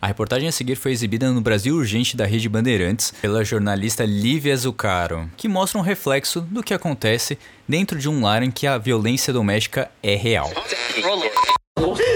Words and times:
A 0.00 0.06
reportagem 0.06 0.48
a 0.48 0.52
seguir 0.52 0.76
foi 0.76 0.92
exibida 0.92 1.30
no 1.30 1.40
Brasil 1.40 1.74
Urgente 1.74 2.16
da 2.16 2.24
Rede 2.24 2.48
Bandeirantes 2.48 3.12
pela 3.20 3.44
jornalista 3.44 4.04
Lívia 4.04 4.56
Zucaro, 4.56 5.30
que 5.36 5.48
mostra 5.48 5.78
um 5.78 5.82
reflexo 5.82 6.40
do 6.40 6.62
que 6.62 6.72
acontece 6.72 7.38
dentro 7.68 7.98
de 7.98 8.08
um 8.08 8.22
lar 8.22 8.42
em 8.42 8.50
que 8.50 8.66
a 8.66 8.78
violência 8.78 9.32
doméstica 9.32 9.90
é 10.02 10.16
real. 10.16 10.50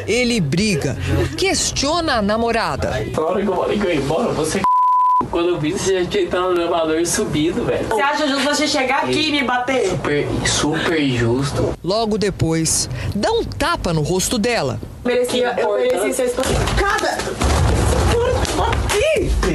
Ele 0.06 0.40
briga, 0.40 0.96
questiona 1.38 2.14
a 2.14 2.22
namorada. 2.22 2.90
Hora 3.16 3.42
que 3.42 3.48
eu 3.48 3.56
falei 3.56 3.78
que 3.78 3.86
eu 3.86 3.90
ia 3.90 3.96
embora, 3.96 4.32
você 4.32 4.60
quando 5.34 5.48
eu 5.48 5.58
vi 5.58 5.72
você 5.72 6.04
já 6.04 6.08
tinha 6.08 6.22
entrado 6.22 6.54
no 6.54 6.60
elevador 6.60 7.00
e 7.00 7.04
subido, 7.04 7.64
velho. 7.64 7.88
Você 7.88 8.00
acha 8.00 8.28
justo 8.28 8.44
você 8.44 8.68
chegar 8.68 9.02
aqui 9.02 9.30
e 9.30 9.32
me 9.32 9.42
bater? 9.42 9.90
Super, 9.90 10.28
super 10.46 11.08
justo. 11.08 11.74
Logo 11.82 12.16
depois, 12.16 12.88
dá 13.16 13.32
um 13.32 13.42
tapa 13.42 13.92
no 13.92 14.02
rosto 14.02 14.38
dela. 14.38 14.78
Merecia, 15.04 15.56
eu 15.58 15.74
mereci 15.74 16.12
ser 16.12 16.26
espancada. 16.26 17.18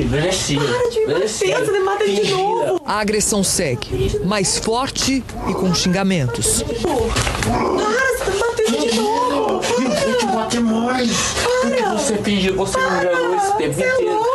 Merecia. 0.09 0.59
Para 0.59 0.89
de 0.89 0.99
me 0.99 1.13
bater, 1.13 1.29
você 1.29 1.71
me 1.71 1.79
mata 1.79 2.05
de 2.05 2.29
novo. 2.29 2.81
A 2.85 2.99
agressão 2.99 3.41
segue, 3.41 4.19
mais 4.25 4.57
forte 4.57 5.23
e 5.47 5.53
com 5.53 5.73
xingamentos. 5.73 6.61
Para, 6.61 6.73
você 6.73 8.25
tá 8.25 8.31
me 8.31 8.39
batendo 8.39 8.89
de 8.89 8.99
novo. 8.99 9.61
Eu 9.81 10.17
te 10.17 10.25
bati 10.25 10.59
mais. 10.59 11.35
Porque 11.61 11.83
você 11.83 12.17
fingiu, 12.17 12.55
você 12.55 12.77
me 12.77 12.85
enganou 12.85 13.35
esse 13.37 13.57
tempo 13.57 13.81
é 13.81 13.93
inteiro. 13.93 14.28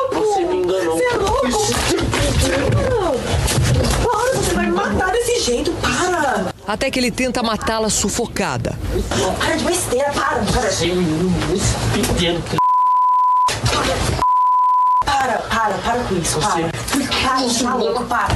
Para, 4.02 4.32
você 4.34 4.54
vai 4.54 4.66
me 4.66 4.72
matar 4.72 5.12
desse 5.12 5.40
jeito. 5.40 5.72
Para. 5.72 6.46
Até 6.66 6.90
que 6.90 6.98
ele 6.98 7.10
tenta 7.10 7.42
matá-la 7.42 7.88
sufocada. 7.90 8.78
Para 9.38 9.56
de 9.56 9.64
besteira, 9.64 10.10
para. 10.12 10.42
Para, 10.42 10.68
pequeno. 11.92 12.42
para, 15.04 15.38
para, 15.38 15.74
para 15.78 16.04
com 16.04 16.16
isso. 16.16 16.38
Para. 16.40 16.70
Para, 17.22 17.38
você 17.40 17.64
tá 17.64 17.74
louco, 17.74 18.04
para. 18.04 18.34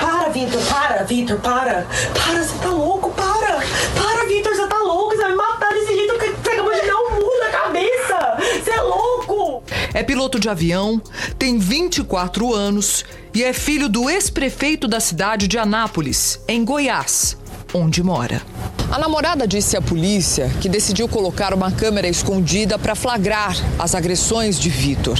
Para, 0.00 0.28
Vitor, 0.30 0.62
para, 0.62 1.02
Vitor, 1.04 1.38
para. 1.40 1.86
Para, 2.14 2.42
você 2.42 2.58
tá 2.58 2.68
louco, 2.68 3.10
para. 3.10 3.60
Para, 3.94 4.26
Vitor, 4.26 4.54
você 4.54 4.66
tá 4.66 4.78
louco. 4.78 5.10
Você 5.10 5.22
vai 5.22 5.30
me 5.30 5.36
matar 5.36 5.72
desse 5.74 5.94
jeito 5.94 6.18
que 6.18 6.26
você 6.28 6.50
acabou 6.50 6.72
de 6.72 6.86
dar 6.86 6.96
um 6.96 7.10
murro 7.10 7.38
na 7.40 7.50
cabeça. 7.50 8.36
Você 8.62 8.70
é 8.70 8.80
louco. 8.80 9.62
É 9.94 10.02
piloto 10.02 10.40
de 10.40 10.48
avião, 10.48 11.00
tem 11.38 11.56
24 11.56 12.52
anos 12.52 13.04
e 13.32 13.44
é 13.44 13.52
filho 13.52 13.88
do 13.88 14.10
ex-prefeito 14.10 14.88
da 14.88 14.98
cidade 14.98 15.46
de 15.46 15.56
Anápolis, 15.56 16.40
em 16.48 16.64
Goiás, 16.64 17.36
onde 17.72 18.02
mora. 18.02 18.42
A 18.90 18.98
namorada 18.98 19.46
disse 19.46 19.76
à 19.76 19.80
polícia 19.80 20.50
que 20.60 20.68
decidiu 20.68 21.08
colocar 21.08 21.54
uma 21.54 21.70
câmera 21.70 22.08
escondida 22.08 22.76
para 22.76 22.96
flagrar 22.96 23.56
as 23.78 23.94
agressões 23.94 24.58
de 24.58 24.68
Vitor. 24.68 25.16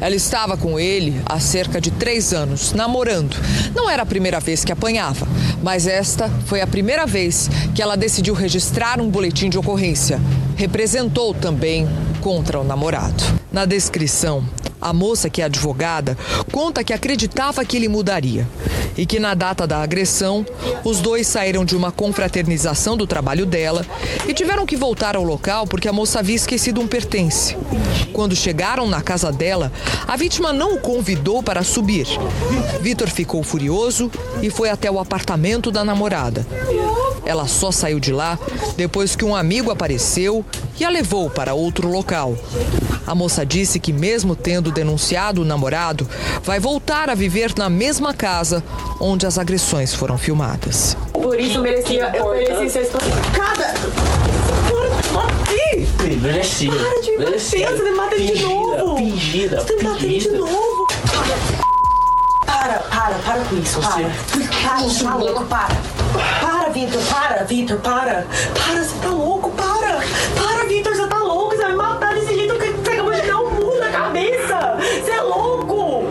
Ela 0.00 0.14
estava 0.14 0.56
com 0.56 0.80
ele 0.80 1.20
há 1.26 1.38
cerca 1.38 1.78
de 1.78 1.90
três 1.90 2.32
anos, 2.32 2.72
namorando. 2.72 3.36
Não 3.74 3.90
era 3.90 4.04
a 4.04 4.06
primeira 4.06 4.40
vez 4.40 4.64
que 4.64 4.72
apanhava, 4.72 5.28
mas 5.62 5.86
esta 5.86 6.30
foi 6.46 6.62
a 6.62 6.66
primeira 6.66 7.06
vez 7.06 7.50
que 7.74 7.82
ela 7.82 7.94
decidiu 7.94 8.32
registrar 8.32 9.02
um 9.02 9.10
boletim 9.10 9.50
de 9.50 9.58
ocorrência. 9.58 10.18
Representou 10.56 11.34
também 11.34 11.86
contra 12.22 12.58
o 12.58 12.64
namorado. 12.64 13.43
Na 13.54 13.64
descrição, 13.64 14.44
a 14.80 14.92
moça, 14.92 15.30
que 15.30 15.40
é 15.40 15.44
advogada, 15.44 16.18
conta 16.50 16.82
que 16.82 16.92
acreditava 16.92 17.64
que 17.64 17.76
ele 17.76 17.86
mudaria 17.86 18.48
e 18.98 19.06
que 19.06 19.20
na 19.20 19.32
data 19.32 19.64
da 19.64 19.80
agressão, 19.80 20.44
os 20.82 20.98
dois 20.98 21.28
saíram 21.28 21.64
de 21.64 21.76
uma 21.76 21.92
confraternização 21.92 22.96
do 22.96 23.06
trabalho 23.06 23.46
dela 23.46 23.86
e 24.26 24.34
tiveram 24.34 24.66
que 24.66 24.76
voltar 24.76 25.14
ao 25.14 25.22
local 25.22 25.68
porque 25.68 25.86
a 25.86 25.92
moça 25.92 26.18
havia 26.18 26.34
esquecido 26.34 26.80
um 26.80 26.88
pertence. 26.88 27.56
Quando 28.12 28.34
chegaram 28.34 28.88
na 28.88 29.00
casa 29.00 29.30
dela, 29.30 29.70
a 30.04 30.16
vítima 30.16 30.52
não 30.52 30.74
o 30.74 30.80
convidou 30.80 31.40
para 31.40 31.62
subir. 31.62 32.08
Vitor 32.80 33.08
ficou 33.08 33.44
furioso 33.44 34.10
e 34.42 34.50
foi 34.50 34.68
até 34.68 34.90
o 34.90 34.98
apartamento 34.98 35.70
da 35.70 35.84
namorada. 35.84 36.44
Ela 37.26 37.46
só 37.46 37.70
saiu 37.70 37.98
de 37.98 38.12
lá 38.12 38.38
depois 38.76 39.16
que 39.16 39.24
um 39.24 39.34
amigo 39.34 39.70
apareceu 39.70 40.44
e 40.78 40.84
a 40.84 40.88
levou 40.90 41.30
para 41.30 41.54
outro 41.54 41.88
local. 41.88 42.36
A 43.06 43.14
moça 43.14 43.44
disse 43.44 43.78
que, 43.78 43.92
mesmo 43.92 44.34
tendo 44.34 44.70
denunciado 44.72 45.42
o 45.42 45.44
namorado, 45.44 46.08
vai 46.42 46.58
voltar 46.58 47.08
a 47.10 47.14
viver 47.14 47.52
na 47.56 47.68
mesma 47.68 48.14
casa 48.14 48.62
onde 49.00 49.26
as 49.26 49.38
agressões 49.38 49.94
foram 49.94 50.16
filmadas. 50.18 50.96
Por 51.12 51.38
isso 51.38 51.58
eu 51.58 51.62
merecia, 51.62 52.10
eu 52.14 52.30
mereci 52.30 52.70
ser 52.70 52.82
espancada. 52.82 53.74
Bater. 55.12 55.86
Merecia. 56.20 56.70
Para 56.72 57.00
de 57.00 57.10
me 57.12 57.18
bater, 57.18 57.30
Merecia. 57.30 57.70
você 57.70 57.82
me 57.82 57.90
mata 57.92 58.16
de 58.18 58.42
novo. 58.42 58.96
Fingida, 58.96 59.60
Você 59.60 59.76
me 59.76 59.82
batendo 59.84 60.18
de 60.18 60.30
novo. 60.30 60.86
Para, 62.46 62.78
para, 62.78 63.14
para 63.18 63.44
com 63.44 63.56
isso, 63.58 63.80
para. 63.80 64.10
Para, 64.62 64.78
você 64.82 65.04
louco, 65.04 65.44
para. 65.46 65.93
Para, 66.14 66.68
Vitor, 66.70 67.02
para, 67.02 67.44
Vitor, 67.44 67.78
para. 67.80 68.26
Para, 68.54 68.84
você 68.84 68.94
tá 69.02 69.08
louco, 69.08 69.50
para. 69.50 69.98
Para, 70.36 70.64
Vitor, 70.68 70.94
você 70.94 71.06
tá 71.08 71.18
louco. 71.18 71.56
Você 71.56 71.62
vai 71.62 71.72
me 71.72 71.76
matar 71.76 72.14
desse 72.14 72.34
jeito 72.34 72.54
que 72.54 72.68
você 72.68 72.90
acabou 72.92 73.12
de 73.12 73.22
dar 73.22 73.40
um 73.40 73.50
murro 73.50 73.80
na 73.80 73.90
cabeça. 73.90 74.78
Você 74.78 75.10
é 75.10 75.20
louco. 75.20 76.04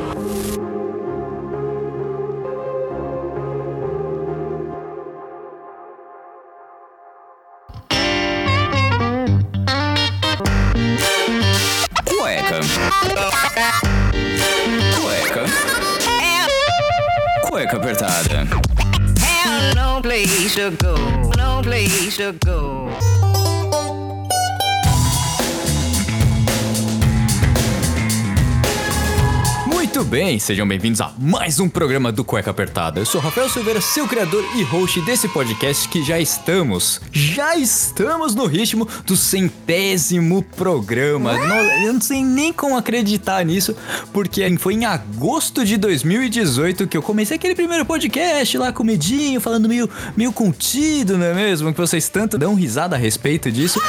Cueca. 12.06 12.60
Cueca. 15.00 15.46
Cueca 17.48 17.78
apertada. 17.78 18.63
No 19.76 20.02
place 20.02 20.56
to 20.56 20.72
go, 20.72 20.96
no 21.38 21.62
place 21.64 22.18
to 22.18 22.34
go. 22.46 23.33
Muito 29.96 30.10
bem, 30.10 30.40
sejam 30.40 30.68
bem-vindos 30.68 31.00
a 31.02 31.14
mais 31.20 31.60
um 31.60 31.70
programa 31.70 32.12
do 32.12 32.26
Cueca 32.26 32.50
Apertada. 32.50 33.00
Eu 33.00 33.06
sou 33.06 33.22
Rafael 33.22 33.48
Silveira, 33.48 33.80
seu 33.80 34.08
criador 34.08 34.44
e 34.56 34.64
host 34.64 35.00
desse 35.02 35.28
podcast 35.30 35.88
que 35.88 36.04
já 36.04 36.20
estamos, 36.20 37.00
já 37.12 37.56
estamos 37.56 38.34
no 38.34 38.48
ritmo 38.48 38.88
do 39.06 39.16
centésimo 39.16 40.42
programa. 40.58 41.38
Não- 41.38 41.84
eu 41.86 41.94
não 41.94 42.02
sei 42.02 42.24
nem 42.24 42.52
como 42.52 42.76
acreditar 42.76 43.46
nisso, 43.46 43.76
porque 44.12 44.58
foi 44.58 44.74
em 44.74 44.84
agosto 44.86 45.64
de 45.64 45.78
2018 45.78 46.88
que 46.88 46.98
eu 46.98 47.04
comecei 47.04 47.38
aquele 47.38 47.54
primeiro 47.54 47.86
podcast 47.86 48.58
lá 48.58 48.74
com 48.74 48.84
medinho, 48.84 49.40
falando 49.40 49.70
meio, 49.70 49.88
meio 50.18 50.34
contido, 50.34 51.20
não 51.20 51.28
é 51.28 51.36
mesmo? 51.36 51.72
Que 51.72 51.80
vocês 51.80 52.10
tanto 52.10 52.36
dão 52.36 52.56
risada 52.56 52.96
a 52.96 53.00
respeito 53.00 53.52
disso. 53.52 53.80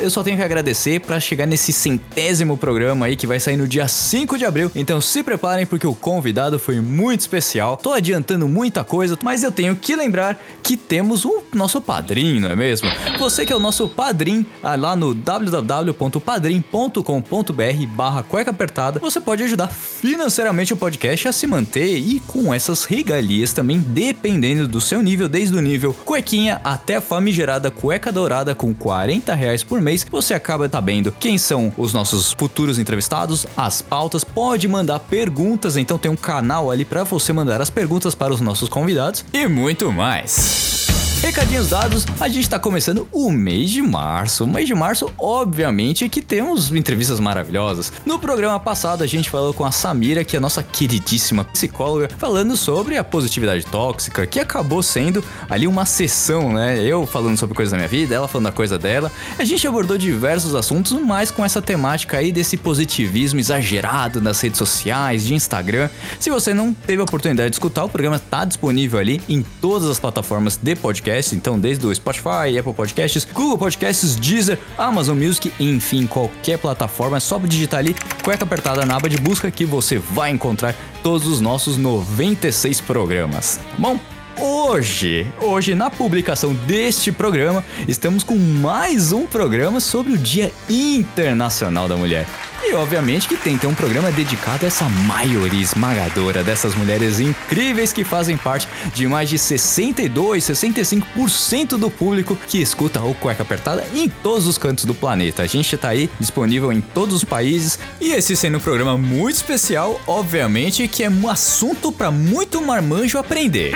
Eu 0.00 0.10
só 0.10 0.22
tenho 0.22 0.36
que 0.36 0.42
agradecer 0.42 1.00
pra 1.00 1.20
chegar 1.20 1.46
nesse 1.46 1.72
centésimo 1.72 2.56
programa 2.56 3.06
aí 3.06 3.16
que 3.16 3.26
vai 3.26 3.38
sair 3.38 3.56
no 3.56 3.68
dia 3.68 3.86
5 3.86 4.38
de 4.38 4.44
abril. 4.44 4.70
Então 4.74 5.00
se 5.00 5.22
preparem 5.22 5.66
porque 5.66 5.86
o 5.86 5.94
convidado 5.94 6.58
foi 6.58 6.80
muito 6.80 7.20
especial. 7.20 7.76
Tô 7.76 7.92
adiantando 7.92 8.48
muita 8.48 8.82
coisa, 8.82 9.18
mas 9.22 9.42
eu 9.42 9.52
tenho 9.52 9.76
que 9.76 9.94
lembrar 9.94 10.40
que 10.62 10.76
temos 10.76 11.24
o 11.24 11.42
nosso 11.52 11.80
padrinho, 11.80 12.40
não 12.40 12.50
é 12.50 12.56
mesmo? 12.56 12.88
Você 13.18 13.44
que 13.44 13.52
é 13.52 13.56
o 13.56 13.60
nosso 13.60 13.88
padrinho, 13.88 14.46
ah, 14.62 14.76
lá 14.76 14.96
no 14.96 15.14
www.padrim.com.br 15.14 17.86
barra 17.94 18.22
cueca 18.22 18.50
apertada, 18.50 19.00
você 19.00 19.20
pode 19.20 19.42
ajudar 19.42 19.68
financeiramente 19.68 20.72
o 20.72 20.76
podcast 20.76 21.28
a 21.28 21.32
se 21.32 21.46
manter 21.46 21.98
e 21.98 22.20
com 22.20 22.54
essas 22.54 22.84
regalias 22.84 23.52
também, 23.52 23.78
dependendo 23.78 24.66
do 24.66 24.80
seu 24.80 25.02
nível, 25.02 25.28
desde 25.28 25.56
o 25.56 25.60
nível 25.60 25.92
cuequinha 25.92 26.60
até 26.64 26.96
a 26.96 27.00
famigerada 27.00 27.70
cueca 27.70 28.12
dourada 28.12 28.54
com 28.54 28.72
40 28.72 29.34
reais 29.34 29.64
por 29.64 29.80
mês, 29.80 29.89
você 30.10 30.34
acaba 30.34 30.68
sabendo 30.68 31.12
quem 31.12 31.38
são 31.38 31.72
os 31.76 31.92
nossos 31.92 32.32
futuros 32.32 32.78
entrevistados, 32.78 33.46
as 33.56 33.82
pautas, 33.82 34.24
pode 34.24 34.66
mandar 34.68 35.00
perguntas, 35.00 35.76
então 35.76 35.98
tem 35.98 36.10
um 36.10 36.16
canal 36.16 36.70
ali 36.70 36.84
para 36.84 37.04
você 37.04 37.32
mandar 37.32 37.60
as 37.60 37.70
perguntas 37.70 38.14
para 38.14 38.32
os 38.32 38.40
nossos 38.40 38.68
convidados 38.68 39.24
e 39.32 39.46
muito 39.46 39.92
mais. 39.92 40.89
Recadinhos 41.22 41.68
dados, 41.68 42.06
a 42.18 42.28
gente 42.28 42.48
tá 42.48 42.58
começando 42.58 43.06
o 43.12 43.30
mês 43.30 43.70
de 43.70 43.82
março. 43.82 44.44
O 44.44 44.46
mês 44.46 44.66
de 44.66 44.74
março, 44.74 45.12
obviamente, 45.18 46.08
que 46.08 46.22
temos 46.22 46.72
entrevistas 46.72 47.20
maravilhosas. 47.20 47.92
No 48.06 48.18
programa 48.18 48.58
passado, 48.58 49.04
a 49.04 49.06
gente 49.06 49.28
falou 49.28 49.52
com 49.52 49.62
a 49.62 49.70
Samira, 49.70 50.24
que 50.24 50.34
é 50.34 50.38
a 50.38 50.40
nossa 50.40 50.62
queridíssima 50.62 51.44
psicóloga, 51.44 52.08
falando 52.16 52.56
sobre 52.56 52.96
a 52.96 53.04
positividade 53.04 53.66
tóxica, 53.66 54.26
que 54.26 54.40
acabou 54.40 54.82
sendo 54.82 55.22
ali 55.48 55.66
uma 55.66 55.84
sessão, 55.84 56.54
né? 56.54 56.82
Eu 56.82 57.06
falando 57.06 57.36
sobre 57.36 57.54
coisas 57.54 57.70
da 57.70 57.76
minha 57.76 57.88
vida, 57.88 58.14
ela 58.14 58.26
falando 58.26 58.46
da 58.46 58.52
coisa 58.52 58.78
dela. 58.78 59.12
A 59.38 59.44
gente 59.44 59.68
abordou 59.68 59.98
diversos 59.98 60.54
assuntos, 60.54 60.92
mas 60.92 61.30
com 61.30 61.44
essa 61.44 61.60
temática 61.60 62.16
aí 62.16 62.32
desse 62.32 62.56
positivismo 62.56 63.38
exagerado 63.38 64.22
nas 64.22 64.40
redes 64.40 64.56
sociais, 64.56 65.26
de 65.26 65.34
Instagram. 65.34 65.90
Se 66.18 66.30
você 66.30 66.54
não 66.54 66.72
teve 66.72 67.02
a 67.02 67.04
oportunidade 67.04 67.50
de 67.50 67.56
escutar, 67.56 67.84
o 67.84 67.90
programa 67.90 68.18
tá 68.18 68.46
disponível 68.46 68.98
ali 68.98 69.20
em 69.28 69.44
todas 69.60 69.88
as 69.90 70.00
plataformas 70.00 70.56
de 70.56 70.74
podcast 70.74 71.09
então 71.32 71.58
desde 71.58 71.86
o 71.86 71.94
Spotify, 71.94 72.58
Apple 72.58 72.74
Podcasts, 72.74 73.26
Google 73.32 73.58
Podcasts, 73.58 74.16
Deezer, 74.16 74.58
Amazon 74.76 75.18
Music, 75.18 75.52
enfim, 75.58 76.06
qualquer 76.06 76.58
plataforma, 76.58 77.16
é 77.16 77.20
só 77.20 77.38
digitar 77.38 77.80
ali, 77.80 77.94
cueca 78.22 78.44
apertada 78.44 78.84
na 78.84 78.96
aba 78.96 79.08
de 79.08 79.16
busca 79.16 79.50
que 79.50 79.64
você 79.64 79.98
vai 79.98 80.30
encontrar 80.30 80.74
todos 81.02 81.26
os 81.26 81.40
nossos 81.40 81.76
96 81.76 82.80
programas. 82.80 83.60
Bom, 83.78 83.98
Hoje, 84.42 85.26
hoje 85.38 85.74
na 85.74 85.90
publicação 85.90 86.54
deste 86.54 87.12
programa, 87.12 87.62
estamos 87.86 88.24
com 88.24 88.36
mais 88.38 89.12
um 89.12 89.26
programa 89.26 89.80
sobre 89.80 90.14
o 90.14 90.16
Dia 90.16 90.50
Internacional 90.66 91.86
da 91.86 91.94
Mulher. 91.94 92.26
E 92.62 92.74
obviamente 92.74 93.26
que 93.26 93.36
tem 93.36 93.54
que 93.54 93.62
ter 93.62 93.66
um 93.66 93.74
programa 93.74 94.12
dedicado 94.12 94.64
a 94.64 94.68
essa 94.68 94.88
maioria 94.88 95.60
esmagadora 95.60 96.44
dessas 96.44 96.74
mulheres 96.74 97.18
incríveis 97.18 97.92
que 97.92 98.04
fazem 98.04 98.36
parte 98.36 98.68
de 98.94 99.06
mais 99.08 99.28
de 99.28 99.38
62, 99.38 100.44
65% 100.44 101.78
do 101.78 101.90
público 101.90 102.36
que 102.36 102.60
escuta 102.60 103.00
o 103.02 103.14
Cueca 103.14 103.42
Apertada 103.42 103.86
em 103.94 104.08
todos 104.08 104.46
os 104.46 104.58
cantos 104.58 104.84
do 104.84 104.94
planeta. 104.94 105.42
A 105.42 105.46
gente 105.46 105.76
tá 105.76 105.88
aí 105.88 106.10
disponível 106.20 106.70
em 106.72 106.80
todos 106.80 107.14
os 107.14 107.24
países 107.24 107.78
e 108.00 108.12
esse 108.12 108.36
sendo 108.36 108.58
um 108.58 108.60
programa 108.60 108.96
muito 108.96 109.36
especial, 109.36 110.00
obviamente 110.06 110.86
que 110.86 111.02
é 111.02 111.10
um 111.10 111.28
assunto 111.28 111.90
para 111.90 112.10
muito 112.10 112.60
marmanjo 112.60 113.18
aprender. 113.18 113.74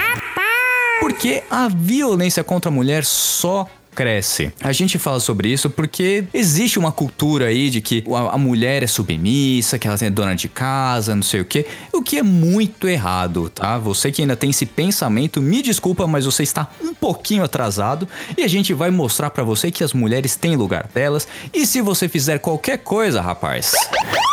Porque 1.01 1.43
a 1.51 1.69
violência 1.69 2.45
contra 2.45 2.71
a 2.71 2.75
mulher 2.75 3.05
só 3.05 3.67
cresce. 3.95 4.53
A 4.61 4.73
gente 4.73 4.99
fala 4.99 5.21
sobre 5.21 5.49
isso 5.49 5.71
porque 5.71 6.25
existe 6.35 6.79
uma 6.79 6.93
cultura 6.93 7.47
aí 7.47 7.71
de 7.71 7.81
que 7.81 8.05
a, 8.31 8.37
mulher 8.37 8.83
é 8.83 8.87
submissa, 8.87 9.79
que 9.79 9.87
ela 9.87 9.97
é 10.01 10.11
dona 10.11 10.35
de 10.35 10.49
casa, 10.49 11.15
não 11.15 11.23
sei 11.23 11.41
o 11.41 11.45
que, 11.45 11.67
o 11.93 12.03
que 12.03 12.19
é 12.19 12.23
muito 12.23 12.89
errado, 12.89 13.49
tá? 13.49 13.79
Você 13.79 14.11
que 14.11 14.23
ainda 14.23 14.37
tem 14.37 14.51
esse 14.51 14.67
pensamento, 14.67 15.41
me 15.41 15.63
desculpa, 15.63 16.07
mas 16.07 16.25
você 16.25 16.43
está 16.43 16.69
um 16.83 16.93
pouquinho 16.93 17.45
atrasado 17.45 18.09
e 18.37 18.43
a 18.43 18.49
gente 18.49 18.75
vai 18.75 18.91
mostrar 18.91 19.31
para 19.31 19.45
você 19.45 19.71
que 19.71 19.85
as 19.85 19.93
mulheres 19.93 20.37
têm 20.37 20.57
lugar 20.57 20.89
delas 20.93 21.27
e 21.53 21.67
se 21.67 21.81
você 21.81 22.09
fizer 22.09 22.39
qualquer 22.39 22.79
coisa, 22.79 23.21
rapaz, 23.21 23.73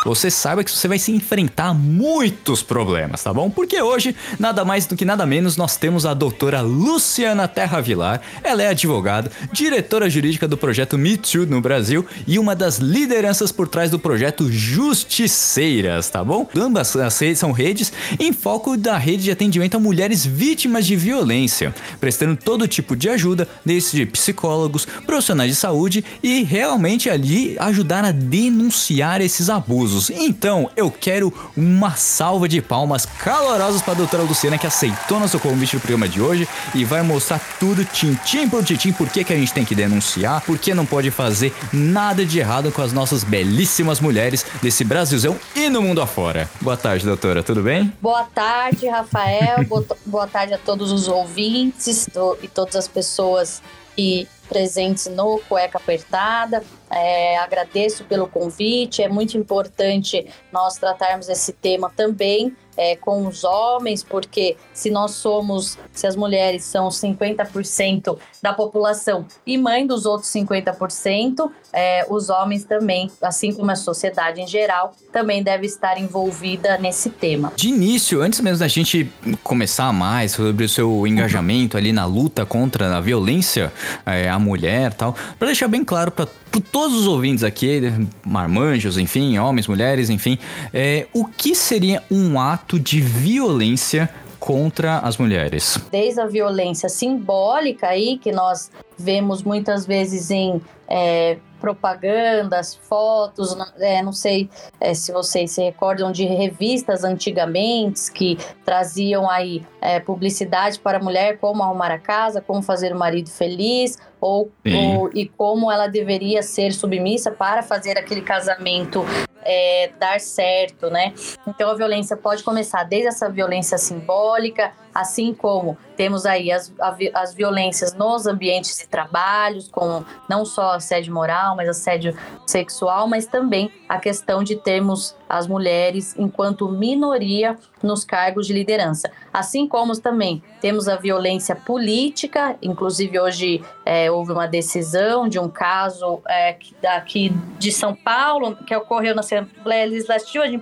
você 0.04 0.31
saiba 0.31 0.64
que 0.64 0.72
você 0.72 0.88
vai 0.88 0.98
se 0.98 1.12
enfrentar 1.12 1.74
muitos 1.74 2.64
problemas, 2.64 3.24
tá 3.24 3.31
bom? 3.34 3.50
Porque 3.50 3.80
hoje, 3.81 4.16
nada 4.40 4.66
mais 4.66 4.86
do 4.86 4.96
que 4.96 5.06
nada 5.06 5.25
menos, 5.25 5.57
nós 5.57 5.78
temos 5.78 6.06
a 6.06 6.14
doutora 6.14 6.62
Luciana 6.62 7.48
Terra 7.48 7.80
Vilar. 7.81 8.22
Ela 8.44 8.64
é 8.64 8.68
advogada, 8.69 9.31
diretora 9.51 10.09
jurídica 10.09 10.48
do 10.48 10.57
projeto 10.57 10.98
Me 10.98 11.18
Too 11.18 11.45
no 11.45 11.62
Brasil 11.62 12.06
e 12.27 12.39
uma 12.39 12.56
das 12.56 12.77
lideranças 12.77 13.51
por 13.51 13.68
trás 13.68 13.89
do 13.89 14.00
projeto 14.00 14.51
Justiceiras, 14.51 16.09
tá 16.09 16.24
bom? 16.24 16.48
Ambas 16.56 16.95
as 16.95 17.19
redes 17.19 17.39
são 17.39 17.51
redes 17.51 17.92
em 18.19 18.31
foco 18.31 18.77
da 18.77 18.98
rede 18.98 19.24
de 19.24 19.31
atendimento 19.31 19.75
a 19.75 19.80
mulheres 19.80 20.25
vítimas 20.25 20.86
de 20.86 20.95
violência, 20.95 21.74
prestando 22.00 22.36
todo 22.36 22.68
tipo 22.68 22.95
de 22.95 23.09
ajuda, 23.09 23.48
desde 23.65 24.06
psicólogos, 24.06 24.86
profissionais 25.06 25.51
de 25.51 25.56
saúde 25.56 26.04
e 26.24 26.44
realmente 26.44 27.09
ali 27.09 27.56
ajudar 27.59 28.06
a 28.06 28.12
denunciar 28.12 29.21
esses 29.21 29.50
abusos. 29.50 30.09
Então, 30.09 30.69
eu 30.75 30.92
quero 30.92 31.33
uma 31.56 31.95
salva 31.95 32.47
de 32.47 32.62
palmas 32.62 33.06
calorosas 33.06 33.81
para 33.81 33.94
a 33.94 33.97
doutora 33.97 34.24
Luciana 34.24 34.57
que 34.57 34.68
aceitou 34.68 35.19
nosso 35.19 35.39
convite 35.39 35.75
no 35.75 35.81
programa 35.81 36.07
de 36.07 36.21
hoje 36.21 36.47
e 36.74 36.86
vai 36.86 37.01
mostrar 37.01 37.39
tudo 37.59 37.83
tintim 37.86 38.47
por 38.47 38.63
tintim 38.63 38.92
por 38.92 39.09
que, 39.09 39.24
que 39.24 39.33
a 39.33 39.41
gente 39.42 39.54
tem 39.54 39.66
que 39.66 39.76
denunciar, 39.76 40.42
por 40.42 40.58
que 40.58 40.74
não 40.74 40.86
pode 40.86 41.12
fazer 41.12 41.54
nada 41.74 42.26
de 42.26 42.40
errado 42.40 42.72
com 42.72 42.82
as 42.82 42.94
nossas 42.94 43.24
belíssimas 43.24 44.00
mulheres 44.00 44.46
desse 44.62 44.84
Brasilzão 44.84 45.38
e 45.56 45.70
no 45.70 45.82
mundo 45.82 46.02
afora. 46.02 46.50
Boa 46.62 46.78
tarde, 46.78 47.06
doutora, 47.06 47.44
tudo 47.44 47.62
bem? 47.62 47.92
Boa 48.02 48.24
tarde, 48.24 48.88
Rafael. 48.88 49.58
Boa 50.06 50.28
tarde 50.28 50.54
a 50.54 50.58
todos 50.58 50.92
os 50.92 51.08
ouvintes 51.08 52.08
e 52.42 52.48
todas 52.48 52.76
as 52.76 52.88
pessoas 52.88 53.62
que 53.96 54.28
presentes 54.48 55.08
no 55.08 55.40
Cueca 55.48 55.78
Apertada. 55.78 56.64
É, 56.92 57.38
agradeço 57.38 58.04
pelo 58.04 58.28
convite. 58.28 59.02
É 59.02 59.08
muito 59.08 59.38
importante 59.38 60.28
nós 60.52 60.76
tratarmos 60.76 61.30
esse 61.30 61.54
tema 61.54 61.92
também 61.96 62.56
é, 62.78 62.96
com 62.96 63.28
os 63.28 63.44
homens, 63.44 64.04
porque 64.04 64.58
se 64.74 64.90
nós 64.90 65.12
somos, 65.12 65.78
se 65.94 66.08
as 66.08 66.16
mulheres 66.16 66.64
são 66.64 66.90
50% 66.90 68.18
da 68.42 68.54
população 68.54 69.26
e 69.46 69.58
mãe 69.58 69.86
dos 69.86 70.06
outros 70.06 70.32
50%, 70.32 71.50
é, 71.74 72.06
os 72.10 72.30
homens 72.30 72.64
também, 72.64 73.12
assim 73.22 73.54
como 73.54 73.72
a 73.72 73.76
sociedade 73.76 74.42
em 74.42 74.48
geral, 74.48 74.96
também 75.12 75.44
deve 75.44 75.66
estar 75.66 76.00
envolvida 76.00 76.78
nesse 76.78 77.10
tema. 77.10 77.54
De 77.56 77.70
início, 77.70 78.22
antes 78.22 78.40
mesmo 78.40 78.60
da 78.60 78.68
gente 78.68 79.12
começar 79.44 79.92
mais 79.94 80.32
sobre 80.34 80.66
o 80.66 80.70
seu 80.70 81.06
engajamento 81.06 81.78
ali 81.78 81.94
na 81.94 82.06
luta 82.06 82.46
contra 82.46 82.98
a 82.98 83.02
violência 83.02 83.72
é, 84.06 84.30
à 84.30 84.40
mulher 84.40 84.94
tal, 84.94 85.16
para 85.38 85.48
deixar 85.48 85.68
bem 85.68 85.84
claro 85.84 86.12
para 86.12 86.28
todos 86.59 86.98
os 86.98 87.07
ouvintes 87.07 87.44
aqui, 87.44 87.81
marmanjos, 88.25 88.98
enfim, 88.98 89.38
homens, 89.38 89.68
mulheres, 89.68 90.09
enfim, 90.09 90.38
é, 90.74 91.07
o 91.13 91.25
que 91.25 91.56
seria 91.56 92.03
um 92.12 92.39
ato 92.39 92.80
de 92.80 93.00
violência 93.00 94.09
contra 94.39 94.98
as 94.98 95.18
mulheres? 95.18 95.77
Desde 95.92 96.19
a 96.19 96.25
violência 96.25 96.89
simbólica 96.89 97.88
aí, 97.88 98.18
que 98.18 98.31
nós 98.31 98.71
vemos 98.98 99.44
muitas 99.44 99.86
vezes 99.86 100.31
em 100.31 100.59
é, 100.94 101.38
propagandas, 101.62 102.76
fotos, 102.76 103.56
é, 103.80 104.02
não 104.02 104.12
sei 104.12 104.50
é, 104.78 104.94
se 104.94 105.14
vocês 105.14 105.52
se 105.52 105.64
recordam 105.64 106.12
de 106.12 106.26
revistas 106.26 107.06
antigamente 107.06 108.12
que 108.12 108.38
traziam 108.66 109.30
aí 109.30 109.66
é, 109.80 110.02
publicidade 110.02 110.78
para 110.80 110.98
a 110.98 111.02
mulher, 111.02 111.38
como 111.38 111.64
arrumar 111.64 111.92
a 111.92 112.00
casa, 112.00 112.42
como 112.42 112.62
fazer 112.62 112.94
o 112.94 113.00
marido 113.00 113.30
feliz, 113.30 113.98
ou, 114.20 114.52
ou, 114.66 115.10
e 115.14 115.28
como 115.30 115.72
ela 115.72 115.88
deveria 115.88 116.44
ser 116.44 116.74
submissa 116.74 117.32
para 117.32 117.64
fazer 117.64 117.98
aquele 117.98 118.22
casamento 118.22 119.06
é, 119.44 119.92
dar 120.00 120.20
certo, 120.20 120.90
né? 120.90 121.14
Então 121.48 121.70
a 121.70 121.74
violência 121.74 122.18
pode 122.18 122.44
começar 122.44 122.84
desde 122.84 123.08
essa 123.08 123.30
violência 123.30 123.78
simbólica, 123.78 124.74
assim 124.94 125.34
como 125.34 125.78
temos 126.01 126.25
aí 126.25 126.51
as, 126.51 126.74
as 127.13 127.31
violências 127.31 127.94
nos 127.94 128.25
ambientes 128.25 128.75
de 128.75 128.88
trabalhos, 128.88 129.68
com 129.68 130.03
não 130.27 130.44
só 130.44 130.71
assédio 130.71 131.13
moral, 131.13 131.56
mas 131.56 131.69
assédio 131.69 132.18
sexual, 132.44 133.07
mas 133.07 133.27
também 133.27 133.71
a 133.88 134.00
questão 134.00 134.44
de 134.44 134.56
termos 134.56 135.15
as 135.30 135.45
mulheres 135.45 136.15
enquanto 136.18 136.68
minoria 136.68 137.56
nos 137.83 138.03
cargos 138.03 138.48
de 138.48 138.53
liderança. 138.53 139.12
Assim 139.31 139.68
como 139.68 139.95
também 139.95 140.42
temos 140.59 140.88
a 140.88 140.95
violência 140.95 141.56
política, 141.56 142.57
inclusive 142.63 143.19
hoje 143.19 143.63
é, 143.86 144.09
houve 144.09 144.31
uma 144.31 144.47
decisão 144.47 145.30
de 145.30 145.38
um 145.38 145.47
caso 145.47 146.19
é, 146.27 146.57
aqui 146.95 147.30
de 147.59 147.71
São 147.71 147.94
Paulo, 147.94 148.56
que 148.65 148.75
ocorreu 148.75 149.13
na 149.13 149.19
Assembleia 149.19 149.85
Legislativa 149.85 150.49
de 150.49 150.56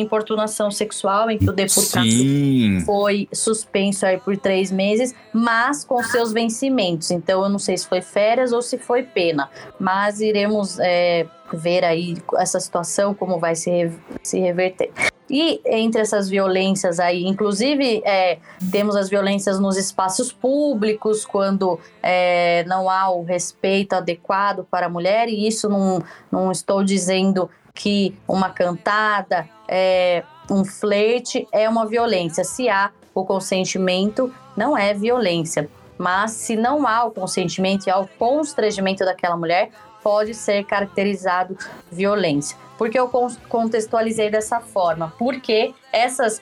importunação 0.00 0.70
sexual, 0.70 1.30
em 1.30 1.38
que 1.38 1.48
o 1.48 1.52
deputado 1.52 2.10
Sim. 2.10 2.80
foi 2.84 3.28
suspenso 3.32 4.06
aí 4.06 4.18
por 4.18 4.36
três 4.36 4.70
meses, 4.70 5.14
mas 5.32 5.84
com 5.84 6.02
seus 6.02 6.32
vencimentos. 6.32 7.10
Então, 7.10 7.42
eu 7.42 7.48
não 7.48 7.58
sei 7.58 7.76
se 7.76 7.86
foi 7.86 8.00
férias 8.00 8.52
ou 8.52 8.62
se 8.62 8.78
foi 8.78 9.02
pena, 9.02 9.48
mas 9.78 10.20
iremos 10.20 10.78
é, 10.80 11.26
ver 11.52 11.84
aí 11.84 12.16
essa 12.36 12.60
situação, 12.60 13.14
como 13.14 13.38
vai 13.38 13.54
se, 13.54 13.92
se 14.22 14.38
reverter. 14.38 14.90
E 15.30 15.60
entre 15.66 16.00
essas 16.00 16.28
violências 16.28 16.98
aí, 16.98 17.26
inclusive, 17.26 18.02
é, 18.04 18.38
temos 18.72 18.96
as 18.96 19.10
violências 19.10 19.60
nos 19.60 19.76
espaços 19.76 20.32
públicos, 20.32 21.26
quando 21.26 21.78
é, 22.02 22.64
não 22.66 22.88
há 22.88 23.10
o 23.10 23.22
respeito 23.22 23.92
adequado 23.92 24.64
para 24.70 24.86
a 24.86 24.88
mulher, 24.88 25.28
e 25.28 25.46
isso 25.46 25.68
não, 25.68 26.02
não 26.32 26.50
estou 26.50 26.82
dizendo 26.82 27.50
que 27.74 28.16
uma 28.26 28.48
cantada, 28.48 29.48
é, 29.68 30.24
um 30.50 30.64
flerte 30.64 31.46
é 31.52 31.68
uma 31.68 31.86
violência. 31.86 32.42
Se 32.42 32.68
há 32.68 32.90
o 33.14 33.24
consentimento, 33.24 34.32
não 34.56 34.76
é 34.76 34.94
violência. 34.94 35.68
Mas 35.98 36.30
se 36.32 36.56
não 36.56 36.86
há 36.86 37.04
o 37.04 37.10
consentimento 37.10 37.86
e 37.86 37.90
há 37.90 37.98
o 37.98 38.08
constrangimento 38.18 39.04
daquela 39.04 39.36
mulher, 39.36 39.70
pode 40.02 40.32
ser 40.32 40.64
caracterizado 40.64 41.56
violência. 41.90 42.56
Por 42.78 42.88
que 42.88 42.98
eu 42.98 43.10
contextualizei 43.48 44.30
dessa 44.30 44.60
forma? 44.60 45.12
Porque 45.18 45.74
essas, 45.92 46.40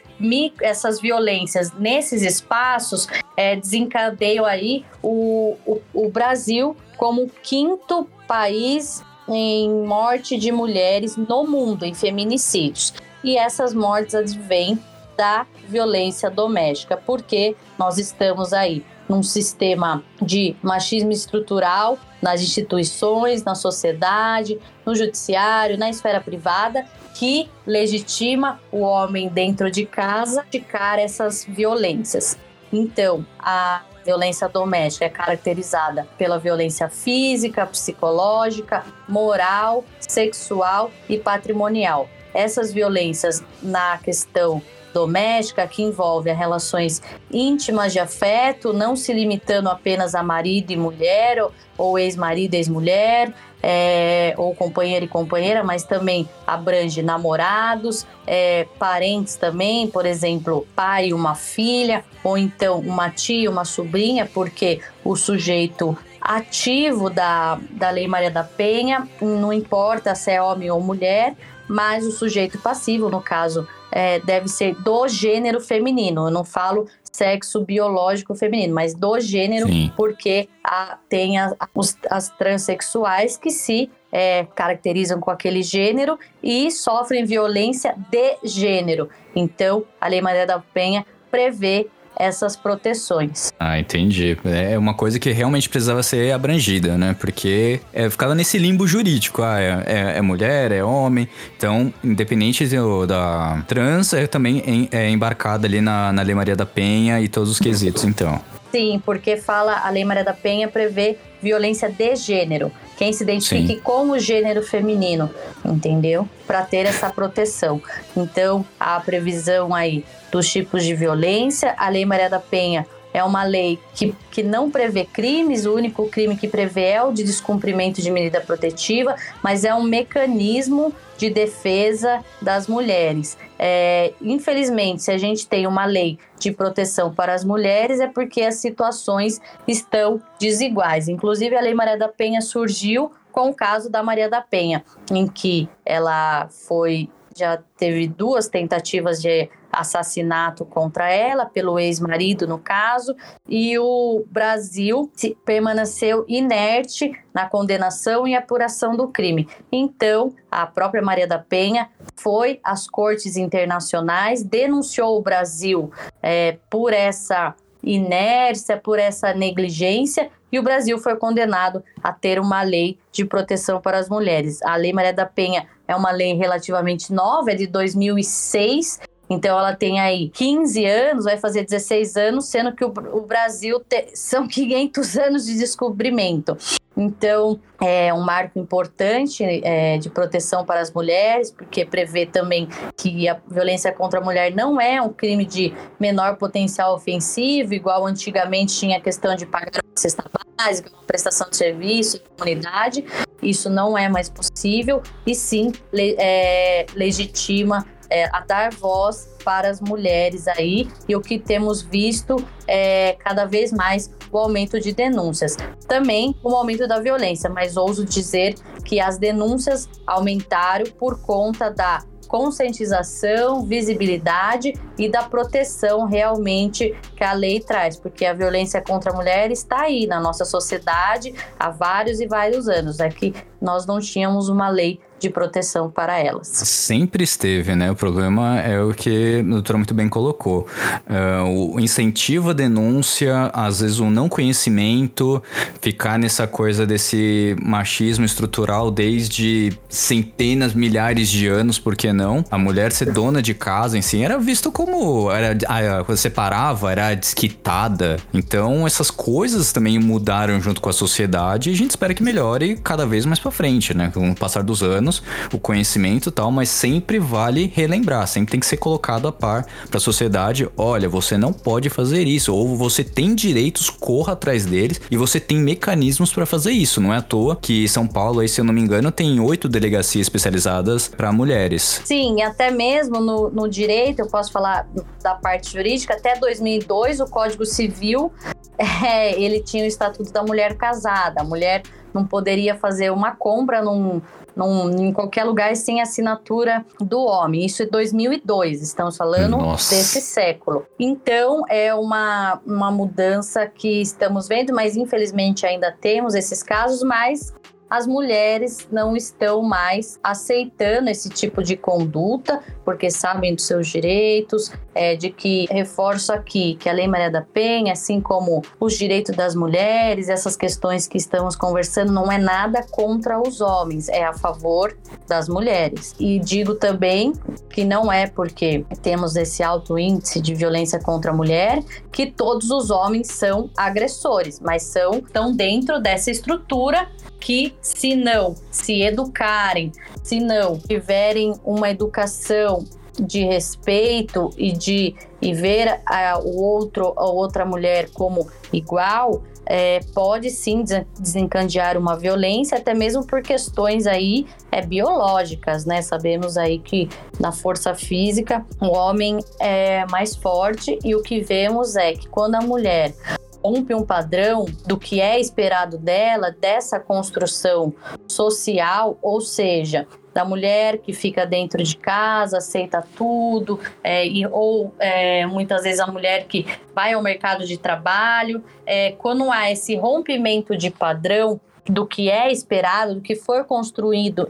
essas 0.61 1.01
violências 1.01 1.73
nesses 1.73 2.21
espaços 2.21 3.09
é, 3.35 3.57
desencadeiam 3.57 4.45
aí 4.45 4.85
o, 5.03 5.57
o, 5.67 5.81
o 5.95 6.09
Brasil 6.11 6.77
como 6.99 7.23
o 7.25 7.31
quinto 7.43 8.07
país 8.29 9.03
em 9.29 9.71
morte 9.85 10.37
de 10.37 10.53
mulheres 10.53 11.17
no 11.17 11.47
mundo, 11.47 11.85
em 11.85 11.95
feminicídios. 11.95 12.93
E 13.23 13.37
essas 13.37 13.75
mortes 13.75 14.15
advêm 14.15 14.79
da 15.17 15.47
violência 15.69 16.31
doméstica, 16.31 16.97
porque 16.97 17.57
nós 17.79 17.99
estamos 17.99 18.53
aí 18.53 18.85
num 19.09 19.23
sistema 19.23 20.03
de 20.21 20.57
machismo 20.63 21.13
estrutural 21.13 21.99
nas 22.21 22.43
instituições, 22.43 23.45
na 23.45 23.55
sociedade, 23.55 24.59
no 24.85 24.95
judiciário, 24.95 25.79
na 25.79 25.89
esfera 25.89 26.21
privada, 26.21 26.85
que 27.15 27.49
legitima 27.67 28.61
o 28.71 28.81
homem 28.81 29.29
dentro 29.29 29.71
de 29.71 29.87
casa 29.87 30.43
praticar 30.43 30.99
essas 30.99 31.45
violências. 31.45 32.37
Então, 32.73 33.25
a 33.39 33.83
violência 34.05 34.49
doméstica 34.49 35.05
é 35.05 35.09
caracterizada 35.09 36.07
pela 36.19 36.39
violência 36.39 36.89
física, 36.89 37.67
psicológica, 37.67 38.85
moral, 39.09 39.85
sexual 40.01 40.91
e 41.09 41.19
patrimonial. 41.19 42.09
Essas 42.37 42.71
violências 42.71 43.43
na 43.63 43.97
questão 43.97 44.61
doméstica, 44.93 45.67
que 45.67 45.83
envolve 45.83 46.31
as 46.31 46.39
relações 46.39 47.03
íntimas 47.31 47.93
de 47.93 47.99
afeto, 47.99 48.73
não 48.73 48.95
se 48.95 49.13
limitando 49.13 49.69
apenas 49.69 50.15
a 50.15 50.23
marido 50.23 50.71
e 50.71 50.77
mulher, 50.77 51.43
ou, 51.43 51.53
ou 51.77 51.99
ex-marido 51.99 52.55
e 52.55 52.57
ex-mulher, 52.57 53.33
é, 53.63 54.35
ou 54.37 54.55
companheiro 54.55 55.05
e 55.05 55.09
companheira, 55.09 55.65
mas 55.65 55.83
também 55.83 56.29
abrange 56.47 57.03
namorados, 57.03 58.07
é, 58.27 58.67
parentes 58.79 59.37
também, 59.37 59.87
por 59.87 60.07
exemplo, 60.07 60.67
pai 60.75 61.09
e 61.09 61.15
uma 61.15 61.35
filha, 61.35 62.05
ou 62.23 62.39
então 62.39 62.79
uma 62.81 63.11
tia, 63.11 63.51
uma 63.51 63.65
sobrinha, 63.65 64.25
porque 64.25 64.81
o 65.05 65.17
sujeito 65.17 65.97
ativo 66.21 67.11
da, 67.11 67.59
da 67.71 67.91
Lei 67.91 68.09
Maria 68.09 68.31
da 68.31 68.43
Penha, 68.43 69.07
não 69.21 69.53
importa 69.53 70.15
se 70.15 70.31
é 70.31 70.43
homem 70.43 70.71
ou 70.71 70.81
mulher, 70.81 71.35
mas 71.69 72.07
o 72.07 72.11
sujeito 72.11 72.59
passivo, 72.59 73.09
no 73.09 73.21
caso, 73.21 73.67
é, 73.91 74.21
deve 74.21 74.49
ser 74.49 74.75
do 74.75 75.09
gênero 75.09 75.61
feminino. 75.61 76.27
Eu 76.27 76.31
não 76.31 76.45
falo 76.45 76.87
sexo 77.17 77.65
biológico 77.65 78.35
feminino, 78.35 78.75
mas 78.75 78.95
do 78.95 79.19
gênero, 79.19 79.67
Sim. 79.67 79.91
porque 79.97 80.49
a, 80.63 80.99
tem 81.09 81.39
a, 81.39 81.57
os, 81.75 81.97
as 82.11 82.29
transexuais 82.29 83.37
que 83.37 83.51
se 83.51 83.91
é, 84.13 84.47
caracterizam 84.55 85.19
com 85.19 85.31
aquele 85.31 85.63
gênero 85.63 86.19
e 86.43 86.71
sofrem 86.71 87.25
violência 87.25 87.95
de 88.11 88.37
gênero. 88.45 89.09
Então, 89.35 89.85
a 90.01 90.09
Lei 90.09 90.21
Maria 90.21 90.47
da 90.47 90.59
Penha 90.59 91.07
prevê 91.31 91.89
essas 92.19 92.57
proteções. 92.57 93.53
Ah, 93.59 93.79
entendi. 93.79 94.37
É 94.45 94.79
uma 94.79 94.95
coisa 94.95 95.19
que 95.19 95.31
realmente 95.31 95.69
precisava 95.69 96.03
ser 96.03 96.33
abrangida, 96.33 96.97
né? 96.97 97.15
Porque 97.19 97.81
é, 97.93 98.09
ficava 98.11 98.35
nesse 98.35 98.59
limbo 98.59 98.87
jurídico. 98.87 99.43
Ah, 99.43 99.61
é, 99.61 99.85
é, 99.87 100.19
é 100.19 100.23
mulher, 100.23 100.73
é 100.73 100.83
homem. 100.83 101.29
Então, 101.57 101.93
independente 102.03 102.67
do, 102.67 103.07
da 103.07 103.63
trans, 103.67 104.13
é 104.13 104.27
também 104.27 104.89
é 104.91 105.11
embarcada 105.11 105.67
ali 105.67 105.81
na, 105.81 106.13
na 106.13 106.23
Lei 106.23 106.35
Maria 106.35 106.57
da 106.57 106.67
Penha 106.67 107.21
e 107.21 107.29
todos 107.29 107.51
os 107.51 107.59
quesitos, 107.59 108.05
então. 108.05 108.41
Sim, 108.71 109.01
porque 109.05 109.37
fala, 109.37 109.79
a 109.79 109.91
Lei 109.91 110.05
Maria 110.05 110.25
da 110.25 110.35
Penha 110.35 110.69
prevê 110.69 111.17
violência 111.47 111.89
de 111.89 112.17
gênero. 112.17 112.73
Quem 112.97 113.13
se 113.13 113.23
identifique 113.23 113.75
Sim. 113.75 113.81
com 113.81 114.11
o 114.11 114.19
gênero 114.19 114.63
feminino, 114.65 115.31
entendeu? 115.65 116.29
Para 116.45 116.63
ter 116.63 116.87
essa 116.87 117.09
proteção. 117.09 117.81
Então, 118.17 118.65
a 118.81 118.99
previsão 118.99 119.73
aí 119.73 120.05
dos 120.33 120.51
tipos 120.51 120.83
de 120.83 120.93
violência, 120.93 121.73
a 121.79 121.89
Lei 121.89 122.05
Maria 122.05 122.29
da 122.29 122.41
Penha 122.41 122.85
é 123.17 123.25
uma 123.25 123.45
lei 123.45 123.79
que, 123.95 124.15
que 124.31 124.43
não 124.43 124.71
prevê 124.71 125.07
crimes, 125.07 125.65
o 125.65 125.75
único 125.75 126.07
crime 126.07 126.37
que 126.37 126.47
prevê 126.47 126.89
é 126.91 127.03
o 127.03 127.11
de 127.11 127.25
descumprimento 127.25 128.03
de 128.03 128.11
medida 128.11 128.43
protetiva, 128.43 129.17
mas 129.43 129.65
é 129.65 129.75
um 129.75 129.83
mecanismo 129.83 130.93
de 131.17 131.31
defesa 131.31 132.23
das 132.43 132.69
mulheres. 132.69 133.39
É, 133.59 134.13
infelizmente, 134.21 135.03
se 135.03 135.11
a 135.11 135.17
gente 135.17 135.49
tem 135.49 135.67
uma 135.67 135.87
lei 135.87 136.19
de 136.39 136.53
proteção 136.53 137.11
para 137.11 137.33
as 137.33 137.43
mulheres, 137.43 138.01
é 138.01 138.07
porque 138.07 138.43
as 138.43 138.57
situações 138.57 139.41
estão 139.67 140.21
desiguais. 140.39 141.09
Inclusive, 141.09 141.57
a 141.57 141.63
Lei 141.63 141.73
Maria 141.73 141.97
da 141.97 142.09
Penha 142.09 142.43
surgiu 142.43 143.11
com 143.33 143.49
o 143.49 143.55
caso 143.55 143.89
da 143.89 144.03
Maria 144.03 144.29
da 144.29 144.43
Penha, 144.43 144.85
em 145.11 145.27
que 145.27 145.67
ela 145.87 146.49
foi 146.51 147.09
já 147.35 147.59
teve 147.79 148.09
duas 148.09 148.49
tentativas 148.49 149.21
de 149.21 149.51
assassinato 149.77 150.65
contra 150.65 151.11
ela, 151.11 151.47
pelo 151.47 151.79
ex-marido, 151.79 152.47
no 152.47 152.59
caso, 152.59 153.15
e 153.49 153.79
o 153.79 154.25
Brasil 154.31 155.11
permaneceu 155.45 156.25
inerte 156.27 157.13
na 157.35 157.49
condenação 157.49 158.27
e 158.27 158.35
apuração 158.35 158.97
do 158.97 159.09
crime. 159.09 159.49
Então, 159.71 160.35
a 160.51 160.67
própria 160.67 161.03
Maria 161.03 161.27
da 161.27 161.39
Penha 161.39 161.91
foi 162.17 162.59
às 162.65 162.89
cortes 162.89 163.37
internacionais, 163.37 164.43
denunciou 164.43 165.19
o 165.19 165.23
Brasil 165.23 165.91
é, 166.23 166.59
por 166.71 166.93
essa 166.93 167.55
inércia, 167.83 168.77
por 168.77 168.99
essa 168.99 169.33
negligência, 169.33 170.31
e 170.51 170.59
o 170.59 170.63
Brasil 170.63 170.99
foi 170.99 171.17
condenado 171.17 171.83
a 172.03 172.13
ter 172.13 172.41
uma 172.41 172.63
lei 172.63 172.99
de 173.13 173.25
proteção 173.25 173.81
para 173.81 173.99
as 173.99 174.09
mulheres. 174.09 174.63
A 174.63 174.77
Lei 174.77 174.93
Maria 174.93 175.13
da 175.13 175.27
Penha 175.27 175.67
é 175.87 175.95
uma 175.95 176.11
lei 176.11 176.35
relativamente 176.35 177.13
nova, 177.13 177.51
é 177.51 177.55
de 177.55 177.67
2006. 177.67 179.01
Então 179.29 179.59
ela 179.59 179.75
tem 179.75 180.01
aí 180.01 180.29
15 180.31 180.85
anos, 180.85 181.25
vai 181.25 181.37
fazer 181.37 181.65
16 181.65 182.17
anos, 182.17 182.47
sendo 182.47 182.75
que 182.75 182.85
o, 182.85 182.93
o 183.13 183.23
Brasil 183.23 183.81
te, 183.81 184.11
são 184.15 184.47
500 184.47 185.17
anos 185.19 185.47
de 185.47 185.59
descobrimento. 185.59 186.57
Então, 186.97 187.61
é 187.79 188.13
um 188.15 188.23
marco 188.23 188.59
importante 188.59 189.45
é, 189.45 189.99
de 189.99 190.09
proteção 190.09 190.65
para 190.65 190.81
as 190.81 190.91
mulheres, 190.91 191.51
porque 191.51 191.85
prevê 191.85 192.25
também 192.25 192.69
que 192.97 193.29
a 193.29 193.39
violência 193.47 193.93
contra 193.93 194.19
a 194.19 194.25
mulher 194.25 194.55
não 194.55 194.81
é 194.81 195.01
um 195.03 195.13
crime 195.13 195.45
de 195.45 195.75
menor 196.01 196.37
potencial 196.37 196.95
ofensivo, 196.95 197.75
igual 197.75 198.07
antigamente 198.07 198.79
tinha 198.79 198.97
a 198.97 199.01
questão 199.01 199.37
de 199.37 199.45
pagar 199.45 199.83
uma 199.85 199.95
cesta 199.95 200.25
básica, 200.57 200.91
uma 200.91 201.03
prestação 201.03 201.51
de 201.51 201.57
serviço, 201.59 202.23
comunidade. 202.35 203.05
Isso 203.43 203.69
não 203.69 203.97
é 203.97 204.09
mais 204.09 204.31
possível 204.31 205.03
e 205.27 205.35
sim 205.35 205.73
é, 205.93 206.87
legitima 206.95 207.85
é, 208.11 208.25
a 208.33 208.41
dar 208.41 208.73
voz 208.73 209.29
para 209.45 209.69
as 209.69 209.81
mulheres 209.81 210.49
aí 210.49 210.89
e 211.09 211.15
o 211.15 211.21
que 211.21 211.39
temos 211.39 211.83
visto 211.83 212.37
é 212.67 213.15
cada 213.19 213.45
vez 213.45 213.73
mais 213.73 214.11
o 214.31 214.39
aumento 214.39 214.81
de 214.81 214.93
denúncias. 214.93 215.57
Também 215.87 216.35
o 216.43 216.55
aumento 216.55 216.87
da 216.87 216.99
violência, 216.99 217.49
mas 217.49 217.77
ouso 217.77 218.05
dizer 218.05 218.55
que 218.85 219.01
as 219.01 219.19
denúncias 219.19 219.89
aumentaram 220.07 220.87
por 220.99 221.21
conta 221.21 221.71
da 221.71 222.03
conscientização, 222.27 223.65
visibilidade 223.65 224.75
e 224.99 225.09
da 225.09 225.23
proteção 225.23 226.05
realmente 226.07 226.95
que 227.17 227.25
a 227.25 227.33
lei 227.33 227.61
traz, 227.61 227.97
porque 227.97 228.25
a 228.25 228.35
violência 228.35 228.83
contra 228.83 229.13
a 229.13 229.15
mulher 229.15 229.51
está 229.51 229.83
aí 229.83 230.07
na 230.07 230.21
nossa 230.21 230.45
sociedade 230.45 231.35
há 231.59 231.71
vários 231.71 232.21
e 232.21 232.27
vários 232.27 232.69
anos. 232.69 233.01
É 233.01 233.09
que 233.09 233.35
nós 233.61 233.87
não 233.87 234.01
tínhamos 234.01 234.49
uma 234.49 234.69
lei 234.69 235.01
de 235.19 235.31
proteção 235.31 235.91
para 235.91 236.19
elas. 236.19 236.49
Sempre 236.49 237.25
esteve, 237.25 237.75
né? 237.75 237.91
O 237.91 237.97
problema 237.97 238.61
é 238.61 238.81
o 238.83 238.93
que 238.93 239.41
a 239.41 239.43
doutora 239.43 239.79
muito 239.79 239.95
bem 239.95 240.09
colocou. 240.09 240.67
Uh, 241.09 241.75
o 241.75 241.81
incentivo 241.81 242.51
à 242.51 242.53
denúncia, 242.53 243.51
às 243.53 243.81
vezes 243.81 243.99
o 243.99 244.11
não 244.11 244.29
conhecimento, 244.29 245.43
ficar 245.81 246.19
nessa 246.19 246.47
coisa 246.47 246.87
desse 246.87 247.57
machismo 247.63 248.25
estrutural 248.25 248.91
desde 248.91 249.77
centenas, 249.89 250.75
milhares 250.75 251.29
de 251.29 251.47
anos, 251.47 251.79
por 251.79 251.97
que 251.97 252.13
não? 252.13 252.45
A 252.51 252.59
mulher 252.59 252.93
ser 252.93 253.13
dona 253.13 253.41
de 253.41 253.55
casa 253.55 254.01
si 254.03 254.23
era 254.23 254.39
visto 254.39 254.71
como 254.71 255.31
era 255.33 255.57
quando 256.05 256.19
separava, 256.19 256.93
era 256.93 257.15
desquitada. 257.15 258.19
Então 258.33 258.87
essas 258.87 259.11
coisas 259.11 259.73
também 259.73 259.99
mudaram 259.99 260.61
junto 260.61 260.81
com 260.81 260.91
a 260.91 260.93
sociedade 260.93 261.71
e 261.71 261.73
a 261.73 261.77
gente 261.77 261.91
espera 261.91 262.15
que 262.15 262.23
melhore 262.23 262.77
cada 262.77 263.07
vez 263.07 263.25
mais 263.25 263.39
para 263.39 263.51
frente, 263.51 263.95
né? 263.95 264.11
Com 264.13 264.31
o 264.31 264.35
passar 264.35 264.63
dos 264.63 264.83
anos 264.83 265.06
anos, 265.07 265.23
o 265.53 265.59
conhecimento 265.59 266.29
e 266.29 266.33
tal, 266.33 266.51
mas 266.51 266.69
sempre 266.69 267.19
vale 267.19 267.71
relembrar, 267.75 268.27
sempre 268.27 268.51
tem 268.51 268.61
que 268.61 268.67
ser 268.67 268.77
colocado 268.77 269.29
a 269.29 269.33
par 269.33 269.67
para 269.89 269.99
a 269.99 270.01
sociedade. 270.01 270.69
Olha, 270.77 271.09
você 271.09 271.39
não 271.39 271.53
pode 271.53 271.89
fazer 271.89 272.25
isso, 272.25 272.53
ou 272.55 272.77
você 272.77 273.05
tem 273.05 273.35
direitos, 273.35 273.89
corra 273.89 274.33
atrás 274.33 274.67
deles 274.67 275.01
e 275.11 275.17
você 275.17 275.39
tem 275.39 275.59
mecanismos 275.59 276.33
para 276.33 276.45
fazer 276.45 276.73
isso. 276.73 277.01
Não 277.01 277.15
é 277.15 277.19
à 277.19 277.23
toa 277.23 277.57
que 277.57 277.89
São 277.89 278.07
Paulo, 278.07 278.41
aí, 278.41 278.49
se 278.49 278.61
eu 278.61 278.65
não 278.65 278.75
me 278.75 278.81
engano, 278.81 279.13
tem 279.13 279.39
oito 279.41 279.69
delegacias 279.69 280.27
especializadas 280.27 281.09
para 281.09 281.33
mulheres. 281.33 282.03
Sim, 282.05 282.43
até 282.43 282.71
mesmo 282.71 283.21
no, 283.21 283.51
no 283.51 283.69
direito, 283.69 284.21
eu 284.21 284.27
posso 284.27 284.51
falar 284.51 284.87
da 285.23 285.35
parte 285.35 285.73
jurídica, 285.73 286.15
até 286.15 286.39
2002 286.39 287.21
o 287.21 287.27
Código 287.27 287.65
Civil 287.65 288.33
é, 289.05 289.41
ele 289.41 289.61
tinha 289.61 289.85
o 289.85 289.87
Estatuto 289.87 290.33
da 290.33 290.43
Mulher 290.43 290.77
Casada. 290.77 291.41
A 291.41 291.45
mulher 291.45 291.83
não 292.13 292.27
poderia 292.27 292.75
fazer 292.75 293.11
uma 293.11 293.37
compra 293.37 293.83
num, 293.83 294.21
num, 294.57 294.91
em 294.91 295.13
qualquer 295.13 295.45
lugar 295.45 295.77
sem 295.77 296.01
assinatura 296.01 296.85
do 296.99 297.21
homem. 297.21 297.67
Isso 297.67 297.83
é 297.83 297.87
2002, 297.87 298.83
estamos 298.83 299.17
falando 299.17 299.59
Nossa. 299.59 299.95
desse 299.95 300.21
século. 300.23 300.87
Então, 300.99 301.63
é 301.69 301.95
uma, 301.95 302.61
uma 302.67 302.91
mudança 302.91 303.67
que 303.67 304.01
estamos 304.01 304.49
vendo, 304.49 304.75
mas 304.75 304.97
infelizmente 304.97 305.67
ainda 305.67 305.93
temos 305.93 306.35
esses 306.35 306.63
casos, 306.63 307.03
mas 307.03 307.53
as 307.89 308.07
mulheres 308.07 308.87
não 308.91 309.17
estão 309.17 309.63
mais 309.63 310.19
aceitando 310.23 311.11
esse 311.11 311.29
tipo 311.29 311.63
de 311.63 311.77
conduta, 311.77 312.61
porque 312.85 313.11
sabem 313.11 313.55
dos 313.55 313.65
seus 313.65 313.89
direitos, 313.89 314.73
é, 314.95 315.15
de 315.15 315.31
que 315.31 315.67
reforço 315.71 316.33
aqui 316.33 316.75
que 316.77 316.89
a 316.89 316.93
Lei 316.93 317.07
Maria 317.07 317.31
da 317.31 317.43
Penha, 317.43 317.93
assim 317.93 318.21
como 318.21 318.63
os 318.81 318.95
direitos 318.95 319.37
das 319.37 319.55
mulheres, 319.55 320.29
essas 320.29 320.57
questões 320.57 321.07
que 321.07 321.19
estamos 321.19 321.55
conversando, 321.55 322.13
não 322.13 322.31
é 322.31 322.39
nada 322.39 322.85
contra 322.91 323.41
os 323.41 323.61
homens, 323.61 324.09
é 324.09 324.25
a 324.25 324.33
favor 324.33 324.97
das 325.29 325.49
mulheres. 325.49 326.15
E 326.19 326.39
digo 326.39 326.75
também 326.75 327.33
que 327.69 327.85
não 327.85 328.13
é 328.13 328.27
porque 328.27 328.85
temos 329.03 329.37
esse 329.37 329.63
alto 329.63 329.99
índice 329.99 330.41
de 330.41 330.55
violência 330.55 330.99
contra 330.99 331.31
a 331.31 331.35
mulher 331.35 331.83
que 332.11 332.27
todos 332.27 332.71
os 332.71 332.91
homens 332.91 333.29
são 333.29 333.71
agressores, 333.77 334.61
mas 334.61 334.83
são 334.83 335.17
estão 335.19 335.53
dentro 335.55 336.01
dessa 336.01 336.31
estrutura 336.31 337.09
que, 337.39 337.75
se 337.87 338.17
não 338.17 338.57
se 338.71 339.01
educarem, 339.03 339.93
se 340.23 340.41
não 340.41 340.79
tiverem 340.79 341.55
uma 341.65 341.89
educação 341.89 342.85
de 343.19 343.45
respeito 343.45 344.51
e 344.59 344.73
de 344.73 345.15
e 345.41 345.55
ver 345.55 346.01
a, 346.05 346.39
o 346.39 346.61
outro 346.61 347.15
a 347.17 347.25
outra 347.27 347.65
mulher 347.65 348.11
como 348.13 348.47
igual 348.73 349.43
é, 349.65 350.01
pode 350.15 350.51
sim 350.51 350.85
desencadear 351.19 351.97
uma 351.97 352.17
violência 352.17 352.77
até 352.77 352.93
mesmo 352.93 353.27
por 353.27 353.41
questões 353.41 354.07
aí 354.07 354.47
é, 354.71 354.83
biológicas 354.83 355.87
né? 355.87 356.03
Sabemos 356.03 356.59
aí 356.59 356.79
que 356.79 357.09
na 357.41 357.53
força 357.53 357.95
física 357.95 358.67
o 358.81 358.89
homem 358.89 359.39
é 359.59 360.05
mais 360.11 360.37
forte 360.37 360.99
e 361.03 361.15
o 361.15 361.23
que 361.23 361.41
vemos 361.41 361.97
é 361.97 362.13
que 362.13 362.29
quando 362.29 362.57
a 362.57 362.61
mulher 362.61 363.15
rompe 363.63 363.95
um 363.95 364.05
padrão 364.05 364.67
do 364.87 364.97
que 364.97 365.21
é 365.21 365.41
esperado 365.41 365.99
dela, 365.99 366.51
dessa 366.51 366.99
construção 367.01 367.95
social, 368.29 369.19
ou 369.23 369.41
seja, 369.41 370.07
da 370.37 370.45
mulher 370.45 370.99
que 370.99 371.15
fica 371.15 371.47
dentro 371.47 371.83
de 371.83 371.97
casa, 371.97 372.59
aceita 372.59 373.03
tudo, 373.17 373.81
é, 374.05 374.27
e, 374.27 374.47
ou 374.47 374.93
é, 374.99 375.47
muitas 375.47 375.83
vezes 375.83 375.99
a 375.99 376.07
mulher 376.07 376.45
que 376.47 376.67
vai 376.95 377.15
ao 377.15 377.23
mercado 377.23 377.65
de 377.65 377.79
trabalho. 377.79 378.63
É, 378.85 379.13
quando 379.13 379.51
há 379.51 379.71
esse 379.71 379.97
rompimento 379.97 380.77
de 380.77 380.91
padrão, 380.91 381.59
do 381.89 382.07
que 382.07 382.31
é 382.31 382.51
esperado, 382.51 383.15
do 383.17 383.21
que 383.21 383.35
for 383.35 383.65
construído 383.65 384.47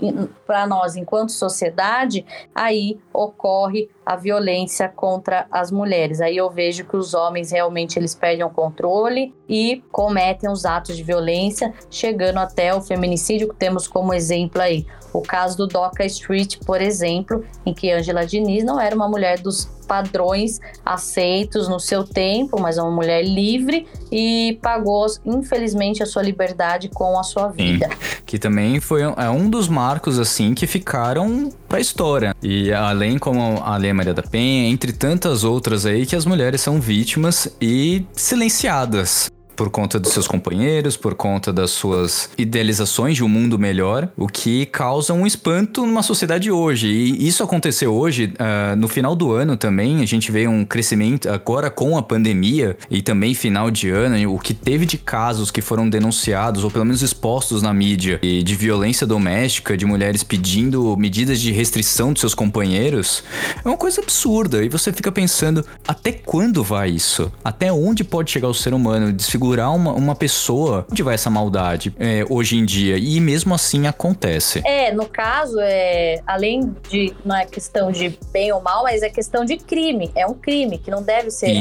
para 0.47 0.67
nós 0.67 0.97
enquanto 0.97 1.33
sociedade, 1.33 2.25
aí 2.55 2.99
ocorre 3.13 3.89
a 4.05 4.17
violência 4.17 4.89
contra 4.89 5.47
as 5.51 5.71
mulheres. 5.71 6.21
Aí 6.21 6.37
eu 6.37 6.51
vejo 6.51 6.85
que 6.85 6.97
os 6.97 7.15
homens 7.15 7.51
realmente 7.51 7.99
eles 7.99 8.15
perdem 8.15 8.45
o 8.45 8.51
controle 8.51 9.35
e 9.49 9.83
cometem 9.91 10.51
os 10.51 10.65
atos 10.65 10.97
de 10.97 11.03
violência, 11.03 11.73
chegando 11.91 12.39
até 12.39 12.75
o 12.75 12.81
feminicídio, 12.81 13.49
que 13.49 13.57
temos 13.57 13.87
como 13.87 14.15
exemplo 14.15 14.63
aí 14.63 14.87
o 15.17 15.23
caso 15.23 15.57
do 15.57 15.67
Doca 15.67 16.05
Street, 16.05 16.59
por 16.65 16.81
exemplo, 16.81 17.45
em 17.65 17.73
que 17.73 17.91
Angela 17.91 18.27
Diniz 18.27 18.65
não 18.65 18.79
era 18.79 18.95
uma 18.95 19.09
mulher 19.09 19.41
dos 19.41 19.65
padrões 19.87 20.61
aceitos 20.85 21.69
no 21.69 21.79
seu 21.79 22.05
tempo, 22.05 22.61
mas 22.61 22.79
uma 22.79 22.91
mulher 22.91 23.25
livre 23.25 23.87
e 24.11 24.59
pagou, 24.61 25.07
infelizmente, 25.25 26.03
a 26.03 26.07
sua 26.07 26.23
liberdade 26.23 26.89
com 26.89 27.19
a 27.19 27.23
sua 27.23 27.49
vida. 27.49 27.89
Sim, 27.89 28.23
que 28.27 28.39
também 28.39 28.81
foi 28.81 29.03
é 29.03 29.31
um 29.31 29.49
dos 29.49 29.69
marcos, 29.69 30.19
assim, 30.19 30.55
que 30.55 30.67
ficaram 30.67 31.51
pra 31.69 31.81
história. 31.81 32.35
E 32.43 32.73
além 32.73 33.19
como 33.19 33.63
a 33.63 33.77
Lei 33.77 33.93
Maria 33.93 34.15
da 34.15 34.23
Penha, 34.23 34.69
entre 34.69 34.93
tantas 34.93 35.45
outras 35.45 35.87
aí, 35.87 36.05
que 36.05 36.17
as 36.17 36.27
mulheres 36.27 36.61
são 36.61 36.81
vítimas 36.81 37.49
e 37.61 38.05
silenciadas 38.13 39.31
por 39.57 39.71
conta 39.71 39.99
dos 39.99 40.13
seus 40.13 40.29
companheiros, 40.29 40.97
por 40.97 41.15
conta 41.15 41.53
das 41.53 41.71
suas 41.71 42.29
idealizações 42.37 43.17
de 43.17 43.25
um 43.25 43.29
mundo 43.29 43.59
melhor, 43.59 44.09
o 44.17 44.29
que 44.29 44.67
causa 44.67 45.15
um 45.15 45.27
espanto 45.27 45.87
numa 45.87 46.03
sociedade 46.03 46.51
hoje. 46.51 46.89
E 46.89 47.27
isso 47.27 47.43
aconteceu 47.43 47.95
hoje, 47.95 48.33
uh, 48.35 48.77
no 48.77 48.87
final 48.87 49.17
do 49.17 49.33
ano 49.33 49.57
também, 49.57 50.03
a 50.03 50.07
gente 50.07 50.31
vê 50.31 50.47
um 50.47 50.65
crescimento 50.65 51.31
agora 51.31 51.71
com 51.71 51.97
a 51.97 52.03
pandemia 52.03 52.77
e 52.91 53.01
também 53.01 53.35
final 53.35 53.71
de 53.71 53.89
ano, 53.89 54.35
o 54.35 54.39
que 54.39 54.53
teve 54.53 54.85
de 54.85 54.99
casos 54.99 55.51
que 55.51 55.63
foram 55.63 55.89
denunciados 55.89 56.63
ou 56.63 56.71
pelo 56.71 56.85
menos 56.85 57.01
expostos 57.01 57.63
na 57.63 57.73
mídia 57.73 58.19
e 58.23 58.43
de 58.43 58.55
violência 58.55 59.07
doméstica, 59.07 59.77
de 59.77 59.87
mulheres 59.87 60.23
pedindo 60.23 60.97
medidas 60.97 61.41
de 61.41 61.51
restrição 61.51 62.13
de 62.13 62.21
seus 62.21 62.35
companheiros, 62.35 63.25
é 63.65 63.69
uma 63.69 63.77
coisa 63.77 64.03
absurda. 64.03 64.63
E 64.63 64.69
você 64.69 64.93
fica 64.93 65.11
pensando, 65.11 65.65
até 65.89 66.13
quando 66.13 66.63
vai 66.63 66.91
isso? 66.91 67.33
Até 67.43 67.73
onde 67.73 68.05
pode 68.05 68.31
chegar 68.31 68.49
o 68.49 68.55
ser 68.55 68.75
humano? 68.75 69.13
Desfigurar 69.13 69.46
segurar 69.47 69.71
uma, 69.71 69.93
uma 69.93 70.15
pessoa, 70.15 70.85
onde 70.91 71.03
vai 71.03 71.15
essa 71.15 71.31
maldade 71.31 71.95
é, 71.99 72.25
hoje 72.29 72.57
em 72.57 72.65
dia? 72.65 72.99
E 72.99 73.21
mesmo 73.21 73.55
assim 73.55 73.87
acontece. 73.87 74.61
É, 74.65 74.93
no 74.93 75.07
caso, 75.07 75.59
é, 75.61 76.21
além 76.27 76.75
de 76.91 77.15
não 77.25 77.37
é 77.37 77.47
questão 77.47 77.93
de 77.93 78.19
bem 78.33 78.53
ou 78.53 78.61
mal, 78.61 78.83
mas 78.83 79.03
é 79.03 79.09
questão 79.09 79.45
de 79.45 79.57
crime. 79.57 80.11
É 80.17 80.27
um 80.27 80.35
crime 80.35 80.79
que 80.79 80.91
não 80.91 81.03
deve 81.03 81.31
ser 81.31 81.55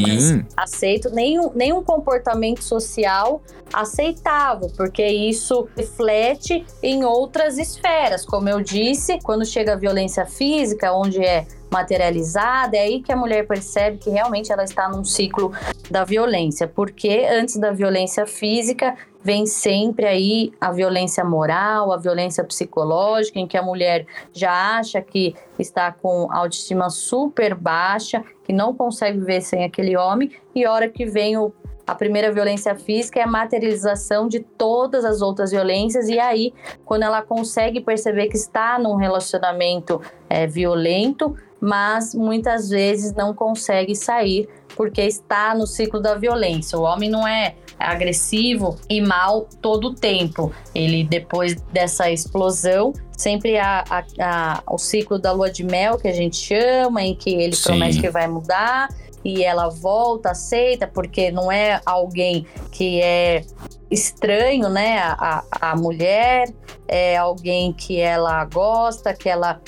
aceito, 0.58 1.12
nenhum, 1.12 1.52
nenhum 1.54 1.84
comportamento 1.84 2.64
social 2.64 3.44
aceitável, 3.72 4.72
porque 4.76 5.06
isso 5.06 5.68
reflete 5.78 6.66
em 6.82 7.04
outras 7.04 7.58
esferas. 7.58 8.26
Como 8.26 8.50
eu 8.50 8.62
disse, 8.62 9.20
quando 9.22 9.46
chega 9.46 9.74
a 9.74 9.76
violência 9.76 10.26
física, 10.26 10.92
onde 10.92 11.24
é 11.24 11.46
materializada, 11.76 12.78
é 12.78 12.82
aí 12.82 13.02
que 13.02 13.12
a 13.12 13.18
mulher 13.18 13.46
percebe 13.46 13.98
que 13.98 14.10
realmente 14.10 14.50
ela 14.50 14.64
está 14.64 14.88
num 14.88 15.04
ciclo 15.04 15.52
da 15.92 16.06
violência, 16.06 16.68
porque 16.68 17.28
antes 17.30 17.58
da 17.58 17.72
violência 17.72 18.26
física 18.26 18.96
vem 19.22 19.46
sempre 19.46 20.06
aí 20.06 20.54
a 20.62 20.72
violência 20.72 21.24
moral, 21.24 21.92
a 21.92 21.98
violência 21.98 22.44
psicológica, 22.44 23.40
em 23.40 23.48
que 23.48 23.58
a 23.58 23.62
mulher 23.62 24.06
já 24.32 24.78
acha 24.78 25.02
que 25.02 25.36
está 25.60 25.92
com 25.92 26.32
autoestima 26.32 26.90
super 26.90 27.54
baixa, 27.56 28.24
que 28.46 28.54
não 28.54 28.74
consegue 28.74 29.20
viver 29.20 29.42
sem 29.42 29.66
aquele 29.66 29.98
homem, 29.98 30.32
e 30.54 30.66
hora 30.66 30.88
que 30.88 31.06
vem 31.06 31.38
o 31.38 31.52
a 31.88 31.94
primeira 31.94 32.32
violência 32.32 32.76
física 32.76 33.20
é 33.20 33.24
a 33.24 33.28
materialização 33.28 34.28
de 34.28 34.40
todas 34.40 35.06
as 35.06 35.22
outras 35.22 35.52
violências, 35.52 36.10
e 36.10 36.20
aí, 36.20 36.52
quando 36.84 37.04
ela 37.04 37.22
consegue 37.22 37.80
perceber 37.80 38.28
que 38.28 38.38
está 38.38 38.80
num 38.80 38.96
relacionamento 38.96 40.02
é, 40.28 40.48
violento, 40.48 41.36
mas 41.60 42.14
muitas 42.14 42.70
vezes 42.70 43.14
não 43.14 43.34
consegue 43.34 43.96
sair 43.96 44.48
porque 44.76 45.02
está 45.02 45.56
no 45.56 45.66
ciclo 45.66 46.00
da 46.00 46.16
violência. 46.16 46.78
O 46.78 46.84
homem 46.84 47.10
não 47.10 47.28
é 47.28 47.56
agressivo 47.80 48.78
e 48.90 49.02
mal 49.02 49.48
todo 49.62 49.90
o 49.90 49.96
tempo. 49.96 50.52
Ele, 50.74 51.04
depois 51.04 51.56
dessa 51.72 52.12
explosão, 52.12 52.94
sempre 53.18 53.58
há, 53.58 53.84
há, 53.90 54.06
há, 54.20 54.64
o 54.70 54.78
ciclo 54.78 55.18
da 55.18 55.32
lua 55.32 55.50
de 55.50 55.64
mel, 55.64 55.98
que 55.98 56.08
a 56.08 56.14
gente 56.14 56.36
chama, 56.36 57.04
em 57.04 57.16
que 57.16 57.30
ele 57.30 57.56
Sim. 57.56 57.64
promete 57.64 58.02
que 58.02 58.10
vai 58.10 58.28
mudar 58.28 58.90
e 59.24 59.44
ela 59.44 59.70
volta, 59.70 60.32
aceita, 60.32 60.86
porque 60.86 61.32
não 61.32 61.52
é 61.52 61.82
alguém 61.84 62.46
que 62.72 63.02
é 63.02 63.44
estranho, 63.90 64.70
né? 64.70 65.00
A, 65.00 65.44
a 65.62 65.76
mulher 65.76 66.54
é 66.88 67.18
alguém 67.18 67.74
que 67.74 68.00
ela 68.00 68.46
gosta, 68.46 69.14
que 69.14 69.28
ela 69.28 69.60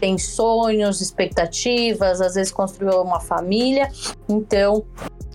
tem 0.00 0.18
sonhos, 0.18 1.00
expectativas, 1.00 2.20
às 2.20 2.34
vezes 2.34 2.52
construiu 2.52 3.00
uma 3.00 3.20
família, 3.20 3.90
então 4.28 4.84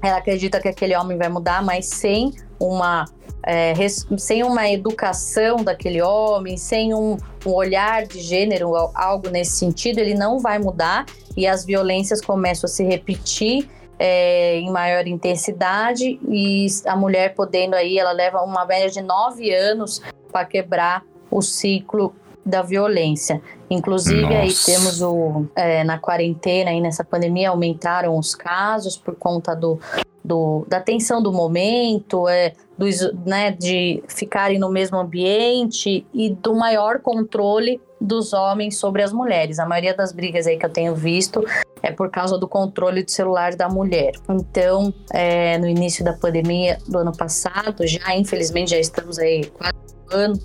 ela 0.02 0.18
acredita 0.18 0.60
que 0.60 0.68
aquele 0.68 0.96
homem 0.96 1.18
vai 1.18 1.30
mudar, 1.30 1.64
mas 1.64 1.88
sem 1.88 2.34
uma 2.60 3.06
é, 3.44 3.74
sem 4.18 4.44
uma 4.44 4.70
educação 4.70 5.58
daquele 5.64 6.02
homem, 6.02 6.58
sem 6.58 6.94
um, 6.94 7.18
um, 7.46 7.52
olhar 7.52 8.06
de 8.06 8.20
gênero, 8.20 8.76
algo 8.94 9.30
nesse 9.30 9.52
sentido, 9.52 10.00
ele 10.00 10.14
não 10.14 10.40
vai 10.40 10.60
mudar. 10.60 11.06
E 11.38 11.48
as 11.48 11.66
violências 11.66 12.22
começam 12.22 12.68
a 12.68 12.70
se 12.70 12.84
repetir 12.84 13.70
é, 13.98 14.58
em 14.58 14.70
maior 14.72 15.08
intensidade. 15.08 16.20
E 16.30 16.68
a 16.86 16.96
mulher 16.96 17.34
podendo 17.34 17.76
aí, 17.76 17.98
ela 17.98 18.12
leva 18.12 18.42
uma 18.42 18.66
média 18.66 18.90
de 18.90 19.02
nove 19.02 19.54
anos 19.54 20.02
para 20.32 20.46
quebrar 20.46 21.04
o 21.32 21.42
ciclo 21.42 22.14
da 22.50 22.62
violência. 22.62 23.42
Inclusive, 23.70 24.22
Nossa. 24.22 24.38
aí 24.38 24.54
temos 24.66 25.02
o. 25.02 25.46
É, 25.56 25.84
na 25.84 25.98
quarentena, 26.00 26.72
aí 26.72 26.82
nessa 26.82 27.04
pandemia, 27.04 27.50
aumentaram 27.50 28.18
os 28.18 28.36
casos 28.36 28.98
por 28.98 29.16
conta 29.16 29.56
do, 29.56 29.80
do, 30.24 30.66
da 30.68 30.80
tensão 30.82 31.22
do 31.22 31.32
momento, 31.32 32.28
é, 32.28 32.54
dos, 32.78 33.00
né, 33.26 33.52
de 33.52 34.04
ficarem 34.08 34.60
no 34.60 34.70
mesmo 34.70 34.98
ambiente 34.98 36.06
e 36.14 36.30
do 36.30 36.56
maior 36.56 37.00
controle 37.00 37.80
dos 38.00 38.32
homens 38.32 38.78
sobre 38.78 39.04
as 39.04 39.12
mulheres. 39.12 39.60
A 39.60 39.66
maioria 39.66 39.94
das 39.94 40.12
brigas 40.12 40.48
aí 40.48 40.58
que 40.58 40.66
eu 40.66 40.70
tenho 40.70 40.96
visto 40.96 41.44
é 41.84 41.92
por 41.92 42.10
causa 42.10 42.38
do 42.38 42.48
controle 42.48 43.04
do 43.04 43.12
celular 43.12 43.56
da 43.56 43.68
mulher. 43.68 44.14
Então, 44.30 44.94
é, 45.12 45.58
no 45.58 45.68
início 45.68 46.04
da 46.04 46.14
pandemia 46.14 46.78
do 46.88 47.00
ano 47.00 47.16
passado, 47.16 47.86
já 47.86 48.16
infelizmente 48.16 48.72
já 48.72 48.80
estamos 48.80 49.20
aí 49.20 49.46
quase 49.46 49.74
um 50.12 50.16
ano, 50.16 50.40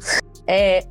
é, 0.47 0.85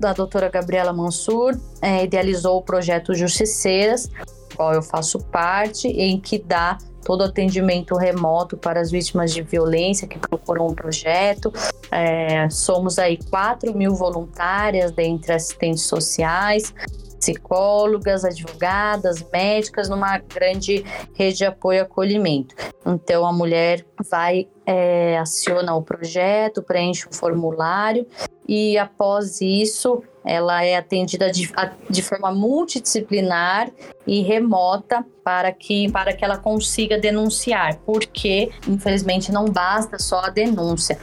da 0.00 0.12
doutora 0.12 0.48
Gabriela 0.48 0.92
Mansur, 0.92 1.56
é, 1.82 2.04
idealizou 2.04 2.56
o 2.56 2.62
projeto 2.62 3.14
Justiceiras, 3.14 4.10
qual 4.56 4.72
eu 4.72 4.82
faço 4.82 5.18
parte, 5.18 5.86
em 5.88 6.18
que 6.18 6.38
dá 6.38 6.78
todo 7.04 7.22
atendimento 7.22 7.96
remoto 7.96 8.56
para 8.56 8.80
as 8.80 8.90
vítimas 8.90 9.32
de 9.32 9.42
violência 9.42 10.06
que 10.06 10.18
procuram 10.18 10.68
um 10.68 10.74
projeto. 10.74 11.52
É, 11.90 12.48
somos 12.50 12.98
aí 12.98 13.18
4 13.30 13.74
mil 13.76 13.94
voluntárias 13.94 14.92
dentre 14.92 15.32
assistentes 15.32 15.84
sociais, 15.84 16.74
psicólogas, 17.18 18.24
advogadas, 18.24 19.24
médicas, 19.30 19.88
numa 19.88 20.18
grande 20.18 20.84
rede 21.14 21.38
de 21.38 21.44
apoio 21.44 21.78
e 21.78 21.80
acolhimento. 21.80 22.54
Então 22.86 23.26
a 23.26 23.32
mulher 23.32 23.84
vai, 24.10 24.48
é, 24.72 25.18
aciona 25.18 25.74
o 25.74 25.82
projeto, 25.82 26.62
preenche 26.62 27.08
um 27.08 27.12
formulário 27.12 28.06
e 28.46 28.78
após 28.78 29.40
isso 29.40 30.00
ela 30.24 30.62
é 30.64 30.76
atendida 30.76 31.28
de, 31.28 31.50
de 31.88 32.02
forma 32.02 32.30
multidisciplinar 32.30 33.68
e 34.06 34.22
remota 34.22 35.04
para 35.24 35.50
que, 35.50 35.90
para 35.90 36.12
que 36.12 36.24
ela 36.24 36.36
consiga 36.36 36.96
denunciar, 36.96 37.78
porque 37.84 38.52
infelizmente 38.68 39.32
não 39.32 39.46
basta 39.46 39.98
só 39.98 40.20
a 40.20 40.30
denúncia 40.30 41.00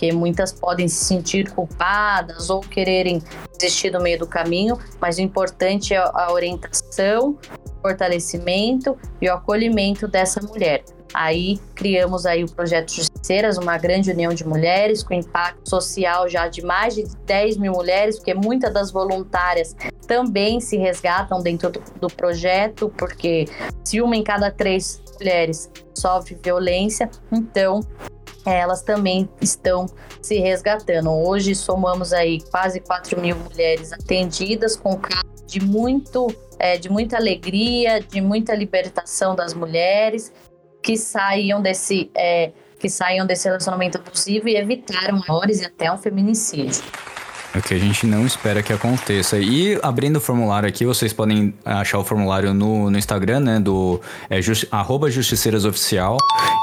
porque 0.00 0.12
muitas 0.12 0.50
podem 0.50 0.88
se 0.88 1.04
sentir 1.04 1.50
culpadas 1.50 2.48
ou 2.48 2.60
quererem 2.60 3.22
desistir 3.58 3.90
do 3.90 4.00
meio 4.00 4.18
do 4.18 4.26
caminho, 4.26 4.78
mas 4.98 5.18
o 5.18 5.20
importante 5.20 5.92
é 5.92 5.98
a 5.98 6.32
orientação, 6.32 7.36
o 7.76 7.82
fortalecimento 7.82 8.96
e 9.20 9.28
o 9.28 9.34
acolhimento 9.34 10.08
dessa 10.08 10.40
mulher. 10.40 10.82
Aí 11.12 11.60
criamos 11.74 12.24
aí 12.24 12.42
o 12.42 12.50
projeto 12.50 12.94
Justiceiras, 12.94 13.58
uma 13.58 13.76
grande 13.76 14.10
união 14.10 14.32
de 14.32 14.46
mulheres 14.46 15.02
com 15.02 15.12
impacto 15.12 15.68
social 15.68 16.26
já 16.30 16.48
de 16.48 16.62
mais 16.62 16.94
de 16.94 17.04
10 17.26 17.58
mil 17.58 17.72
mulheres, 17.72 18.16
porque 18.16 18.32
muitas 18.32 18.72
das 18.72 18.90
voluntárias 18.90 19.76
também 20.06 20.60
se 20.60 20.78
resgatam 20.78 21.42
dentro 21.42 21.68
do, 21.68 21.82
do 22.00 22.08
projeto, 22.08 22.90
porque 22.96 23.44
se 23.84 24.00
uma 24.00 24.16
em 24.16 24.22
cada 24.22 24.50
três 24.50 25.02
mulheres 25.18 25.70
sofre 25.94 26.38
violência, 26.42 27.10
então 27.30 27.80
elas 28.54 28.82
também 28.82 29.28
estão 29.40 29.86
se 30.20 30.38
resgatando. 30.38 31.10
Hoje 31.10 31.54
somamos 31.54 32.12
aí 32.12 32.40
quase 32.50 32.80
4 32.80 33.20
mil 33.20 33.36
mulheres 33.36 33.92
atendidas 33.92 34.76
com 34.76 34.96
casos 34.96 35.44
de 35.46 35.60
muito 35.60 36.28
é, 36.58 36.76
de 36.76 36.90
muita 36.90 37.16
alegria, 37.16 38.00
de 38.00 38.20
muita 38.20 38.54
libertação 38.54 39.34
das 39.34 39.54
mulheres 39.54 40.32
que 40.82 40.96
saíam 40.96 41.60
desse 41.60 42.10
é, 42.14 42.52
que 42.78 42.88
saíam 42.88 43.26
desse 43.26 43.46
relacionamento 43.46 43.98
abusivo 43.98 44.48
e 44.48 44.56
evitaram 44.56 45.18
maiores 45.26 45.60
e 45.60 45.66
até 45.66 45.92
um 45.92 45.98
feminicídio. 45.98 46.82
É 47.52 47.58
o 47.58 47.62
que 47.62 47.74
a 47.74 47.78
gente 47.78 48.06
não 48.06 48.24
espera 48.24 48.62
que 48.62 48.72
aconteça. 48.72 49.38
E 49.38 49.78
abrindo 49.82 50.16
o 50.16 50.20
formulário 50.20 50.68
aqui, 50.68 50.86
vocês 50.86 51.12
podem 51.12 51.52
achar 51.64 51.98
o 51.98 52.04
formulário 52.04 52.54
no, 52.54 52.90
no 52.90 52.96
Instagram, 52.96 53.40
né? 53.40 53.60
Do 53.60 54.00
é, 54.28 54.40
just, 54.40 54.66
justiceirasoficial. 55.10 56.16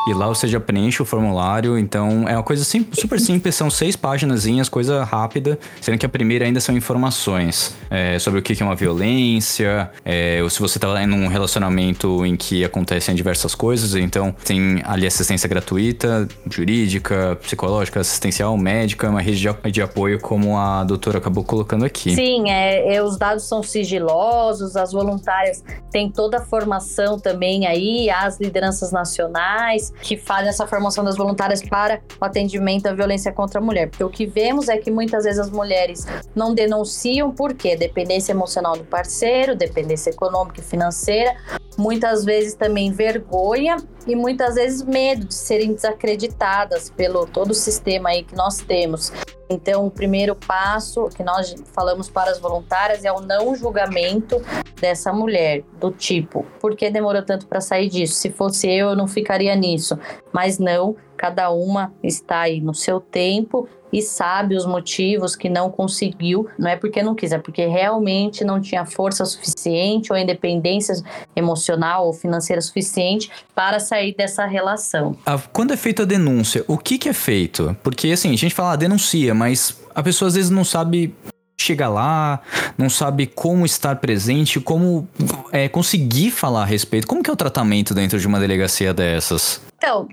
E 0.07 0.13
lá 0.13 0.27
você 0.27 0.47
já 0.47 0.59
preenche 0.59 1.01
o 1.01 1.05
formulário. 1.05 1.77
Então 1.77 2.27
é 2.27 2.33
uma 2.33 2.43
coisa 2.43 2.63
sim, 2.63 2.87
super 2.93 3.19
simples, 3.19 3.55
são 3.55 3.69
seis 3.69 3.97
páginas, 3.97 4.47
coisa 4.69 5.03
rápida. 5.03 5.59
Sendo 5.81 5.97
que 5.97 6.05
a 6.05 6.09
primeira 6.09 6.45
ainda 6.45 6.61
são 6.61 6.75
informações 6.75 7.75
é, 7.89 8.17
sobre 8.17 8.39
o 8.39 8.43
que 8.43 8.61
é 8.61 8.65
uma 8.65 8.75
violência, 8.75 9.91
é, 10.05 10.39
ou 10.41 10.49
se 10.49 10.59
você 10.61 10.79
tá 10.79 11.03
em 11.03 11.11
um 11.11 11.27
relacionamento 11.27 12.25
em 12.25 12.37
que 12.37 12.63
acontecem 12.63 13.13
diversas 13.13 13.53
coisas. 13.53 13.93
Então 13.95 14.33
tem 14.45 14.81
ali 14.85 15.05
assistência 15.05 15.49
gratuita, 15.49 16.27
jurídica, 16.49 17.37
psicológica, 17.41 17.99
assistencial, 17.99 18.57
médica, 18.57 19.09
uma 19.09 19.21
rede 19.21 19.41
de, 19.41 19.71
de 19.71 19.81
apoio 19.81 20.19
como 20.19 20.57
a 20.57 20.76
a 20.81 20.83
doutora 20.83 21.17
acabou 21.17 21.43
colocando 21.43 21.85
aqui. 21.85 22.13
Sim, 22.15 22.49
é, 22.49 22.95
é, 22.95 23.03
os 23.03 23.17
dados 23.17 23.43
são 23.47 23.63
sigilosos, 23.63 24.75
as 24.75 24.91
voluntárias 24.91 25.63
têm 25.91 26.09
toda 26.09 26.37
a 26.37 26.41
formação 26.41 27.19
também 27.19 27.65
aí, 27.65 28.09
as 28.09 28.39
lideranças 28.39 28.91
nacionais 28.91 29.91
que 30.01 30.17
fazem 30.17 30.49
essa 30.49 30.67
formação 30.67 31.03
das 31.03 31.17
voluntárias 31.17 31.61
para 31.61 32.01
o 32.19 32.25
atendimento 32.25 32.87
à 32.87 32.93
violência 32.93 33.31
contra 33.31 33.59
a 33.59 33.63
mulher. 33.63 33.89
Porque 33.89 34.03
o 34.03 34.09
que 34.09 34.25
vemos 34.25 34.69
é 34.69 34.77
que 34.77 34.91
muitas 34.91 35.23
vezes 35.23 35.39
as 35.39 35.49
mulheres 35.49 36.05
não 36.35 36.53
denunciam 36.53 37.31
por 37.31 37.53
quê? 37.53 37.75
Dependência 37.75 38.31
emocional 38.31 38.77
do 38.77 38.83
parceiro, 38.83 39.55
dependência 39.55 40.09
econômica 40.09 40.59
e 40.59 40.63
financeira, 40.63 41.35
muitas 41.77 42.25
vezes 42.25 42.55
também 42.55 42.91
vergonha 42.91 43.77
e 44.07 44.15
muitas 44.15 44.55
vezes 44.55 44.81
medo 44.83 45.25
de 45.25 45.33
serem 45.33 45.73
desacreditadas 45.73 46.89
pelo 46.89 47.25
todo 47.25 47.51
o 47.51 47.53
sistema 47.53 48.09
aí 48.09 48.23
que 48.23 48.35
nós 48.35 48.57
temos. 48.57 49.11
Então, 49.49 49.85
o 49.85 49.91
primeiro 49.91 50.35
passo 50.35 51.07
que 51.09 51.23
nós 51.23 51.55
falamos 51.73 52.09
para 52.09 52.31
as 52.31 52.39
voluntárias 52.39 53.05
é 53.05 53.11
o 53.11 53.21
não 53.21 53.55
julgamento 53.55 54.41
dessa 54.79 55.13
mulher, 55.13 55.63
do 55.79 55.89
tipo, 55.91 56.45
por 56.59 56.75
que 56.75 56.89
demorou 56.89 57.23
tanto 57.23 57.47
para 57.47 57.61
sair 57.61 57.89
disso? 57.89 58.15
Se 58.15 58.29
fosse 58.29 58.67
eu, 58.67 58.89
eu 58.89 58.95
não 58.95 59.07
ficaria 59.07 59.55
nisso. 59.55 59.97
Mas 60.33 60.59
não, 60.59 60.95
cada 61.15 61.49
uma 61.49 61.93
está 62.03 62.41
aí 62.41 62.59
no 62.59 62.73
seu 62.73 62.99
tempo 62.99 63.67
e 63.91 64.01
sabe 64.01 64.55
os 64.55 64.65
motivos 64.65 65.35
que 65.35 65.49
não 65.49 65.69
conseguiu, 65.69 66.47
não 66.57 66.69
é 66.69 66.75
porque 66.75 67.01
não 67.01 67.15
quis, 67.15 67.31
é 67.31 67.37
porque 67.37 67.65
realmente 67.65 68.43
não 68.43 68.59
tinha 68.59 68.85
força 68.85 69.25
suficiente 69.25 70.11
ou 70.11 70.17
independência 70.17 70.95
emocional 71.35 72.07
ou 72.07 72.13
financeira 72.13 72.61
suficiente 72.61 73.29
para 73.55 73.79
sair 73.79 74.15
dessa 74.15 74.45
relação. 74.45 75.15
Quando 75.53 75.73
é 75.73 75.77
feita 75.77 76.03
a 76.03 76.05
denúncia, 76.05 76.63
o 76.67 76.77
que, 76.77 76.97
que 76.97 77.09
é 77.09 77.13
feito? 77.13 77.75
Porque 77.83 78.11
assim, 78.11 78.33
a 78.33 78.37
gente 78.37 78.53
fala, 78.53 78.73
ah, 78.73 78.75
denuncia, 78.75 79.33
mas 79.33 79.79
a 79.95 80.03
pessoa 80.03 80.27
às 80.27 80.35
vezes 80.35 80.49
não 80.49 80.63
sabe 80.63 81.13
chegar 81.59 81.89
lá, 81.89 82.39
não 82.77 82.89
sabe 82.89 83.25
como 83.25 83.65
estar 83.65 83.95
presente, 83.97 84.59
como 84.59 85.07
é, 85.51 85.67
conseguir 85.67 86.31
falar 86.31 86.61
a 86.61 86.65
respeito. 86.65 87.07
Como 87.07 87.23
que 87.23 87.29
é 87.29 87.33
o 87.33 87.35
tratamento 87.35 87.93
dentro 87.93 88.19
de 88.19 88.27
uma 88.27 88.39
delegacia 88.39 88.93
dessas? 88.93 89.61
Então, 89.77 90.07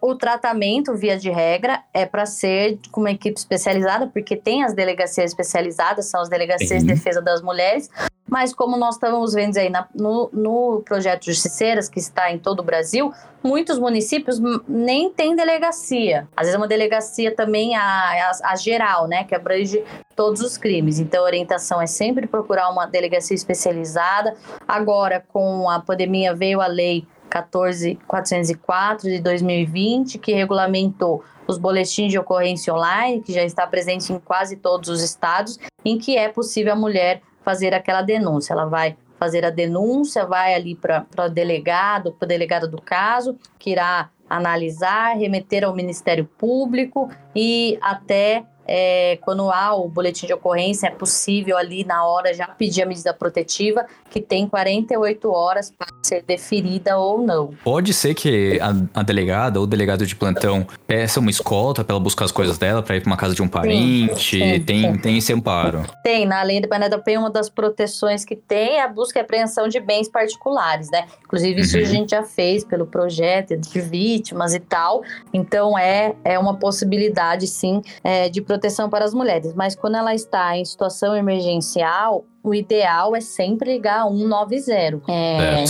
o 0.00 0.14
tratamento, 0.14 0.94
via 0.94 1.18
de 1.18 1.30
regra, 1.30 1.82
é 1.92 2.06
para 2.06 2.24
ser 2.26 2.78
com 2.90 3.00
uma 3.00 3.10
equipe 3.10 3.38
especializada, 3.38 4.06
porque 4.06 4.36
tem 4.36 4.64
as 4.64 4.72
delegacias 4.72 5.30
especializadas, 5.30 6.06
são 6.06 6.20
as 6.20 6.28
delegacias 6.28 6.82
de 6.82 6.86
defesa 6.86 7.20
das 7.20 7.42
mulheres, 7.42 7.90
mas 8.30 8.54
como 8.54 8.76
nós 8.76 8.94
estamos 8.94 9.34
vendo 9.34 9.56
aí 9.56 9.68
na, 9.68 9.88
no, 9.92 10.30
no 10.32 10.82
projeto 10.86 11.24
Justiceiras, 11.24 11.88
que 11.88 11.98
está 11.98 12.30
em 12.30 12.38
todo 12.38 12.60
o 12.60 12.62
Brasil, 12.62 13.12
muitos 13.42 13.78
municípios 13.78 14.40
nem 14.68 15.10
têm 15.10 15.34
delegacia. 15.34 16.28
Às 16.36 16.46
vezes 16.46 16.54
é 16.54 16.58
uma 16.58 16.68
delegacia 16.68 17.34
também 17.34 17.74
a, 17.74 17.82
a, 17.82 18.52
a 18.52 18.56
geral, 18.56 19.08
né, 19.08 19.24
que 19.24 19.34
abrange 19.34 19.82
todos 20.14 20.40
os 20.42 20.56
crimes. 20.56 21.00
Então 21.00 21.22
a 21.22 21.26
orientação 21.26 21.82
é 21.82 21.86
sempre 21.86 22.28
procurar 22.28 22.70
uma 22.70 22.86
delegacia 22.86 23.34
especializada. 23.34 24.36
Agora, 24.66 25.24
com 25.28 25.68
a 25.68 25.80
pandemia, 25.80 26.32
veio 26.32 26.60
a 26.60 26.68
lei 26.68 27.04
14404 27.30 29.08
de 29.08 29.20
2020, 29.20 30.18
que 30.18 30.32
regulamentou 30.32 31.24
os 31.46 31.56
boletins 31.58 32.10
de 32.10 32.18
ocorrência 32.18 32.74
online, 32.74 33.22
que 33.22 33.32
já 33.32 33.44
está 33.44 33.66
presente 33.66 34.12
em 34.12 34.18
quase 34.18 34.56
todos 34.56 34.88
os 34.88 35.02
estados, 35.02 35.58
em 35.84 35.98
que 35.98 36.16
é 36.16 36.28
possível 36.28 36.72
a 36.72 36.76
mulher 36.76 37.22
fazer 37.42 37.74
aquela 37.74 38.02
denúncia. 38.02 38.52
Ela 38.52 38.66
vai 38.66 38.96
fazer 39.18 39.44
a 39.44 39.50
denúncia, 39.50 40.24
vai 40.24 40.54
ali 40.54 40.74
para 40.74 41.06
o 41.18 41.28
delegado, 41.28 42.12
para 42.12 42.24
o 42.24 42.28
delegado 42.28 42.68
do 42.68 42.80
caso, 42.80 43.36
que 43.58 43.70
irá 43.70 44.10
analisar, 44.28 45.16
remeter 45.16 45.64
ao 45.64 45.74
Ministério 45.74 46.24
Público 46.38 47.10
e 47.34 47.76
até 47.82 48.44
é, 48.72 49.18
quando 49.20 49.50
há 49.50 49.74
o 49.74 49.88
boletim 49.88 50.28
de 50.28 50.32
ocorrência, 50.32 50.86
é 50.86 50.90
possível 50.90 51.58
ali 51.58 51.82
na 51.82 52.06
hora 52.06 52.32
já 52.32 52.46
pedir 52.46 52.82
a 52.82 52.86
medida 52.86 53.12
protetiva, 53.12 53.84
que 54.08 54.20
tem 54.20 54.46
48 54.46 55.28
horas 55.28 55.74
para 55.76 55.88
ser 56.04 56.22
deferida 56.22 56.96
ou 56.96 57.20
não. 57.20 57.52
Pode 57.64 57.92
ser 57.92 58.14
que 58.14 58.60
a, 58.60 59.00
a 59.00 59.02
delegada 59.02 59.58
ou 59.58 59.64
o 59.64 59.66
delegado 59.66 60.06
de 60.06 60.14
plantão 60.14 60.64
peça 60.86 61.18
uma 61.18 61.30
escolta 61.30 61.82
para 61.82 61.94
ela 61.94 62.00
buscar 62.00 62.26
as 62.26 62.32
coisas 62.32 62.58
dela, 62.58 62.80
para 62.80 62.96
ir 62.96 63.00
para 63.00 63.08
uma 63.08 63.16
casa 63.16 63.34
de 63.34 63.42
um 63.42 63.48
parente. 63.48 64.38
Sim, 64.38 64.54
sim, 64.54 64.60
tem, 64.60 64.82
sim. 64.82 64.98
tem 64.98 65.18
esse 65.18 65.32
amparo. 65.32 65.84
Tem, 66.04 66.24
na 66.24 66.40
lei 66.44 66.60
do 66.60 66.68
Penal 66.68 66.88
da 66.88 67.00
uma 67.18 67.28
das 67.28 67.50
proteções 67.50 68.24
que 68.24 68.36
tem 68.36 68.76
é 68.76 68.82
a 68.84 68.88
busca 68.88 69.18
e 69.18 69.22
apreensão 69.22 69.66
de 69.66 69.80
bens 69.80 70.08
particulares, 70.08 70.88
né? 70.92 71.06
Inclusive, 71.24 71.60
isso 71.60 71.76
uhum. 71.76 71.82
a 71.82 71.86
gente 71.86 72.10
já 72.10 72.22
fez 72.22 72.62
pelo 72.64 72.86
projeto 72.86 73.56
de 73.56 73.80
vítimas 73.80 74.54
e 74.54 74.60
tal. 74.60 75.02
Então, 75.32 75.76
é, 75.76 76.14
é 76.22 76.38
uma 76.38 76.56
possibilidade, 76.56 77.48
sim, 77.48 77.82
é, 78.04 78.28
de 78.28 78.40
proteção 78.40 78.59
proteção 78.60 78.90
para 78.90 79.06
as 79.06 79.14
mulheres, 79.14 79.54
mas 79.54 79.74
quando 79.74 79.96
ela 79.96 80.14
está 80.14 80.54
em 80.54 80.64
situação 80.64 81.16
emergencial, 81.16 82.26
o 82.44 82.54
ideal 82.54 83.16
é 83.16 83.20
sempre 83.20 83.72
ligar 83.72 84.06
190. 84.06 85.10
É, 85.10 85.64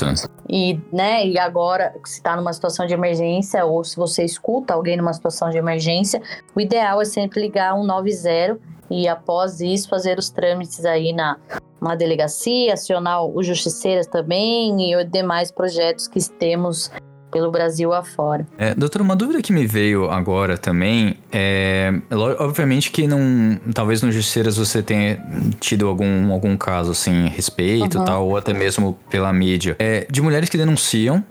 e, 0.48 0.78
né, 0.92 1.24
e 1.24 1.38
agora, 1.38 1.94
se 2.04 2.14
está 2.14 2.34
numa 2.34 2.52
situação 2.52 2.86
de 2.86 2.92
emergência, 2.92 3.64
ou 3.64 3.84
se 3.84 3.96
você 3.96 4.24
escuta 4.24 4.74
alguém 4.74 4.96
numa 4.96 5.12
situação 5.12 5.50
de 5.50 5.58
emergência, 5.58 6.20
o 6.54 6.60
ideal 6.60 7.00
é 7.00 7.04
sempre 7.04 7.40
ligar 7.40 7.74
190 7.76 8.58
e 8.90 9.06
após 9.06 9.60
isso 9.60 9.88
fazer 9.88 10.18
os 10.18 10.30
trâmites 10.30 10.84
aí 10.84 11.12
na, 11.12 11.36
na 11.80 11.94
delegacia, 11.94 12.74
acionar 12.74 13.24
os 13.24 13.46
justiceiras 13.46 14.08
também 14.08 14.90
e 14.90 14.96
os 14.96 15.08
demais 15.08 15.52
projetos 15.52 16.08
que 16.08 16.18
temos 16.28 16.90
pelo 17.30 17.50
Brasil 17.50 17.92
afora. 17.92 18.46
É, 18.58 18.74
doutora, 18.74 19.02
uma 19.02 19.16
dúvida 19.16 19.40
que 19.42 19.52
me 19.52 19.66
veio 19.66 20.10
agora 20.10 20.58
também 20.58 21.16
é, 21.32 21.92
obviamente 22.38 22.90
que 22.90 23.06
não, 23.06 23.58
talvez 23.72 24.02
no 24.02 24.10
Justiceiras 24.10 24.56
você 24.56 24.82
tenha 24.82 25.22
tido 25.60 25.86
algum, 25.86 26.32
algum 26.32 26.56
caso 26.56 26.90
assim, 26.90 27.28
respeito 27.28 27.98
uhum. 27.98 28.04
tal, 28.04 28.28
ou 28.28 28.36
até 28.36 28.52
mesmo 28.52 28.98
pela 29.08 29.32
mídia, 29.32 29.76
é, 29.78 30.06
de 30.10 30.20
mulheres 30.20 30.48
que 30.48 30.56
denunciam 30.56 31.24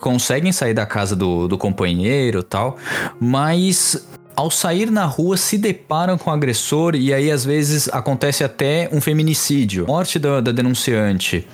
conseguem 0.00 0.52
sair 0.52 0.74
da 0.74 0.86
casa 0.86 1.16
do, 1.16 1.48
do 1.48 1.58
companheiro 1.58 2.42
tal, 2.42 2.76
mas 3.18 4.06
ao 4.36 4.50
sair 4.50 4.90
na 4.90 5.06
rua 5.06 5.36
se 5.36 5.56
deparam 5.56 6.18
com 6.18 6.30
o 6.30 6.32
agressor 6.32 6.94
e 6.94 7.12
aí 7.12 7.30
às 7.30 7.44
vezes 7.44 7.88
acontece 7.88 8.44
até 8.44 8.88
um 8.92 9.00
feminicídio, 9.00 9.86
morte 9.86 10.18
da, 10.18 10.40
da 10.40 10.52
denunciante. 10.52 11.46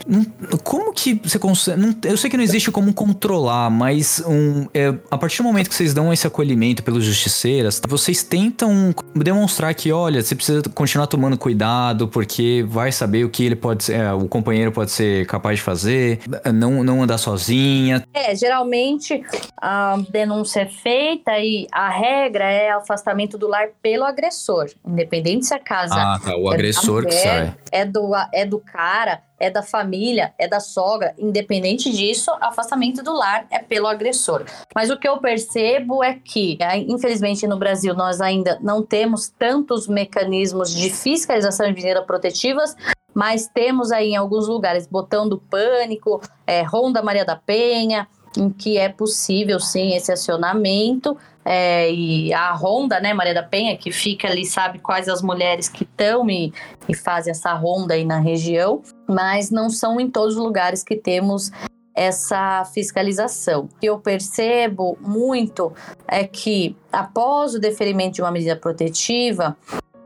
como 0.64 0.92
que 0.92 1.14
você 1.22 1.38
consegue. 1.38 1.80
eu 2.04 2.16
sei 2.16 2.28
que 2.28 2.36
não 2.36 2.44
existe 2.44 2.70
como 2.70 2.92
controlar, 2.92 3.70
mas 3.70 4.22
um, 4.26 4.66
é, 4.74 4.92
a 5.10 5.16
partir 5.16 5.38
do 5.38 5.44
momento 5.44 5.68
que 5.68 5.74
vocês 5.74 5.94
dão 5.94 6.12
esse 6.12 6.26
acolhimento 6.26 6.82
pelos 6.82 7.04
justiceiras, 7.04 7.80
vocês 7.88 8.22
tentam 8.22 8.94
demonstrar 9.14 9.74
que, 9.74 9.92
olha, 9.92 10.20
você 10.20 10.34
precisa 10.34 10.62
continuar 10.74 11.06
tomando 11.06 11.38
cuidado 11.38 12.08
porque 12.08 12.64
vai 12.68 12.90
saber 12.90 13.24
o 13.24 13.30
que 13.30 13.44
ele 13.44 13.56
pode 13.56 13.92
é, 13.92 14.12
o 14.12 14.26
companheiro 14.26 14.72
pode 14.72 14.90
ser 14.90 15.26
capaz 15.26 15.58
de 15.58 15.62
fazer, 15.62 16.20
não, 16.52 16.82
não 16.82 17.02
andar 17.02 17.18
sozinha. 17.18 18.04
É, 18.12 18.34
geralmente 18.34 19.22
a 19.60 19.98
denúncia 20.10 20.60
é 20.60 20.66
feita 20.66 21.38
e 21.38 21.66
a 21.70 21.88
regra 21.88 22.50
é 22.50 22.71
afastamento 22.78 23.38
do 23.38 23.48
lar 23.48 23.68
pelo 23.80 24.04
agressor, 24.04 24.70
independente 24.86 25.46
se 25.46 25.54
a 25.54 25.58
casa 25.58 25.94
ah, 25.94 26.20
tá, 26.22 26.36
o 26.36 26.50
é 26.50 26.54
agressor 26.54 27.02
mulher, 27.02 27.08
que 27.08 27.14
sai. 27.14 27.56
é 27.70 27.84
do 27.84 28.12
é 28.32 28.44
do 28.44 28.58
cara, 28.58 29.22
é 29.38 29.50
da 29.50 29.62
família, 29.62 30.32
é 30.38 30.46
da 30.46 30.60
sogra, 30.60 31.14
independente 31.18 31.90
disso, 31.90 32.30
afastamento 32.40 33.02
do 33.02 33.12
lar 33.12 33.46
é 33.50 33.58
pelo 33.58 33.86
agressor. 33.86 34.44
Mas 34.74 34.90
o 34.90 34.98
que 34.98 35.08
eu 35.08 35.18
percebo 35.18 36.02
é 36.02 36.14
que, 36.14 36.56
é, 36.60 36.78
infelizmente 36.78 37.46
no 37.46 37.58
Brasil 37.58 37.94
nós 37.94 38.20
ainda 38.20 38.58
não 38.60 38.82
temos 38.82 39.28
tantos 39.28 39.88
mecanismos 39.88 40.74
de 40.74 40.90
fiscalização 40.90 41.66
de 41.66 41.74
medidas 41.74 42.04
protetivas, 42.04 42.76
mas 43.14 43.46
temos 43.46 43.92
aí 43.92 44.10
em 44.10 44.16
alguns 44.16 44.48
lugares 44.48 44.86
botando 44.86 45.42
pânico, 45.50 46.20
é, 46.46 46.62
Ronda 46.62 47.02
Maria 47.02 47.24
da 47.24 47.36
Penha, 47.36 48.08
em 48.36 48.50
que 48.50 48.78
é 48.78 48.88
possível 48.88 49.60
sim 49.60 49.94
esse 49.94 50.12
acionamento 50.12 51.16
é, 51.44 51.92
e 51.92 52.32
a 52.32 52.52
ronda, 52.52 53.00
né, 53.00 53.12
Maria 53.12 53.34
da 53.34 53.42
Penha, 53.42 53.76
que 53.76 53.90
fica 53.90 54.28
ali, 54.28 54.44
sabe 54.44 54.78
quais 54.78 55.08
as 55.08 55.22
mulheres 55.22 55.68
que 55.68 55.82
estão 55.84 56.28
e, 56.30 56.52
e 56.88 56.94
fazem 56.94 57.32
essa 57.32 57.52
ronda 57.52 57.94
aí 57.94 58.04
na 58.04 58.20
região, 58.20 58.82
mas 59.08 59.50
não 59.50 59.68
são 59.68 60.00
em 60.00 60.08
todos 60.08 60.36
os 60.36 60.42
lugares 60.42 60.84
que 60.84 60.96
temos 60.96 61.50
essa 61.94 62.64
fiscalização. 62.72 63.64
O 63.64 63.80
que 63.80 63.86
eu 63.86 63.98
percebo 63.98 64.96
muito 65.00 65.72
é 66.06 66.24
que 66.24 66.76
após 66.92 67.54
o 67.54 67.58
deferimento 67.58 68.14
de 68.14 68.22
uma 68.22 68.30
medida 68.30 68.56
protetiva, 68.56 69.56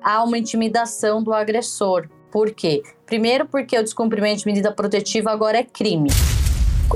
há 0.03 0.25
uma 0.25 0.39
intimidação 0.39 1.23
do 1.23 1.33
agressor. 1.33 2.09
Por 2.31 2.51
quê? 2.51 2.83
Primeiro, 3.05 3.47
porque 3.47 3.79
o 3.79 3.85
descumprimento 3.85 4.41
de 4.41 4.47
medida 4.47 4.73
protetiva 4.73 5.31
agora 5.31 5.59
é 5.59 5.63
crime 5.63 6.09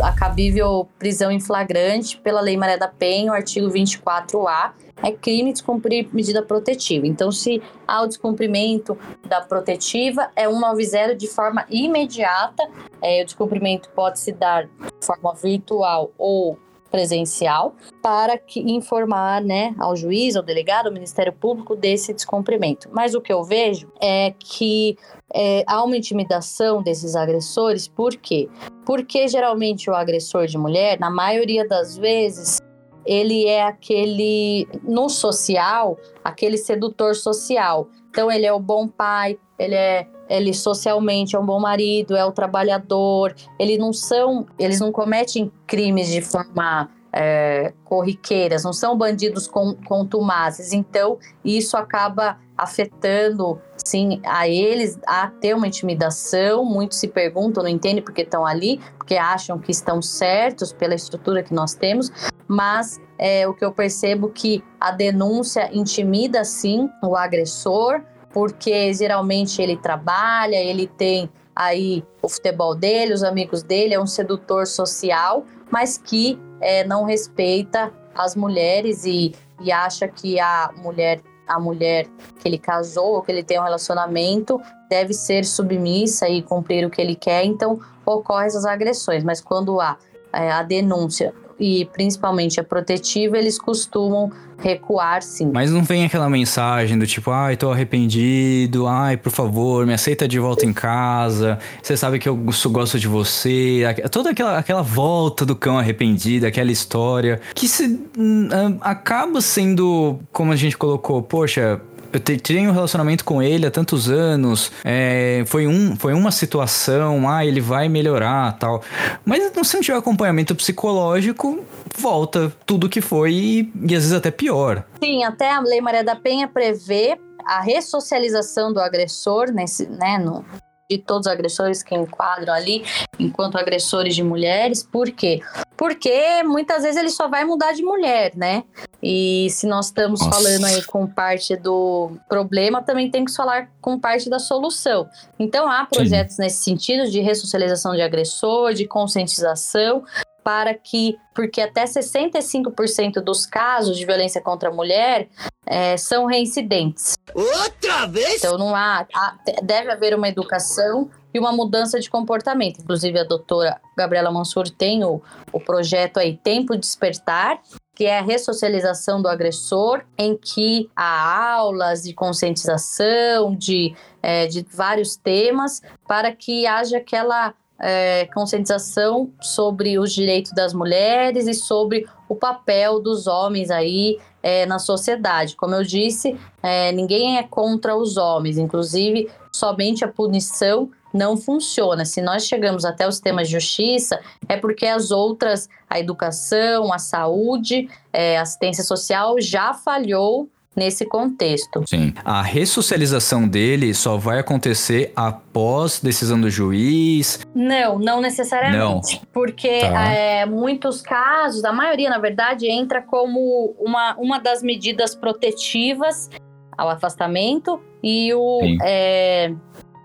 a 0.03 0.13
cabível 0.13 0.89
prisão 0.99 1.31
em 1.31 1.41
flagrante 1.41 2.19
pela 2.19 2.41
Lei 2.41 2.57
Maria 2.57 2.79
da 2.79 2.89
Penha, 2.89 3.33
o 3.33 3.35
artigo 3.35 3.69
24A, 3.69 4.73
é 5.03 5.13
crime 5.13 5.53
descumprir 5.53 6.09
medida 6.13 6.43
protetiva. 6.43 7.07
Então, 7.07 7.33
se 7.33 7.63
há 7.87 8.03
o 8.03 8.07
descumprimento 8.07 8.97
da 9.27 9.41
protetiva, 9.41 10.31
é 10.37 10.49
190 10.49 11.15
de 11.15 11.27
forma 11.27 11.65
imediata. 11.71 12.63
É, 13.03 13.23
o 13.23 13.25
descumprimento 13.25 13.89
pode 13.91 14.21
se 14.21 14.33
dar 14.33 14.65
de 14.65 15.07
forma 15.07 15.35
virtual 15.35 16.11
ou 16.19 16.59
presencial 16.91 17.75
para 18.03 18.37
que 18.37 18.61
informar 18.61 19.43
né, 19.43 19.75
ao 19.79 19.95
juiz, 19.95 20.37
ao 20.37 20.43
delegado, 20.43 20.87
ao 20.87 20.93
Ministério 20.93 21.33
Público 21.33 21.77
desse 21.77 22.13
descumprimento. 22.13 22.89
Mas 22.93 23.15
o 23.15 23.21
que 23.21 23.33
eu 23.33 23.45
vejo 23.45 23.91
é 24.01 24.35
que 24.39 24.97
é, 25.33 25.63
há 25.67 25.83
uma 25.85 25.97
intimidação 25.97 26.83
desses 26.83 27.15
agressores, 27.15 27.87
por 27.87 28.17
quê? 28.17 28.49
Porque 28.85 29.29
geralmente 29.29 29.89
o 29.89 29.95
agressor 29.95 30.47
de 30.47 30.59
mulher, 30.59 30.99
na 30.99 31.11
maioria 31.11 31.67
das 31.67 31.97
vezes, 31.97 32.59
ele 33.07 33.47
é 33.47 33.63
aquele, 33.63 34.69
no 34.83 35.09
social, 35.09 35.99
aquele 36.23 36.57
sedutor 36.57 37.15
social. 37.15 37.89
Então, 38.11 38.31
ele 38.31 38.45
é 38.45 38.53
o 38.53 38.61
bom 38.61 38.89
pai, 38.89 39.39
ele 39.59 39.75
é 39.75 40.07
ele 40.31 40.55
socialmente 40.55 41.35
é 41.35 41.39
um 41.39 41.45
bom 41.45 41.59
marido, 41.59 42.17
é 42.17 42.25
o 42.25 42.31
trabalhador. 42.31 43.35
Eles 43.59 43.79
não 43.79 43.93
são, 43.93 44.47
eles 44.57 44.79
não 44.79 44.93
cometem 44.93 45.51
crimes 45.67 46.07
de 46.09 46.23
forma 46.23 46.89
é, 47.13 47.73
corriqueiras, 47.85 48.63
não 48.63 48.73
são 48.73 48.97
bandidos 48.97 49.49
com, 49.49 49.75
contumazes. 49.85 50.73
Então, 50.73 51.19
isso 51.45 51.77
acaba 51.77 52.39
afetando, 52.57 53.61
sim, 53.85 54.21
a 54.25 54.47
eles 54.47 54.99
a 55.07 55.29
ter 55.29 55.55
uma 55.55 55.67
intimidação. 55.67 56.65
Muitos 56.65 56.99
se 56.99 57.09
perguntam, 57.09 57.63
não 57.63 57.71
entendem 57.71 58.03
porque 58.03 58.23
estão 58.23 58.47
ali, 58.47 58.79
porque 58.97 59.17
acham 59.17 59.59
que 59.59 59.73
estão 59.73 60.01
certos 60.01 60.73
pela 60.73 60.95
estrutura 60.95 61.43
que 61.43 61.53
nós 61.53 61.75
temos, 61.75 62.13
mas 62.51 63.01
é, 63.17 63.47
o 63.47 63.55
que 63.55 63.65
eu 63.65 63.71
percebo 63.71 64.29
que 64.29 64.61
a 64.81 64.91
denúncia 64.91 65.71
intimida, 65.73 66.43
sim, 66.45 66.91
o 67.01 67.15
agressor, 67.15 68.03
porque 68.33 68.93
geralmente 68.93 69.63
ele 69.63 69.77
trabalha, 69.77 70.57
ele 70.57 70.89
tem 70.89 71.31
aí 71.55 72.03
o 72.21 72.29
futebol 72.29 72.75
dele, 72.75 73.15
os 73.15 73.23
amigos 73.23 73.63
dele, 73.63 73.95
é 73.95 74.01
um 74.01 74.07
sedutor 74.07 74.67
social, 74.67 75.45
mas 75.71 75.97
que 75.97 76.41
é, 76.61 76.83
não 76.83 77.05
respeita 77.05 77.93
as 78.17 78.35
mulheres 78.35 79.05
e, 79.05 79.33
e 79.61 79.71
acha 79.71 80.09
que 80.09 80.41
a 80.41 80.73
mulher 80.77 81.21
a 81.47 81.59
mulher 81.59 82.07
que 82.41 82.49
ele 82.49 82.59
casou 82.59 83.15
ou 83.15 83.23
que 83.23 83.31
ele 83.31 83.43
tem 83.43 83.59
um 83.59 83.65
relacionamento 83.65 84.61
deve 84.89 85.13
ser 85.13 85.45
submissa 85.45 86.29
e 86.29 86.43
cumprir 86.43 86.87
o 86.87 86.91
que 86.91 87.01
ele 87.01 87.17
quer, 87.17 87.45
então 87.45 87.81
ocorrem 88.07 88.47
essas 88.47 88.65
agressões. 88.65 89.25
Mas 89.25 89.41
quando 89.41 89.81
há 89.81 89.99
é, 90.33 90.51
a 90.53 90.63
denúncia 90.63 91.35
e 91.61 91.85
principalmente 91.93 92.59
a 92.59 92.65
protetiva, 92.65 93.37
eles 93.37 93.59
costumam 93.59 94.33
recuar 94.59 95.23
sim. 95.23 95.51
Mas 95.53 95.71
não 95.71 95.83
vem 95.83 96.05
aquela 96.05 96.29
mensagem 96.29 96.99
do 96.99 97.07
tipo, 97.07 97.31
ai, 97.31 97.57
tô 97.57 97.71
arrependido, 97.71 98.87
ai, 98.87 99.17
por 99.17 99.33
favor, 99.33 99.87
me 99.87 99.95
aceita 99.95 100.29
de 100.29 100.39
volta 100.39 100.67
em 100.67 100.73
casa, 100.73 101.59
você 101.83 101.97
sabe 101.97 102.19
que 102.19 102.29
eu 102.29 102.37
gosto 102.37 102.99
de 102.99 103.09
você, 103.09 103.83
toda 104.11 104.31
aquela, 104.31 104.59
aquela 104.59 104.83
volta 104.83 105.45
do 105.45 105.57
cão 105.57 105.79
arrependido, 105.79 106.47
aquela 106.47 106.71
história, 106.71 107.41
que 107.55 107.67
se, 107.67 107.87
uh, 107.87 108.79
acaba 108.81 109.41
sendo, 109.41 110.19
como 110.33 110.53
a 110.53 110.57
gente 110.57 110.77
colocou, 110.77 111.23
poxa, 111.23 111.81
eu 112.13 112.21
tenho 112.21 112.71
um 112.71 112.73
relacionamento 112.73 113.25
com 113.25 113.43
ele 113.43 113.67
há 113.67 113.71
tantos 113.71 114.09
anos, 114.09 114.73
é, 114.85 115.45
foi, 115.47 115.67
um, 115.67 115.97
foi 115.97 116.13
uma 116.13 116.31
situação, 116.31 117.29
ah, 117.29 117.45
ele 117.45 117.61
vai 117.61 117.89
melhorar 117.89 118.59
tal. 118.59 118.83
Mas 119.25 119.45
se 119.65 119.75
não 119.75 119.83
tiver 119.83 119.99
acompanhamento 119.99 120.55
psicológico, 120.55 121.65
volta 121.97 122.53
tudo 122.67 122.89
que 122.89 123.01
foi 123.01 123.33
e, 123.33 123.73
e 123.75 123.95
às 123.95 124.03
vezes 124.03 124.13
até 124.13 124.31
pior. 124.31 124.85
Sim, 125.03 125.25
até 125.25 125.51
a 125.51 125.61
Lei 125.61 125.81
Maria 125.81 126.05
da 126.05 126.17
Penha 126.17 126.49
prevê 126.49 127.19
a 127.47 127.61
ressocialização 127.61 128.73
do 128.73 128.81
agressor 128.81 129.51
nesse, 129.53 129.87
né, 129.87 130.19
no, 130.19 130.45
de 130.91 130.99
todos 130.99 131.27
os 131.27 131.33
agressores 131.33 131.83
que 131.83 131.95
enquadram 131.95 132.53
ali 132.53 132.85
enquanto 133.19 133.57
agressores 133.57 134.15
de 134.15 134.25
mulheres. 134.25 134.83
Por 134.83 135.11
quê? 135.13 135.41
Porque 135.77 136.43
muitas 136.43 136.83
vezes 136.83 136.99
ele 136.99 137.11
só 137.11 137.29
vai 137.29 137.45
mudar 137.45 137.73
de 137.73 137.83
mulher, 137.83 138.33
né? 138.35 138.65
E 139.03 139.49
se 139.51 139.67
nós 139.67 139.87
estamos 139.87 140.21
Nossa. 140.21 140.33
falando 140.33 140.65
aí 140.65 140.83
com 140.85 141.07
parte 141.07 141.57
do 141.57 142.13
problema, 142.29 142.83
também 142.83 143.11
tem 143.11 143.25
que 143.25 143.33
falar 143.33 143.71
com 143.81 143.99
parte 143.99 144.29
da 144.29 144.39
solução. 144.39 145.09
Então 145.39 145.71
há 145.71 145.87
projetos 145.87 146.37
Sim. 146.37 146.43
nesse 146.43 146.65
sentido 146.65 147.09
de 147.09 147.21
ressocialização 147.21 147.95
de 147.95 148.03
agressor, 148.03 148.75
de 148.75 148.87
conscientização, 148.87 150.05
para 150.43 150.75
que, 150.75 151.19
porque 151.35 151.61
até 151.61 151.85
65% 151.85 153.21
dos 153.21 153.47
casos 153.47 153.97
de 153.97 154.05
violência 154.05 154.41
contra 154.41 154.69
a 154.69 154.73
mulher 154.73 155.29
é, 155.67 155.97
são 155.97 156.27
reincidentes. 156.27 157.15
Outra 157.35 158.07
vez? 158.07 158.37
Então 158.39 158.59
não 158.59 158.75
há, 158.75 159.07
há, 159.15 159.39
deve 159.63 159.91
haver 159.91 160.15
uma 160.15 160.29
educação 160.29 161.11
e 161.33 161.39
uma 161.39 161.53
mudança 161.53 162.01
de 162.01 162.11
comportamento. 162.11 162.81
Inclusive 162.81 163.19
a 163.19 163.25
doutora 163.25 163.81
Gabriela 163.97 164.31
Mansur 164.31 164.69
tem 164.69 165.05
o, 165.05 165.23
o 165.53 165.61
projeto 165.61 166.19
aí 166.19 166.37
Tempo 166.37 166.77
Despertar, 166.77 167.61
que 167.95 168.05
é 168.05 168.19
a 168.19 168.23
ressocialização 168.23 169.21
do 169.21 169.29
agressor, 169.29 170.03
em 170.17 170.37
que 170.37 170.91
há 170.97 171.53
aulas 171.53 172.03
de 172.03 172.15
conscientização 172.15 173.55
de, 173.55 173.95
é, 174.23 174.47
de 174.47 174.67
vários 174.73 175.17
temas 175.17 175.83
para 176.09 176.33
que 176.33 176.67
haja 176.67 176.97
aquela 176.97 177.55
é, 177.81 178.27
conscientização 178.35 179.31
sobre 179.41 179.99
os 179.99 180.13
direitos 180.13 180.53
das 180.53 180.75
mulheres 180.75 181.47
e 181.47 181.55
sobre 181.55 182.07
o 182.29 182.35
papel 182.35 183.01
dos 183.01 183.27
homens 183.27 183.71
aí 183.71 184.19
é, 184.43 184.67
na 184.67 184.79
sociedade. 184.79 185.57
Como 185.57 185.75
eu 185.75 185.83
disse, 185.83 186.39
é, 186.63 186.93
ninguém 186.93 187.39
é 187.39 187.43
contra 187.43 187.97
os 187.97 188.17
homens, 188.17 188.59
inclusive 188.59 189.29
somente 189.53 190.05
a 190.05 190.09
punição 190.09 190.91
não 191.13 191.37
funciona. 191.37 192.05
Se 192.05 192.23
nós 192.23 192.45
chegamos 192.45 192.85
até 192.85 193.07
o 193.07 193.11
sistema 193.11 193.43
de 193.43 193.51
justiça, 193.51 194.21
é 194.49 194.57
porque 194.57 194.87
as 194.87 195.11
outras, 195.11 195.69
a 195.89 195.99
educação, 195.99 196.93
a 196.93 196.99
saúde, 196.99 197.89
é, 198.13 198.39
a 198.39 198.43
assistência 198.43 198.85
social, 198.85 199.41
já 199.41 199.75
falhou 199.75 200.49
nesse 200.77 201.05
contexto. 201.05 201.83
Sim. 201.87 202.13
A 202.25 202.43
ressocialização 202.43 203.47
dele 203.49 203.93
só 203.93 204.17
vai 204.17 204.39
acontecer 204.39 205.13
após 205.17 206.01
decisão 206.01 206.41
do 206.41 206.49
juiz. 206.49 207.41
Não, 207.55 207.99
não 207.99 208.21
necessariamente. 208.21 209.21
Porque 209.33 209.81
Tá. 209.81 210.13
é, 210.13 210.47
muitos 210.47 211.03
casos, 211.03 211.65
a 211.65 211.73
maioria, 211.73 212.09
na 212.09 212.19
verdade, 212.19 212.71
entra 212.71 213.03
como 213.03 213.75
uma, 213.79 214.15
uma 214.17 214.39
das 214.39 214.63
medidas 214.63 215.15
protetivas 215.15 216.31
ao 216.79 216.89
afastamento 216.89 217.81
e 218.03 218.33
o, 218.33 218.61
é, 218.83 219.53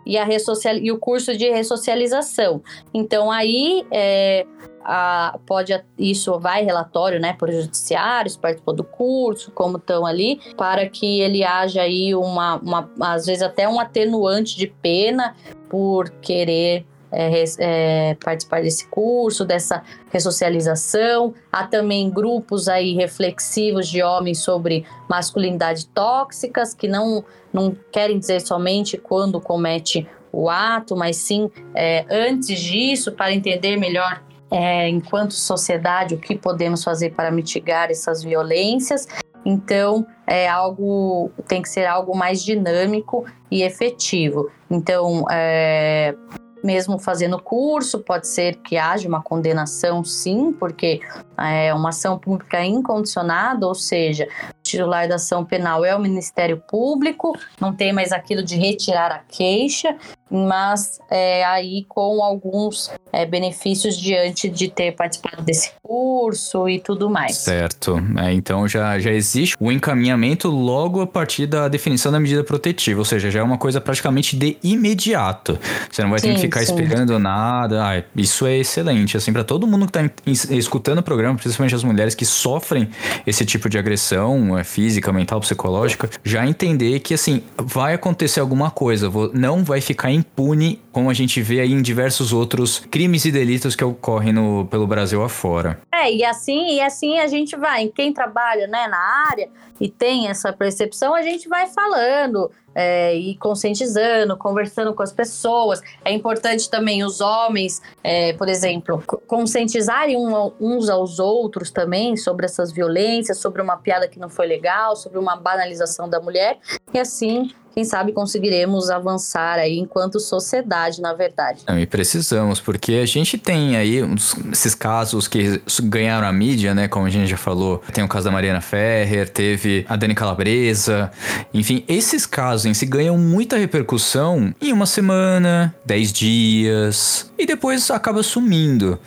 e, 0.05 0.17
a 0.17 0.25
ressocial, 0.25 0.75
e 0.75 0.91
o 0.91 0.97
curso 0.97 1.37
de 1.37 1.49
ressocialização. 1.49 2.61
Então, 2.93 3.31
aí 3.31 3.85
é, 3.91 4.45
a- 4.85 5.39
pode 5.47 5.77
isso 5.97 6.39
vai 6.39 6.63
relatório 6.63 7.19
né, 7.19 7.33
para 7.33 7.49
os 7.49 7.63
judiciários, 7.63 8.37
participou 8.37 8.73
do 8.73 8.83
curso, 8.83 9.51
como 9.51 9.77
estão 9.77 10.05
ali, 10.05 10.39
para 10.55 10.87
que 10.87 11.19
ele 11.21 11.43
haja 11.43 11.81
aí 11.81 12.13
uma, 12.13 12.57
uma, 12.57 12.89
às 13.01 13.25
vezes 13.25 13.41
até 13.41 13.67
um 13.67 13.79
atenuante 13.79 14.55
de 14.55 14.67
pena 14.67 15.35
por 15.67 16.09
querer 16.21 16.85
é, 17.11 17.43
é, 17.59 18.17
participar 18.23 18.61
desse 18.61 18.87
curso, 18.87 19.45
dessa 19.45 19.81
ressocialização. 20.11 21.33
Há 21.51 21.65
também 21.65 22.09
grupos 22.09 22.67
aí 22.67 22.93
reflexivos 22.93 23.87
de 23.87 24.03
homens 24.03 24.39
sobre 24.39 24.85
masculinidade 25.09 25.87
tóxicas, 25.87 26.73
que 26.73 26.87
não, 26.87 27.23
não 27.51 27.75
querem 27.91 28.19
dizer 28.19 28.41
somente 28.41 28.97
quando 28.97 29.39
comete 29.41 30.07
o 30.31 30.49
ato, 30.49 30.97
mas 30.97 31.15
sim 31.15 31.49
é, 31.73 32.05
antes 32.09 32.59
disso, 32.59 33.13
para 33.13 33.33
entender 33.33 33.77
melhor, 33.77 34.21
é, 34.51 34.87
enquanto 34.89 35.33
sociedade, 35.33 36.15
o 36.15 36.17
que 36.17 36.35
podemos 36.35 36.83
fazer 36.83 37.11
para 37.13 37.31
mitigar 37.31 37.89
essas 37.89 38.23
violências. 38.23 39.07
Então, 39.45 40.05
é 40.25 40.47
algo 40.47 41.31
tem 41.47 41.61
que 41.61 41.69
ser 41.69 41.85
algo 41.85 42.15
mais 42.17 42.43
dinâmico 42.43 43.25
e 43.51 43.61
efetivo. 43.61 44.49
Então, 44.69 45.25
é, 45.29 46.15
mesmo 46.63 46.97
fazendo 46.97 47.39
curso, 47.39 47.99
pode 47.99 48.27
ser 48.27 48.55
que 48.55 48.75
haja 48.75 49.07
uma 49.07 49.21
condenação, 49.21 50.03
sim, 50.03 50.51
porque 50.51 50.99
é 51.37 51.71
uma 51.73 51.89
ação 51.89 52.17
pública 52.17 52.65
incondicionada, 52.65 53.67
ou 53.67 53.75
seja, 53.75 54.27
titular 54.75 55.07
da 55.07 55.15
ação 55.15 55.45
penal 55.45 55.85
é 55.85 55.95
o 55.95 55.99
Ministério 55.99 56.61
Público, 56.69 57.37
não 57.59 57.73
tem 57.73 57.93
mais 57.93 58.11
aquilo 58.11 58.43
de 58.43 58.55
retirar 58.57 59.11
a 59.11 59.19
queixa, 59.19 59.95
mas 60.29 60.99
é, 61.09 61.45
aí 61.45 61.85
com 61.87 62.21
alguns 62.23 62.91
é, 63.13 63.25
benefícios 63.25 63.95
diante 63.97 64.49
de 64.49 64.67
ter 64.67 64.91
participado 64.93 65.41
desse 65.43 65.71
curso 65.81 66.67
e 66.67 66.79
tudo 66.79 67.09
mais. 67.09 67.37
Certo. 67.37 67.97
É, 68.17 68.33
então 68.33 68.67
já, 68.67 68.99
já 68.99 69.11
existe 69.11 69.55
o 69.59 69.71
encaminhamento 69.71 70.49
logo 70.49 71.01
a 71.01 71.07
partir 71.07 71.45
da 71.47 71.67
definição 71.67 72.11
da 72.11 72.19
medida 72.19 72.43
protetiva, 72.43 72.99
ou 72.99 73.05
seja, 73.05 73.31
já 73.31 73.39
é 73.39 73.43
uma 73.43 73.57
coisa 73.57 73.79
praticamente 73.79 74.35
de 74.35 74.57
imediato. 74.63 75.57
Você 75.89 76.01
não 76.01 76.09
vai 76.09 76.19
ter 76.19 76.29
Sim, 76.29 76.35
que 76.35 76.41
ficar 76.41 76.65
sim. 76.65 76.73
esperando 76.73 77.17
nada. 77.19 77.83
Ah, 77.85 78.03
isso 78.15 78.45
é 78.45 78.57
excelente. 78.57 79.15
Assim, 79.15 79.31
para 79.31 79.43
todo 79.43 79.67
mundo 79.67 79.85
que 79.85 79.91
tá 79.91 80.03
em- 80.03 80.11
escutando 80.57 80.99
o 80.99 81.03
programa, 81.03 81.37
principalmente 81.37 81.75
as 81.75 81.83
mulheres 81.83 82.15
que 82.15 82.25
sofrem 82.25 82.89
esse 83.25 83.45
tipo 83.45 83.69
de 83.69 83.77
agressão 83.77 84.57
é, 84.57 84.63
física, 84.65 85.11
mental, 85.13 85.39
psicológica, 85.39 86.09
já 86.23 86.45
entender 86.45 86.99
que 86.99 87.13
assim, 87.13 87.43
vai 87.57 87.93
acontecer 87.93 88.39
alguma 88.39 88.69
coisa, 88.69 89.09
não 89.33 89.63
vai 89.63 89.79
ficar 89.79 90.11
impune, 90.11 90.81
como 90.91 91.09
a 91.09 91.13
gente 91.13 91.41
vê 91.41 91.61
aí 91.61 91.71
em 91.71 91.81
diversos 91.81 92.33
outros 92.33 92.79
crimes 92.91 93.25
e 93.25 93.31
delitos 93.31 93.75
que 93.75 93.83
ocorrem 93.83 94.33
no, 94.33 94.65
pelo 94.65 94.87
Brasil 94.87 95.23
afora. 95.23 95.79
É, 95.93 96.11
e 96.11 96.23
assim, 96.25 96.75
e 96.75 96.81
assim 96.81 97.19
a 97.19 97.27
gente 97.27 97.55
vai, 97.55 97.87
quem 97.87 98.11
trabalha 98.11 98.67
né, 98.67 98.87
na 98.87 99.27
área 99.29 99.49
e 99.79 99.89
tem 99.89 100.27
essa 100.27 100.51
percepção, 100.51 101.13
a 101.13 101.21
gente 101.21 101.47
vai 101.47 101.67
falando 101.67 102.49
é, 102.75 103.15
e 103.15 103.35
conscientizando, 103.37 104.35
conversando 104.37 104.93
com 104.93 105.01
as 105.01 105.13
pessoas. 105.13 105.81
É 106.03 106.11
importante 106.11 106.69
também 106.69 107.03
os 107.03 107.21
homens, 107.21 107.81
é, 108.03 108.33
por 108.33 108.49
exemplo, 108.49 109.01
co- 109.07 109.17
conscientizarem 109.25 110.17
um 110.17 110.35
uns 110.59 110.89
aos 110.89 111.17
outros 111.17 111.71
também 111.71 112.17
sobre 112.17 112.45
essas 112.45 112.71
violências, 112.71 113.37
sobre 113.37 113.61
uma 113.61 113.77
piada 113.77 114.07
que 114.07 114.19
não 114.19 114.29
foi 114.29 114.45
legal, 114.45 114.95
sobre 114.95 115.17
uma 115.17 115.35
banalização 115.37 116.09
da 116.09 116.19
mulher, 116.19 116.59
e 116.93 116.99
assim, 116.99 117.51
quem 117.75 117.83
sabe 117.83 118.13
conseguiremos 118.13 118.89
avançar 118.89 119.59
aí 119.59 119.77
enquanto 119.77 120.17
sociedade, 120.19 121.01
na 121.01 121.13
verdade. 121.13 121.59
Não, 121.67 121.77
e 121.77 121.85
precisamos, 121.85 122.61
porque 122.61 122.93
a 122.93 123.05
gente 123.05 123.37
tem 123.37 123.75
aí 123.75 124.01
uns- 124.01 124.33
esses 124.51 124.73
casos 124.73 125.27
que 125.27 125.61
ganharam 125.83 126.25
a 126.25 126.31
mídia, 126.31 126.73
né? 126.73 126.87
Como 126.87 127.05
a 127.05 127.09
gente 127.09 127.27
já 127.29 127.35
falou. 127.37 127.83
Tem 127.93 128.01
o 128.03 128.07
caso 128.07 128.23
da 128.25 128.31
Mariana 128.31 128.61
Ferrer, 128.61 129.29
teve 129.29 129.85
a 129.89 129.97
Dani 129.97 130.15
Calabresa. 130.15 131.11
Enfim, 131.53 131.83
esses 131.87 132.25
casos 132.25 132.65
em 132.65 132.73
si 132.73 132.85
ganham 132.85 133.17
muita 133.17 133.57
repercussão 133.57 134.55
em 134.61 134.71
uma 134.71 134.85
semana, 134.85 135.75
dez 135.85 136.13
dias, 136.13 137.29
e 137.37 137.45
depois 137.45 137.91
acaba 137.91 138.23
sumindo. 138.23 138.97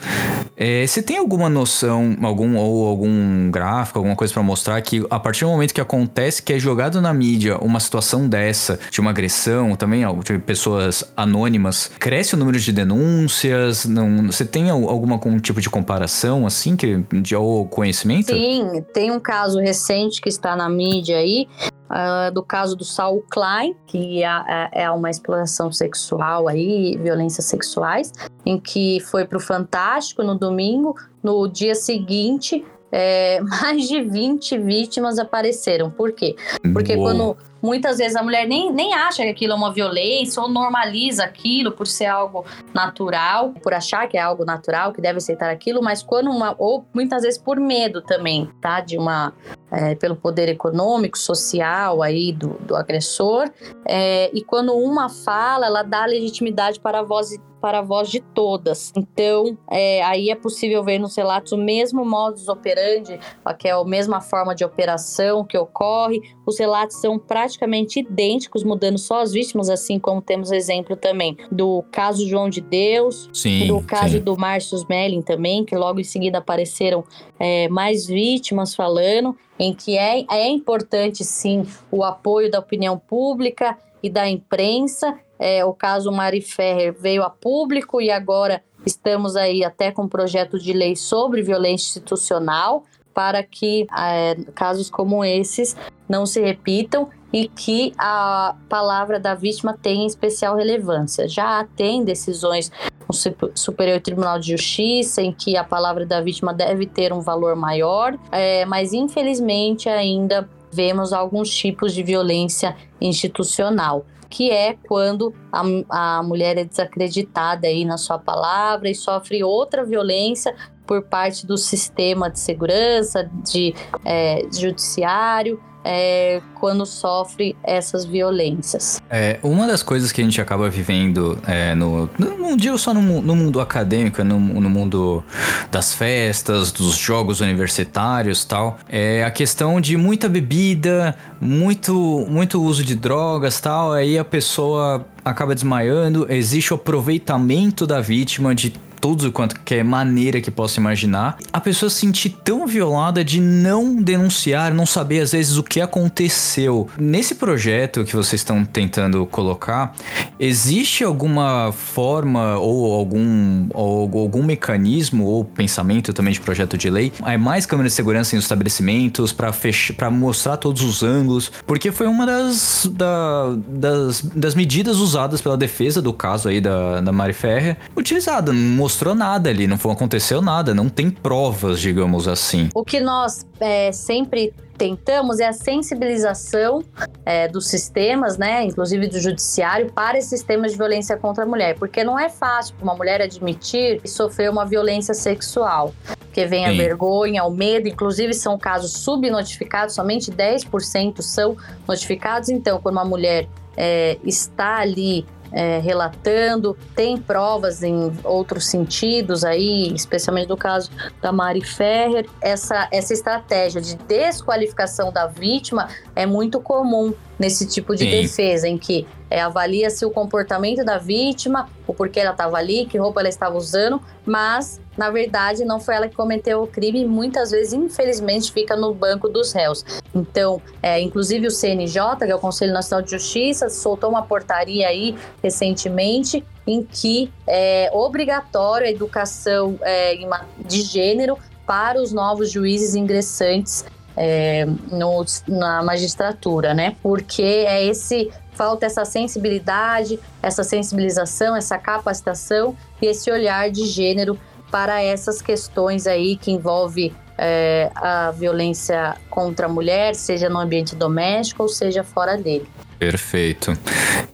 É, 0.56 0.86
você 0.86 1.00
tem 1.00 1.16
alguma 1.16 1.48
noção, 1.48 2.16
algum 2.22 2.56
ou 2.56 2.86
algum 2.86 3.50
gráfico, 3.50 3.98
alguma 3.98 4.16
coisa 4.16 4.34
pra 4.34 4.42
mostrar 4.42 4.80
que 4.82 5.06
a 5.08 5.18
partir 5.18 5.44
do 5.44 5.50
momento 5.50 5.72
que 5.72 5.80
acontece 5.80 6.42
que 6.42 6.52
é 6.52 6.58
jogado 6.58 7.00
na 7.00 7.14
mídia 7.14 7.56
uma 7.58 7.80
situação 7.80 8.28
dessa, 8.28 8.57
de 8.90 9.00
uma 9.00 9.10
agressão, 9.10 9.76
também 9.76 10.04
de 10.24 10.38
pessoas 10.38 11.04
anônimas, 11.16 11.90
cresce 11.98 12.34
o 12.34 12.38
número 12.38 12.58
de 12.58 12.72
denúncias? 12.72 13.84
Não, 13.84 14.26
você 14.26 14.44
tem 14.44 14.70
al- 14.70 14.88
alguma 14.88 15.14
algum 15.14 15.38
tipo 15.38 15.60
de 15.60 15.68
comparação 15.70 16.46
assim 16.46 16.76
que 16.76 17.04
de 17.22 17.34
ou 17.36 17.66
conhecimento? 17.66 18.32
Sim, 18.32 18.84
tem 18.92 19.10
um 19.10 19.20
caso 19.20 19.58
recente 19.58 20.20
que 20.20 20.28
está 20.28 20.54
na 20.56 20.68
mídia 20.68 21.18
aí, 21.18 21.46
ah, 21.90 22.30
do 22.30 22.42
caso 22.42 22.76
do 22.76 22.84
Saul 22.84 23.24
Klein, 23.30 23.74
que 23.86 24.22
é, 24.22 24.68
é 24.72 24.90
uma 24.90 25.10
exploração 25.10 25.72
sexual 25.72 26.48
aí, 26.48 26.98
violências 27.02 27.46
sexuais, 27.46 28.12
em 28.44 28.58
que 28.58 29.00
foi 29.00 29.24
para 29.24 29.38
o 29.38 29.40
Fantástico 29.40 30.22
no 30.22 30.34
domingo, 30.34 30.94
no 31.22 31.46
dia 31.48 31.74
seguinte. 31.74 32.64
É, 32.90 33.40
mais 33.62 33.88
de 33.88 34.00
20 34.02 34.58
vítimas 34.58 35.18
apareceram. 35.18 35.90
Por 35.90 36.12
quê? 36.12 36.36
Porque 36.72 36.94
Uou. 36.94 37.04
quando 37.04 37.36
muitas 37.60 37.98
vezes 37.98 38.16
a 38.16 38.22
mulher 38.22 38.46
nem, 38.46 38.72
nem 38.72 38.94
acha 38.94 39.22
que 39.22 39.28
aquilo 39.28 39.52
é 39.52 39.56
uma 39.56 39.72
violência 39.72 40.40
ou 40.40 40.48
normaliza 40.48 41.24
aquilo 41.24 41.72
por 41.72 41.86
ser 41.86 42.06
algo 42.06 42.44
natural, 42.72 43.52
por 43.62 43.74
achar 43.74 44.06
que 44.08 44.16
é 44.16 44.20
algo 44.20 44.44
natural, 44.44 44.92
que 44.92 45.00
deve 45.00 45.18
aceitar 45.18 45.50
aquilo, 45.50 45.82
mas 45.82 46.02
quando 46.02 46.30
uma. 46.30 46.54
ou 46.58 46.86
muitas 46.94 47.22
vezes 47.22 47.38
por 47.38 47.58
medo 47.58 48.00
também, 48.02 48.48
tá? 48.60 48.80
De 48.80 48.96
uma. 48.96 49.32
é, 49.70 49.94
pelo 49.94 50.16
poder 50.16 50.48
econômico, 50.48 51.18
social 51.18 52.02
aí 52.02 52.32
do, 52.32 52.50
do 52.60 52.76
agressor. 52.76 53.50
é, 53.86 54.30
e 54.32 54.42
quando 54.42 54.72
uma 54.74 55.08
fala, 55.08 55.66
ela 55.66 55.82
dá 55.82 56.04
legitimidade 56.06 56.80
para 56.80 57.00
a 57.00 57.02
voz 57.02 57.32
para 57.60 57.80
a 57.80 57.82
voz 57.82 58.10
de 58.10 58.20
todas. 58.20 58.92
Então, 58.96 59.56
é, 59.70 60.02
aí 60.02 60.30
é 60.30 60.34
possível 60.34 60.82
ver 60.82 60.98
nos 60.98 61.16
relatos 61.16 61.52
o 61.52 61.56
mesmo 61.56 62.04
modus 62.04 62.48
operandi, 62.48 63.18
que 63.58 63.68
é 63.68 63.72
a 63.72 63.84
mesma 63.84 64.20
forma 64.20 64.54
de 64.54 64.64
operação 64.64 65.44
que 65.44 65.56
ocorre. 65.56 66.20
Os 66.46 66.58
relatos 66.58 67.00
são 67.00 67.18
praticamente 67.18 68.00
idênticos, 68.00 68.62
mudando 68.62 68.98
só 68.98 69.20
as 69.20 69.32
vítimas, 69.32 69.68
assim 69.68 69.98
como 69.98 70.22
temos 70.22 70.50
exemplo 70.50 70.96
também 70.96 71.36
do 71.50 71.84
caso 71.90 72.26
João 72.26 72.48
de 72.48 72.60
Deus, 72.60 73.28
Sim. 73.32 73.66
do 73.66 73.82
caso 73.82 74.18
sim. 74.18 74.20
do 74.20 74.36
Márcio 74.36 74.76
Smelling 74.76 75.22
também, 75.22 75.64
que 75.64 75.76
logo 75.76 76.00
em 76.00 76.04
seguida 76.04 76.38
apareceram 76.38 77.04
é, 77.38 77.68
mais 77.68 78.06
vítimas 78.06 78.74
falando, 78.74 79.36
em 79.58 79.74
que 79.74 79.96
é, 79.96 80.24
é 80.30 80.48
importante 80.48 81.24
sim 81.24 81.66
o 81.90 82.04
apoio 82.04 82.50
da 82.50 82.58
opinião 82.58 82.98
pública 82.98 83.76
e 84.02 84.08
da 84.08 84.28
imprensa. 84.28 85.18
É, 85.38 85.64
o 85.64 85.72
caso 85.72 86.10
Mari 86.10 86.40
Ferrer 86.40 86.92
veio 86.92 87.22
a 87.22 87.30
público 87.30 88.00
e 88.00 88.10
agora 88.10 88.62
estamos 88.84 89.36
aí 89.36 89.64
até 89.64 89.90
com 89.90 90.02
um 90.02 90.08
projeto 90.08 90.58
de 90.58 90.72
lei 90.72 90.96
sobre 90.96 91.42
violência 91.42 91.88
institucional 91.88 92.84
para 93.14 93.42
que 93.42 93.86
é, 93.98 94.36
casos 94.54 94.88
como 94.88 95.24
esses 95.24 95.76
não 96.08 96.24
se 96.24 96.40
repitam 96.40 97.08
e 97.32 97.48
que 97.48 97.92
a 97.98 98.56
palavra 98.68 99.18
da 99.20 99.34
vítima 99.34 99.76
tenha 99.76 100.06
especial 100.06 100.56
relevância. 100.56 101.28
Já 101.28 101.66
tem 101.76 102.04
decisões 102.04 102.70
no 103.06 103.14
Sup- 103.14 103.52
Superior 103.54 104.00
Tribunal 104.00 104.38
de 104.38 104.52
Justiça 104.52 105.20
em 105.20 105.32
que 105.32 105.56
a 105.56 105.64
palavra 105.64 106.06
da 106.06 106.20
vítima 106.20 106.54
deve 106.54 106.86
ter 106.86 107.12
um 107.12 107.20
valor 107.20 107.56
maior, 107.56 108.16
é, 108.30 108.64
mas 108.64 108.92
infelizmente 108.92 109.88
ainda 109.88 110.48
vemos 110.70 111.12
alguns 111.12 111.50
tipos 111.50 111.94
de 111.94 112.02
violência 112.02 112.76
institucional 113.00 114.04
que 114.30 114.50
é 114.50 114.74
quando 114.86 115.34
a, 115.50 116.18
a 116.18 116.22
mulher 116.22 116.58
é 116.58 116.64
desacreditada 116.64 117.66
aí 117.66 117.84
na 117.84 117.96
sua 117.96 118.18
palavra 118.18 118.90
e 118.90 118.94
sofre 118.94 119.42
outra 119.42 119.84
violência 119.84 120.54
por 120.86 121.02
parte 121.02 121.46
do 121.46 121.56
sistema 121.56 122.30
de 122.30 122.38
segurança, 122.38 123.30
de 123.44 123.74
é, 124.04 124.42
judiciário, 124.52 125.60
é, 125.90 126.42
quando 126.54 126.84
sofre 126.84 127.56
essas 127.64 128.04
violências. 128.04 129.00
É, 129.08 129.38
uma 129.42 129.66
das 129.66 129.82
coisas 129.82 130.12
que 130.12 130.20
a 130.20 130.24
gente 130.24 130.38
acaba 130.38 130.68
vivendo, 130.68 131.38
é, 131.46 131.74
no, 131.74 132.10
não 132.18 132.54
digo 132.58 132.76
só 132.76 132.92
no, 132.92 133.22
no 133.22 133.34
mundo 133.34 133.58
acadêmico, 133.58 134.22
no, 134.22 134.38
no, 134.38 134.68
mundo 134.68 135.24
das 135.70 135.94
festas, 135.94 136.70
dos 136.70 136.94
jogos 136.94 137.40
universitários 137.40 138.44
tal, 138.44 138.78
é 138.86 139.24
a 139.24 139.30
questão 139.30 139.80
de 139.80 139.96
muita 139.96 140.28
bebida, 140.28 141.16
muito, 141.40 142.26
muito 142.28 142.62
uso 142.62 142.84
de 142.84 142.94
drogas 142.94 143.58
tal, 143.58 143.94
aí 143.94 144.18
a 144.18 144.24
pessoa 144.24 145.06
acaba 145.24 145.54
desmaiando, 145.54 146.26
existe 146.28 146.74
o 146.74 146.76
aproveitamento 146.76 147.86
da 147.86 147.98
vítima 147.98 148.54
de 148.54 148.74
tudo 149.00 149.30
quanto 149.32 149.58
que 149.60 149.74
é 149.74 149.82
maneira 149.82 150.40
que 150.40 150.50
possa 150.50 150.80
imaginar, 150.80 151.38
a 151.52 151.60
pessoa 151.60 151.90
se 151.90 152.08
sentir 152.08 152.30
tão 152.42 152.66
violada 152.66 153.24
de 153.24 153.40
não 153.40 153.96
denunciar, 154.02 154.72
não 154.72 154.86
saber 154.86 155.20
às 155.20 155.32
vezes 155.32 155.56
o 155.56 155.62
que 155.62 155.80
aconteceu. 155.80 156.88
Nesse 156.98 157.34
projeto 157.34 158.04
que 158.04 158.16
vocês 158.16 158.40
estão 158.40 158.64
tentando 158.64 159.26
colocar, 159.26 159.94
existe 160.38 161.04
alguma 161.04 161.72
forma 161.72 162.56
ou 162.58 162.94
algum, 162.94 163.68
ou 163.74 164.18
algum 164.18 164.42
mecanismo 164.42 165.26
ou 165.26 165.44
pensamento 165.44 166.12
também 166.12 166.32
de 166.32 166.40
projeto 166.40 166.78
de 166.78 166.88
lei? 166.88 167.12
É 167.24 167.36
mais 167.36 167.66
câmeras 167.66 167.92
de 167.92 167.96
segurança 167.96 168.36
em 168.36 168.38
estabelecimentos 168.38 169.32
para 169.32 170.10
mostrar 170.10 170.56
todos 170.56 170.82
os 170.82 171.02
ângulos, 171.02 171.52
porque 171.66 171.92
foi 171.92 172.06
uma 172.06 172.24
das, 172.24 172.88
da, 172.92 173.56
das, 173.68 174.22
das 174.22 174.54
medidas 174.54 174.96
usadas 174.98 175.40
pela 175.40 175.56
defesa 175.56 176.00
do 176.00 176.12
caso 176.12 176.48
aí 176.48 176.60
da, 176.60 177.00
da 177.00 177.12
Mari 177.12 177.32
Ferrer, 177.32 177.76
utilizada, 177.96 178.52
mostrou 178.88 179.14
nada 179.14 179.50
ali, 179.50 179.66
não 179.66 179.76
aconteceu 179.76 180.40
nada, 180.40 180.74
não 180.74 180.88
tem 180.88 181.10
provas, 181.10 181.78
digamos 181.78 182.26
assim. 182.26 182.70
O 182.74 182.82
que 182.82 183.00
nós 183.00 183.44
é, 183.60 183.92
sempre 183.92 184.54
tentamos 184.78 185.40
é 185.40 185.46
a 185.46 185.52
sensibilização 185.52 186.82
é, 187.26 187.46
dos 187.48 187.66
sistemas, 187.66 188.38
né, 188.38 188.64
inclusive 188.64 189.06
do 189.08 189.20
judiciário, 189.20 189.92
para 189.92 190.16
esses 190.16 190.30
sistemas 190.30 190.72
de 190.72 190.78
violência 190.78 191.18
contra 191.18 191.44
a 191.44 191.46
mulher, 191.46 191.76
porque 191.78 192.02
não 192.02 192.18
é 192.18 192.30
fácil 192.30 192.74
uma 192.80 192.94
mulher 192.94 193.20
admitir 193.20 194.00
que 194.00 194.08
sofreu 194.08 194.50
uma 194.50 194.64
violência 194.64 195.12
sexual, 195.12 195.92
porque 196.20 196.46
vem 196.46 196.64
Sim. 196.64 196.70
a 196.70 196.72
vergonha, 196.72 197.44
o 197.44 197.50
medo, 197.50 197.88
inclusive 197.88 198.32
são 198.32 198.56
casos 198.56 198.92
subnotificados, 198.92 199.94
somente 199.94 200.30
10% 200.30 201.20
são 201.20 201.56
notificados, 201.86 202.48
então, 202.48 202.80
quando 202.80 202.94
uma 202.94 203.04
mulher 203.04 203.46
é, 203.76 204.18
está 204.24 204.78
ali 204.78 205.24
é, 205.52 205.78
relatando, 205.78 206.76
tem 206.94 207.16
provas 207.16 207.82
em 207.82 208.12
outros 208.24 208.66
sentidos 208.66 209.44
aí, 209.44 209.92
especialmente 209.94 210.48
no 210.48 210.56
caso 210.56 210.90
da 211.20 211.32
Mari 211.32 211.64
Ferrer. 211.64 212.26
Essa, 212.40 212.88
essa 212.90 213.12
estratégia 213.12 213.80
de 213.80 213.96
desqualificação 213.96 215.12
da 215.12 215.26
vítima 215.26 215.88
é 216.14 216.26
muito 216.26 216.60
comum 216.60 217.12
nesse 217.38 217.66
tipo 217.66 217.94
de 217.94 218.04
Sim. 218.04 218.10
defesa, 218.22 218.68
em 218.68 218.76
que 218.76 219.06
é, 219.30 219.40
avalia-se 219.40 220.04
o 220.04 220.10
comportamento 220.10 220.84
da 220.84 220.98
vítima, 220.98 221.68
o 221.86 221.94
porquê 221.94 222.20
ela 222.20 222.32
estava 222.32 222.56
ali, 222.56 222.86
que 222.86 222.98
roupa 222.98 223.20
ela 223.20 223.28
estava 223.28 223.56
usando, 223.56 224.00
mas 224.24 224.80
na 224.96 225.10
verdade 225.10 225.64
não 225.64 225.78
foi 225.78 225.94
ela 225.94 226.08
que 226.08 226.16
cometeu 226.16 226.62
o 226.62 226.66
crime 226.66 227.02
e 227.02 227.06
muitas 227.06 227.50
vezes, 227.50 227.72
infelizmente, 227.72 228.50
fica 228.50 228.74
no 228.74 228.92
banco 228.92 229.28
dos 229.28 229.52
réus. 229.52 229.84
Então, 230.14 230.60
é, 230.82 231.00
inclusive 231.00 231.46
o 231.46 231.50
CNJ, 231.50 232.16
que 232.18 232.32
é 232.32 232.34
o 232.34 232.38
Conselho 232.38 232.72
Nacional 232.72 233.04
de 233.04 233.12
Justiça, 233.12 233.68
soltou 233.68 234.10
uma 234.10 234.22
portaria 234.22 234.88
aí 234.88 235.14
recentemente 235.42 236.44
em 236.66 236.82
que 236.82 237.30
é 237.46 237.90
obrigatório 237.92 238.86
a 238.86 238.90
educação 238.90 239.78
é, 239.82 240.18
de 240.58 240.82
gênero 240.82 241.38
para 241.66 242.00
os 242.00 242.12
novos 242.12 242.50
juízes 242.50 242.94
ingressantes 242.94 243.84
é, 244.18 244.66
no, 244.90 245.24
na 245.46 245.82
magistratura, 245.82 246.74
né? 246.74 246.96
Porque 247.02 247.42
é 247.42 247.84
esse 247.86 248.30
falta 248.52 248.86
essa 248.86 249.04
sensibilidade, 249.04 250.18
essa 250.42 250.64
sensibilização, 250.64 251.54
essa 251.54 251.78
capacitação 251.78 252.76
e 253.00 253.06
esse 253.06 253.30
olhar 253.30 253.70
de 253.70 253.86
gênero 253.86 254.36
para 254.68 255.00
essas 255.00 255.40
questões 255.40 256.08
aí 256.08 256.36
que 256.36 256.50
envolve 256.50 257.14
é, 257.38 257.88
a 257.94 258.32
violência 258.32 259.16
contra 259.30 259.66
a 259.66 259.68
mulher, 259.68 260.16
seja 260.16 260.48
no 260.48 260.58
ambiente 260.58 260.96
doméstico 260.96 261.62
ou 261.62 261.68
seja 261.68 262.02
fora 262.02 262.36
dele. 262.36 262.68
Perfeito. 262.98 263.78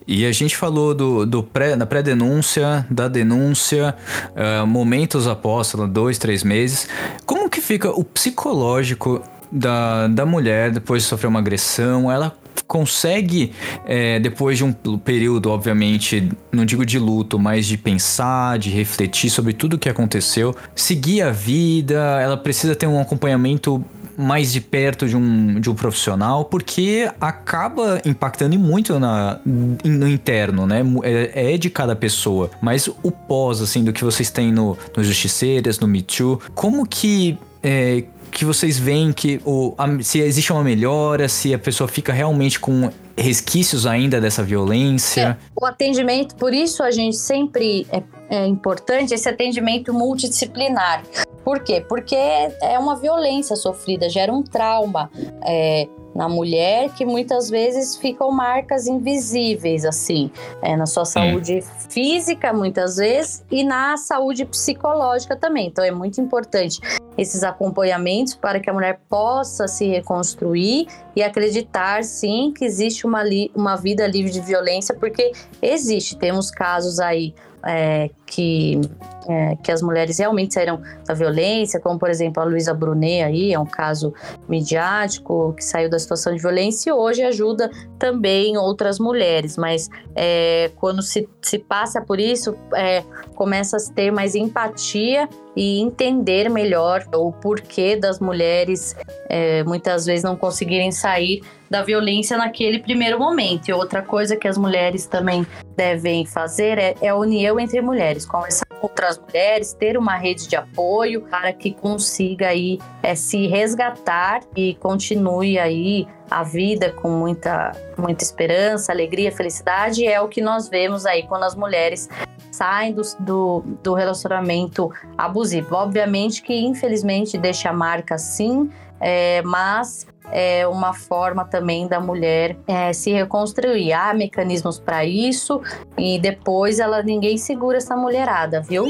E 0.07 0.25
a 0.25 0.31
gente 0.31 0.57
falou 0.57 0.95
do, 0.95 1.23
do 1.23 1.43
pré, 1.43 1.75
da 1.75 1.85
pré-denúncia, 1.85 2.83
da 2.89 3.07
denúncia, 3.07 3.95
uh, 4.31 4.65
momentos 4.65 5.27
após, 5.27 5.75
dois, 5.89 6.17
três 6.17 6.43
meses. 6.43 6.89
Como 7.27 7.47
que 7.47 7.61
fica 7.61 7.91
o 7.91 8.03
psicológico 8.03 9.21
da, 9.51 10.07
da 10.07 10.25
mulher 10.25 10.71
depois 10.71 11.03
de 11.03 11.09
sofrer 11.09 11.27
uma 11.27 11.39
agressão, 11.39 12.11
ela 12.11 12.35
consegue, 12.67 13.51
é, 13.85 14.19
depois 14.19 14.57
de 14.57 14.63
um 14.63 14.71
período, 14.97 15.49
obviamente, 15.49 16.29
não 16.51 16.65
digo 16.65 16.85
de 16.85 16.97
luto, 16.97 17.37
mas 17.37 17.65
de 17.65 17.77
pensar, 17.77 18.57
de 18.57 18.69
refletir 18.69 19.29
sobre 19.29 19.53
tudo 19.53 19.75
o 19.75 19.79
que 19.79 19.89
aconteceu, 19.89 20.55
seguir 20.75 21.21
a 21.21 21.31
vida, 21.31 22.19
ela 22.21 22.37
precisa 22.37 22.75
ter 22.75 22.87
um 22.87 22.99
acompanhamento 22.99 23.83
mais 24.17 24.53
de 24.53 24.61
perto 24.61 25.07
de 25.07 25.15
um, 25.15 25.59
de 25.59 25.69
um 25.69 25.75
profissional, 25.75 26.45
porque 26.45 27.09
acaba 27.19 28.01
impactando 28.05 28.57
muito 28.57 28.97
na, 28.99 29.39
no 29.45 30.07
interno, 30.07 30.65
né? 30.65 30.81
É, 31.03 31.53
é 31.53 31.57
de 31.57 31.69
cada 31.69 31.95
pessoa. 31.95 32.49
Mas 32.61 32.87
o 32.87 33.11
pós, 33.11 33.61
assim, 33.61 33.83
do 33.83 33.91
que 33.91 34.03
vocês 34.03 34.29
têm 34.29 34.51
no, 34.51 34.77
no 34.95 35.03
Justiceiras, 35.03 35.79
no 35.79 35.87
Me 35.87 36.01
Too, 36.01 36.41
como 36.53 36.85
que 36.85 37.37
é, 37.61 38.03
que 38.35 38.43
vocês 38.43 38.77
veem 38.77 39.13
que 39.13 39.39
o, 39.45 39.73
a, 39.77 39.87
se 40.03 40.19
existe 40.19 40.51
uma 40.51 40.61
melhora, 40.61 41.29
se 41.29 41.53
a 41.53 41.57
pessoa 41.57 41.87
fica 41.87 42.11
realmente 42.11 42.59
com 42.59 42.91
resquícios 43.17 43.85
ainda 43.85 44.19
dessa 44.19 44.43
violência? 44.43 45.39
É, 45.41 45.51
o 45.55 45.65
atendimento, 45.65 46.35
por 46.35 46.53
isso 46.53 46.83
a 46.83 46.91
gente 46.91 47.15
sempre 47.15 47.87
é, 47.89 48.03
é 48.29 48.45
importante 48.45 49.13
esse 49.13 49.29
atendimento 49.29 49.93
multidisciplinar. 49.93 51.01
Por 51.45 51.61
quê? 51.61 51.79
Porque 51.87 52.15
é 52.15 52.77
uma 52.77 52.97
violência 52.97 53.55
sofrida, 53.55 54.09
gera 54.09 54.33
um 54.33 54.43
trauma. 54.43 55.09
É, 55.41 55.87
na 56.15 56.29
mulher 56.29 56.93
que 56.93 57.05
muitas 57.05 57.49
vezes 57.49 57.97
ficam 57.97 58.31
marcas 58.31 58.87
invisíveis, 58.87 59.83
assim, 59.83 60.31
é, 60.61 60.75
na 60.77 60.85
sua 60.85 61.03
saúde 61.03 61.61
física, 61.89 62.53
muitas 62.53 62.95
vezes, 62.95 63.43
e 63.51 63.65
na 63.65 63.97
saúde 63.97 64.45
psicológica 64.45 65.35
também. 65.35 65.67
Então, 65.67 65.83
é 65.83 65.91
muito 65.91 66.21
importante 66.21 66.79
esses 67.17 67.43
acompanhamentos 67.43 68.33
para 68.33 68.61
que 68.61 68.69
a 68.69 68.73
mulher 68.73 69.01
possa 69.09 69.67
se 69.67 69.87
reconstruir 69.87 70.87
e 71.15 71.21
acreditar, 71.21 72.03
sim, 72.03 72.53
que 72.57 72.63
existe 72.63 73.05
uma, 73.05 73.23
uma 73.53 73.75
vida 73.75 74.07
livre 74.07 74.31
de 74.31 74.39
violência, 74.39 74.95
porque 74.95 75.33
existe. 75.61 76.17
Temos 76.17 76.49
casos 76.49 76.99
aí 76.99 77.33
é, 77.65 78.09
que, 78.25 78.81
é, 79.27 79.55
que 79.57 79.71
as 79.71 79.81
mulheres 79.81 80.17
realmente 80.17 80.53
saíram 80.53 80.81
da 81.05 81.13
violência, 81.13 81.79
como 81.79 81.99
por 81.99 82.09
exemplo 82.09 82.41
a 82.41 82.45
Luísa 82.45 82.73
Brunet 82.73 83.23
aí, 83.23 83.53
é 83.53 83.59
um 83.59 83.65
caso 83.65 84.13
midiático 84.49 85.53
que 85.55 85.63
saiu 85.63 85.89
da 85.89 85.99
situação 85.99 86.33
de 86.33 86.41
violência 86.41 86.89
e 86.89 86.93
hoje 86.93 87.23
ajuda 87.23 87.69
também 87.99 88.57
outras 88.57 88.99
mulheres, 88.99 89.57
mas 89.57 89.89
é, 90.15 90.71
quando 90.77 91.01
se, 91.01 91.29
se 91.41 91.59
passa 91.59 92.01
por 92.01 92.19
isso, 92.19 92.55
é, 92.73 93.03
começa 93.35 93.77
a 93.77 93.93
ter 93.93 94.11
mais 94.11 94.35
empatia 94.35 95.29
e 95.55 95.79
entender 95.79 96.49
melhor 96.49 97.05
o 97.13 97.31
porquê 97.31 97.95
das 97.95 98.19
mulheres 98.19 98.95
é, 99.29 99.63
muitas 99.63 100.05
vezes 100.05 100.23
não 100.23 100.35
conseguirem 100.35 100.91
sair 100.91 101.41
da 101.69 101.81
violência 101.81 102.37
naquele 102.37 102.79
primeiro 102.79 103.17
momento. 103.19 103.69
E 103.69 103.73
outra 103.73 104.01
coisa 104.01 104.35
que 104.35 104.47
as 104.47 104.57
mulheres 104.57 105.05
também 105.05 105.45
devem 105.75 106.25
fazer 106.25 106.77
é, 106.77 106.95
é 107.01 107.09
a 107.09 107.15
união 107.15 107.59
entre 107.59 107.81
mulheres, 107.81 108.14
conversar 108.23 108.67
com 108.67 108.85
outras 108.85 109.17
mulheres, 109.17 109.73
ter 109.73 109.97
uma 109.97 110.15
rede 110.15 110.47
de 110.47 110.55
apoio 110.55 111.21
para 111.23 111.51
que 111.51 111.73
consiga 111.73 112.49
aí 112.49 112.77
é, 113.01 113.15
se 113.15 113.47
resgatar 113.47 114.41
e 114.55 114.75
continue 114.75 115.57
aí 115.57 116.07
a 116.29 116.43
vida 116.43 116.91
com 116.91 117.09
muita, 117.09 117.71
muita 117.97 118.23
esperança, 118.23 118.91
alegria, 118.91 119.31
felicidade. 119.31 120.05
É 120.05 120.21
o 120.21 120.27
que 120.27 120.41
nós 120.41 120.69
vemos 120.69 121.05
aí 121.05 121.23
quando 121.23 121.43
as 121.43 121.55
mulheres 121.55 122.07
saem 122.51 122.93
do, 122.93 123.01
do, 123.19 123.63
do 123.83 123.93
relacionamento 123.93 124.91
abusivo. 125.17 125.75
Obviamente 125.75 126.41
que, 126.41 126.53
infelizmente, 126.53 127.37
deixa 127.37 127.69
a 127.69 127.73
marca 127.73 128.17
sim, 128.17 128.69
é, 128.99 129.41
mas 129.41 130.07
é 130.31 130.67
uma 130.67 130.93
forma 130.93 131.45
também 131.45 131.87
da 131.87 131.99
mulher 131.99 132.57
é, 132.67 132.91
se 132.93 133.11
reconstruir. 133.11 133.93
Há 133.93 134.13
mecanismos 134.13 134.79
para 134.79 135.05
isso 135.05 135.61
e 135.97 136.19
depois 136.19 136.79
ela 136.79 137.01
ninguém 137.03 137.37
segura 137.37 137.77
essa 137.77 137.95
mulherada, 137.95 138.61
viu? 138.61 138.85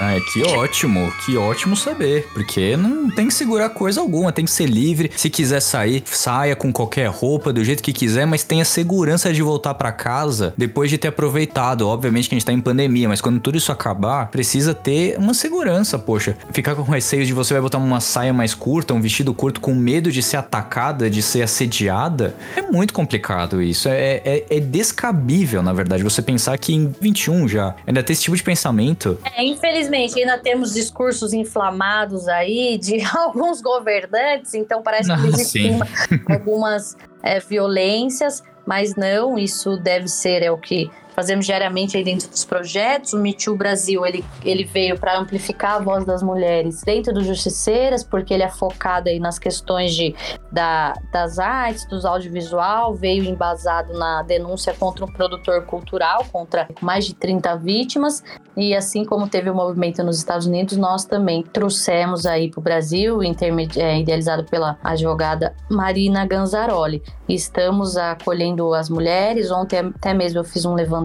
Ah, 0.00 0.18
que 0.32 0.42
ótimo, 0.42 1.12
que 1.24 1.36
ótimo 1.36 1.76
saber. 1.76 2.26
Porque 2.32 2.76
não 2.76 3.08
tem 3.10 3.28
que 3.28 3.34
segurar 3.34 3.68
coisa 3.68 4.00
alguma, 4.00 4.32
tem 4.32 4.44
que 4.44 4.50
ser 4.50 4.66
livre. 4.66 5.10
Se 5.16 5.30
quiser 5.30 5.60
sair, 5.60 6.02
saia 6.06 6.56
com 6.56 6.72
qualquer 6.72 7.06
roupa, 7.08 7.52
do 7.52 7.64
jeito 7.64 7.82
que 7.82 7.92
quiser, 7.92 8.26
mas 8.26 8.42
tenha 8.42 8.64
segurança 8.64 9.32
de 9.32 9.42
voltar 9.42 9.74
para 9.74 9.92
casa 9.92 10.52
depois 10.56 10.90
de 10.90 10.98
ter 10.98 11.08
aproveitado. 11.08 11.86
Obviamente 11.86 12.28
que 12.28 12.34
a 12.34 12.38
gente 12.38 12.46
tá 12.46 12.52
em 12.52 12.60
pandemia, 12.60 13.08
mas 13.08 13.20
quando 13.20 13.40
tudo 13.40 13.56
isso 13.56 13.70
acabar, 13.70 14.28
precisa 14.28 14.74
ter 14.74 15.16
uma 15.18 15.32
segurança, 15.32 15.98
poxa. 15.98 16.36
Ficar 16.52 16.74
com 16.74 16.82
receio 16.82 17.24
de 17.24 17.32
você 17.32 17.54
vai 17.54 17.62
botar 17.62 17.78
uma 17.78 18.00
saia 18.00 18.32
mais 18.32 18.54
curta, 18.54 18.94
um 18.94 19.00
vestido 19.00 19.32
curto, 19.32 19.60
com 19.60 19.74
medo 19.74 20.10
de 20.10 20.22
ser 20.22 20.38
atacada, 20.38 21.08
de 21.08 21.22
ser 21.22 21.42
assediada, 21.42 22.34
é 22.56 22.62
muito 22.62 22.92
complicado 22.92 23.62
isso. 23.62 23.88
É, 23.88 24.20
é, 24.24 24.44
é 24.50 24.60
descabível, 24.60 25.62
na 25.62 25.72
verdade, 25.72 26.02
você 26.02 26.20
pensar 26.20 26.58
que 26.58 26.74
em 26.74 26.92
21 27.00 27.46
já 27.48 27.74
ainda 27.86 28.02
tem 28.02 28.12
esse 28.12 28.22
tipo 28.22 28.36
de 28.36 28.42
pensamento. 28.42 29.18
É, 29.36 29.44
infelizmente, 29.44 29.83
ainda 30.20 30.38
temos 30.38 30.72
discursos 30.74 31.32
inflamados 31.32 32.28
aí 32.28 32.78
de 32.78 33.02
alguns 33.16 33.60
governantes, 33.60 34.54
então 34.54 34.82
parece 34.82 35.10
Ah, 35.10 35.16
que 35.16 35.26
existem 35.28 35.78
sim. 35.78 36.20
algumas 36.28 36.96
é, 37.22 37.40
violências, 37.40 38.42
mas 38.66 38.94
não, 38.96 39.38
isso 39.38 39.76
deve 39.76 40.08
ser 40.08 40.42
é 40.42 40.50
o 40.50 40.58
que 40.58 40.90
fazemos 41.14 41.46
diariamente 41.46 41.96
aí 41.96 42.04
dentro 42.04 42.28
dos 42.28 42.44
projetos. 42.44 43.12
O 43.12 43.18
Me 43.18 43.32
Too 43.32 43.56
Brasil, 43.56 44.04
ele, 44.04 44.24
ele 44.44 44.64
veio 44.64 44.98
para 44.98 45.18
amplificar 45.18 45.76
a 45.76 45.78
voz 45.78 46.04
das 46.04 46.22
mulheres 46.22 46.82
dentro 46.82 47.12
do 47.12 47.22
Justiceiras, 47.22 48.02
porque 48.02 48.34
ele 48.34 48.42
é 48.42 48.48
focado 48.48 49.08
aí 49.08 49.18
nas 49.20 49.38
questões 49.38 49.94
de, 49.94 50.14
da, 50.50 50.94
das 51.12 51.38
artes, 51.38 51.86
dos 51.86 52.04
audiovisual, 52.04 52.94
veio 52.94 53.24
embasado 53.24 53.96
na 53.98 54.22
denúncia 54.22 54.74
contra 54.74 55.04
um 55.04 55.12
produtor 55.12 55.64
cultural, 55.66 56.24
contra 56.32 56.68
mais 56.80 57.06
de 57.06 57.14
30 57.14 57.56
vítimas, 57.56 58.22
e 58.56 58.74
assim 58.74 59.04
como 59.04 59.28
teve 59.28 59.50
o 59.50 59.54
movimento 59.54 60.02
nos 60.02 60.18
Estados 60.18 60.46
Unidos, 60.46 60.76
nós 60.76 61.04
também 61.04 61.42
trouxemos 61.42 62.26
aí 62.26 62.50
para 62.50 62.60
o 62.60 62.62
Brasil, 62.62 63.20
é, 63.22 64.00
idealizado 64.00 64.44
pela 64.44 64.78
advogada 64.82 65.54
Marina 65.70 66.26
Ganzaroli. 66.26 67.02
Estamos 67.28 67.96
acolhendo 67.96 68.74
as 68.74 68.88
mulheres. 68.88 69.50
Ontem 69.50 69.78
até 69.78 70.12
mesmo 70.12 70.40
eu 70.40 70.44
fiz 70.44 70.64
um 70.64 70.74
levantamento 70.74 71.03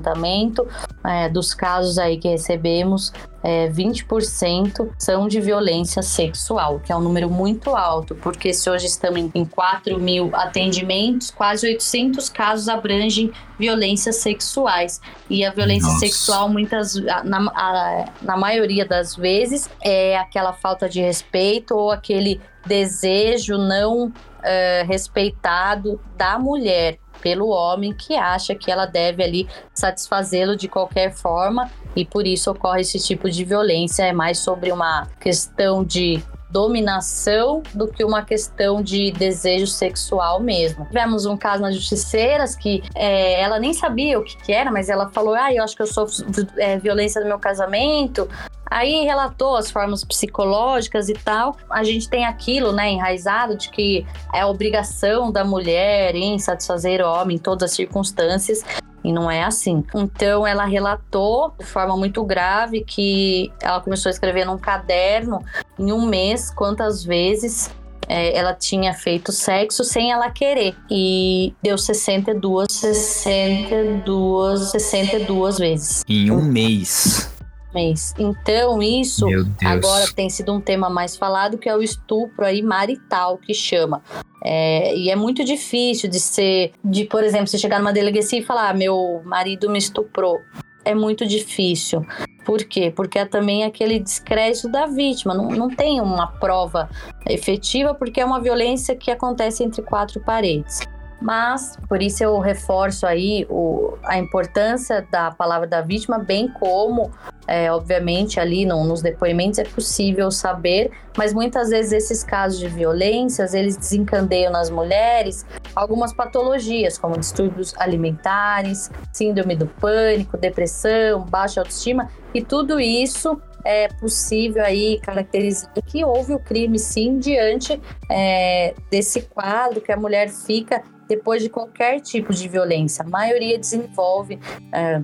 é, 1.05 1.27
dos 1.29 1.53
casos 1.53 1.97
aí 1.97 2.17
que 2.17 2.27
recebemos. 2.27 3.11
É, 3.41 3.69
20% 3.69 4.89
são 4.97 5.25
de 5.27 5.39
violência 5.39 6.01
sexual, 6.01 6.79
que 6.81 6.91
é 6.91 6.95
um 6.95 6.99
número 6.99 7.29
muito 7.29 7.73
alto, 7.73 8.13
porque 8.15 8.53
se 8.53 8.69
hoje 8.69 8.87
estamos 8.87 9.17
em- 9.17 9.31
em 9.33 9.45
4 9.45 9.97
mil 9.97 10.29
atendimentos, 10.33 11.31
quase 11.31 11.65
800 11.67 12.27
casos 12.27 12.67
abrangem 12.67 13.31
violências 13.57 14.17
sexuais. 14.17 14.99
E 15.29 15.45
a 15.45 15.51
violência 15.51 15.87
Nossa. 15.87 15.99
sexual, 15.99 16.49
muitas, 16.49 16.95
na, 17.23 17.37
a- 17.55 18.05
na 18.21 18.35
maioria 18.35 18.85
das 18.85 19.15
vezes, 19.15 19.69
é 19.81 20.17
aquela 20.17 20.51
falta 20.51 20.89
de 20.89 20.99
respeito 21.01 21.75
ou 21.75 21.91
aquele 21.91 22.41
desejo 22.65 23.57
não 23.57 24.11
eh, 24.41 24.83
respeitado 24.87 25.99
da 26.15 26.39
mulher 26.39 26.97
pelo 27.21 27.49
homem 27.49 27.93
que 27.93 28.15
acha 28.15 28.55
que 28.55 28.71
ela 28.71 28.85
deve 28.85 29.23
ali 29.23 29.47
satisfazê-lo 29.73 30.55
de 30.55 30.67
qualquer 30.67 31.13
forma 31.13 31.69
e 31.95 32.05
por 32.05 32.25
isso 32.25 32.51
ocorre 32.51 32.81
esse 32.81 32.99
tipo 32.99 33.29
de 33.29 33.43
violência. 33.43 34.03
É 34.03 34.13
mais 34.13 34.39
sobre 34.39 34.71
uma 34.71 35.07
questão 35.19 35.83
de 35.83 36.21
dominação 36.49 37.61
do 37.73 37.87
que 37.87 38.03
uma 38.03 38.23
questão 38.23 38.81
de 38.81 39.11
desejo 39.11 39.67
sexual 39.67 40.39
mesmo. 40.39 40.85
Tivemos 40.85 41.25
um 41.25 41.37
caso 41.37 41.61
nas 41.61 41.75
justiceiras 41.75 42.55
que 42.55 42.83
é, 42.95 43.41
ela 43.41 43.59
nem 43.59 43.73
sabia 43.73 44.19
o 44.19 44.23
que, 44.23 44.35
que 44.37 44.51
era, 44.51 44.71
mas 44.71 44.89
ela 44.89 45.09
falou: 45.09 45.33
Ah, 45.33 45.53
eu 45.53 45.63
acho 45.63 45.75
que 45.75 45.81
eu 45.81 45.87
sofro 45.87 46.25
é, 46.57 46.77
violência 46.77 47.21
no 47.21 47.27
meu 47.27 47.39
casamento. 47.39 48.27
Aí 48.69 49.03
relatou 49.03 49.55
as 49.55 49.71
formas 49.71 50.03
psicológicas 50.03 51.09
e 51.09 51.13
tal. 51.13 51.57
A 51.69 51.83
gente 51.83 52.07
tem 52.07 52.25
aquilo, 52.25 52.71
né, 52.71 52.91
enraizado 52.91 53.57
de 53.57 53.69
que 53.69 54.05
é 54.31 54.45
obrigação 54.45 55.31
da 55.31 55.43
mulher 55.43 56.15
em 56.15 56.37
satisfazer 56.37 57.01
o 57.01 57.09
homem 57.11 57.37
em 57.37 57.39
todas 57.39 57.71
as 57.71 57.75
circunstâncias. 57.75 58.63
E 59.03 59.11
não 59.11 59.29
é 59.29 59.43
assim. 59.43 59.83
Então 59.95 60.45
ela 60.45 60.65
relatou 60.65 61.53
de 61.59 61.65
forma 61.65 61.95
muito 61.95 62.23
grave 62.23 62.83
que 62.83 63.51
ela 63.61 63.79
começou 63.79 64.09
a 64.09 64.11
escrever 64.11 64.45
num 64.45 64.57
caderno 64.57 65.43
em 65.77 65.91
um 65.91 66.05
mês 66.05 66.51
quantas 66.51 67.03
vezes 67.03 67.71
é, 68.09 68.35
ela 68.35 68.53
tinha 68.53 68.93
feito 68.93 69.31
sexo 69.31 69.83
sem 69.83 70.11
ela 70.11 70.31
querer. 70.31 70.75
E 70.89 71.53
deu 71.61 71.77
62, 71.77 72.67
62, 72.71 74.71
62 74.71 75.57
vezes. 75.59 76.03
Em 76.09 76.31
um 76.31 76.41
mês. 76.41 77.31
Mês. 77.73 78.13
Então, 78.17 78.81
isso 78.81 79.25
agora 79.63 80.05
tem 80.13 80.29
sido 80.29 80.53
um 80.53 80.61
tema 80.61 80.89
mais 80.89 81.15
falado, 81.15 81.57
que 81.57 81.69
é 81.69 81.75
o 81.75 81.81
estupro 81.81 82.45
aí 82.45 82.61
marital, 82.61 83.37
que 83.37 83.53
chama. 83.53 84.01
É, 84.43 84.95
e 84.95 85.09
é 85.09 85.15
muito 85.15 85.43
difícil 85.43 86.09
de 86.09 86.19
ser, 86.19 86.71
de, 86.83 87.05
por 87.05 87.23
exemplo, 87.23 87.47
você 87.47 87.57
chegar 87.57 87.79
numa 87.79 87.93
delegacia 87.93 88.39
e 88.39 88.43
falar, 88.43 88.69
ah, 88.69 88.73
meu 88.73 89.21
marido 89.25 89.69
me 89.69 89.77
estuprou. 89.77 90.39
É 90.85 90.95
muito 90.95 91.27
difícil. 91.27 92.05
Por 92.45 92.63
quê? 92.63 92.91
Porque 92.95 93.19
é 93.19 93.25
também 93.25 93.63
aquele 93.63 93.99
descrédito 93.99 94.69
da 94.69 94.85
vítima. 94.85 95.33
Não, 95.33 95.49
não 95.49 95.69
tem 95.69 96.01
uma 96.01 96.27
prova 96.27 96.89
efetiva, 97.27 97.93
porque 97.93 98.21
é 98.21 98.25
uma 98.25 98.39
violência 98.39 98.95
que 98.95 99.11
acontece 99.11 99.63
entre 99.63 99.81
quatro 99.81 100.19
paredes. 100.21 100.79
Mas, 101.21 101.77
por 101.87 102.01
isso 102.01 102.23
eu 102.23 102.39
reforço 102.39 103.05
aí 103.05 103.45
o, 103.49 103.97
a 104.03 104.17
importância 104.17 105.05
da 105.11 105.31
palavra 105.31 105.67
da 105.67 105.81
vítima, 105.81 106.17
bem 106.17 106.47
como 106.47 107.11
é, 107.49 107.71
obviamente, 107.71 108.39
ali 108.39 108.63
no, 108.63 108.83
nos 108.83 109.01
depoimentos 109.01 109.57
é 109.57 109.63
possível 109.63 110.29
saber, 110.29 110.91
mas 111.17 111.33
muitas 111.33 111.69
vezes 111.69 111.91
esses 111.91 112.23
casos 112.23 112.59
de 112.59 112.67
violências, 112.67 113.55
eles 113.55 113.75
desencandeiam 113.75 114.51
nas 114.51 114.69
mulheres 114.69 115.43
algumas 115.75 116.13
patologias, 116.13 116.99
como 116.99 117.17
distúrbios 117.17 117.73
alimentares, 117.77 118.91
síndrome 119.11 119.55
do 119.55 119.65
pânico, 119.65 120.37
depressão, 120.37 121.21
baixa 121.21 121.59
autoestima, 121.59 122.07
e 122.35 122.41
tudo 122.43 122.79
isso 122.79 123.41
é 123.65 123.87
possível 123.87 124.63
aí 124.63 124.99
caracterizar 125.01 125.71
que 125.87 126.05
houve 126.05 126.33
o 126.33 126.39
crime 126.39 126.77
sim 126.77 127.17
diante 127.17 127.81
é, 128.09 128.75
desse 128.91 129.23
quadro 129.23 129.81
que 129.81 129.91
a 129.91 129.97
mulher 129.97 130.29
fica 130.29 130.83
depois 131.09 131.41
de 131.41 131.49
qualquer 131.49 131.99
tipo 131.99 132.31
de 132.33 132.47
violência. 132.47 133.03
A 133.03 133.07
maioria 133.09 133.57
desenvolve 133.57 134.39
é, 134.71 135.01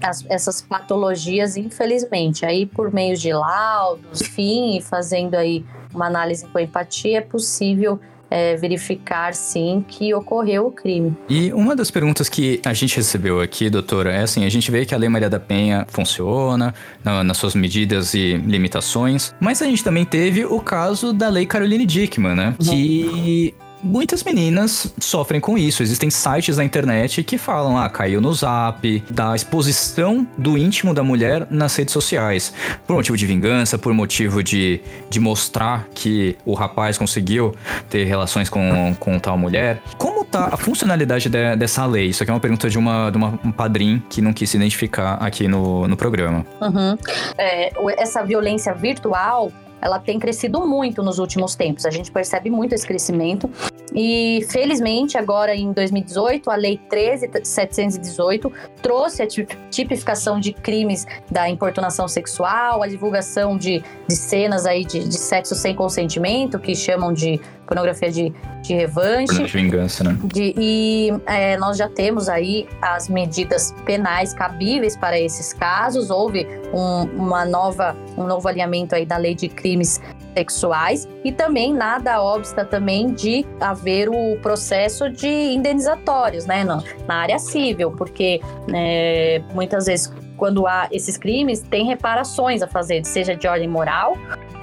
as- 0.00 0.24
essas 0.30 0.62
patologias, 0.62 1.56
infelizmente. 1.56 2.46
Aí, 2.46 2.64
por 2.66 2.92
meio 2.92 3.16
de 3.16 3.32
laudos, 3.32 4.20
enfim, 4.22 4.76
e 4.78 4.82
fazendo 4.82 5.34
aí 5.34 5.64
uma 5.92 6.06
análise 6.06 6.46
com 6.46 6.58
empatia, 6.58 7.18
é 7.18 7.20
possível 7.20 7.98
é, 8.30 8.56
verificar, 8.56 9.32
sim, 9.34 9.84
que 9.86 10.12
ocorreu 10.12 10.66
o 10.66 10.72
crime. 10.72 11.16
E 11.28 11.52
uma 11.52 11.76
das 11.76 11.88
perguntas 11.88 12.28
que 12.28 12.60
a 12.64 12.72
gente 12.72 12.96
recebeu 12.96 13.40
aqui, 13.40 13.70
doutora, 13.70 14.10
é 14.12 14.22
assim: 14.22 14.44
a 14.44 14.48
gente 14.48 14.70
vê 14.72 14.84
que 14.84 14.92
a 14.92 14.98
Lei 14.98 15.08
Maria 15.08 15.30
da 15.30 15.38
Penha 15.38 15.86
funciona 15.88 16.74
na- 17.04 17.22
nas 17.22 17.36
suas 17.36 17.54
medidas 17.54 18.12
e 18.14 18.36
limitações, 18.38 19.32
mas 19.38 19.62
a 19.62 19.66
gente 19.66 19.84
também 19.84 20.04
teve 20.04 20.44
o 20.44 20.58
caso 20.58 21.12
da 21.12 21.28
Lei 21.28 21.46
Caroline 21.46 21.86
Dickman, 21.86 22.34
né? 22.34 22.54
Que. 22.58 23.54
Muitas 23.84 24.24
meninas 24.24 24.92
sofrem 24.98 25.40
com 25.40 25.58
isso. 25.58 25.82
Existem 25.82 26.08
sites 26.08 26.56
na 26.56 26.64
internet 26.64 27.22
que 27.22 27.36
falam, 27.36 27.76
ah, 27.76 27.88
caiu 27.90 28.18
no 28.18 28.32
zap, 28.32 29.04
da 29.10 29.36
exposição 29.36 30.26
do 30.38 30.56
íntimo 30.56 30.94
da 30.94 31.02
mulher 31.02 31.46
nas 31.50 31.76
redes 31.76 31.92
sociais. 31.92 32.52
Por 32.86 32.96
motivo 32.96 33.16
de 33.16 33.26
vingança, 33.26 33.76
por 33.76 33.92
motivo 33.92 34.42
de, 34.42 34.80
de 35.10 35.20
mostrar 35.20 35.86
que 35.94 36.34
o 36.46 36.54
rapaz 36.54 36.96
conseguiu 36.96 37.54
ter 37.90 38.04
relações 38.04 38.48
com, 38.48 38.96
com 38.98 39.18
tal 39.18 39.36
mulher. 39.36 39.82
Como 39.98 40.24
tá 40.24 40.48
a 40.52 40.56
funcionalidade 40.56 41.28
de- 41.28 41.56
dessa 41.56 41.84
lei? 41.84 42.06
Isso 42.06 42.22
aqui 42.22 42.30
é 42.30 42.34
uma 42.34 42.40
pergunta 42.40 42.70
de 42.70 42.78
uma, 42.78 43.10
de 43.10 43.18
uma 43.18 43.38
um 43.44 43.52
padrinho 43.52 44.02
que 44.08 44.22
não 44.22 44.32
quis 44.32 44.48
se 44.48 44.56
identificar 44.56 45.14
aqui 45.16 45.46
no, 45.46 45.86
no 45.86 45.96
programa. 45.96 46.46
Uhum. 46.60 46.96
É, 47.36 47.70
essa 48.00 48.22
violência 48.24 48.72
virtual, 48.72 49.52
ela 49.80 49.98
tem 49.98 50.18
crescido 50.18 50.66
muito 50.66 51.02
nos 51.02 51.18
últimos 51.18 51.54
tempos. 51.54 51.84
A 51.84 51.90
gente 51.90 52.10
percebe 52.10 52.48
muito 52.50 52.74
esse 52.74 52.86
crescimento. 52.86 53.50
E, 53.94 54.44
felizmente, 54.50 55.16
agora 55.18 55.54
em 55.54 55.72
2018, 55.72 56.50
a 56.50 56.56
Lei 56.56 56.80
13.718 56.90 58.50
trouxe 58.82 59.22
a 59.22 59.26
tip- 59.26 59.52
tipificação 59.70 60.40
de 60.40 60.52
crimes 60.52 61.06
da 61.30 61.48
importunação 61.48 62.08
sexual, 62.08 62.82
a 62.82 62.88
divulgação 62.88 63.56
de, 63.56 63.82
de 64.08 64.16
cenas 64.16 64.66
aí 64.66 64.84
de, 64.84 65.00
de 65.06 65.14
sexo 65.18 65.54
sem 65.54 65.74
consentimento, 65.74 66.58
que 66.58 66.74
chamam 66.74 67.12
de 67.12 67.40
pornografia 67.66 68.10
de, 68.10 68.32
de 68.62 68.74
revanche. 68.74 69.42
De 69.42 69.44
vingança, 69.44 70.04
né? 70.04 70.16
De- 70.24 70.54
e 70.56 71.12
é, 71.26 71.56
nós 71.56 71.76
já 71.76 71.88
temos 71.88 72.28
aí 72.28 72.68
as 72.80 73.08
medidas 73.08 73.74
penais 73.84 74.32
cabíveis 74.34 74.96
para 74.96 75.18
esses 75.18 75.52
casos. 75.52 76.10
Houve 76.10 76.46
um, 76.72 77.02
uma 77.16 77.44
nova, 77.44 77.96
um 78.16 78.24
novo 78.24 78.46
alinhamento 78.48 78.94
aí 78.94 79.06
da 79.06 79.16
lei 79.16 79.34
de 79.34 79.48
crimes 79.48 80.00
sexuais 80.34 81.08
e 81.24 81.30
também 81.30 81.72
nada 81.72 82.20
obsta 82.20 82.64
também 82.64 83.12
de 83.12 83.46
haver 83.60 84.08
o 84.08 84.36
processo 84.42 85.08
de 85.08 85.28
indenizatórios, 85.28 86.44
né, 86.44 86.64
na, 86.64 86.82
na 87.06 87.14
área 87.14 87.38
civil, 87.38 87.92
porque 87.92 88.40
né, 88.68 89.38
muitas 89.54 89.86
vezes 89.86 90.12
quando 90.36 90.66
há 90.66 90.88
esses 90.90 91.16
crimes, 91.16 91.60
tem 91.60 91.86
reparações 91.86 92.60
a 92.60 92.66
fazer, 92.66 93.04
seja 93.06 93.36
de 93.36 93.46
ordem 93.46 93.68
moral 93.68 94.16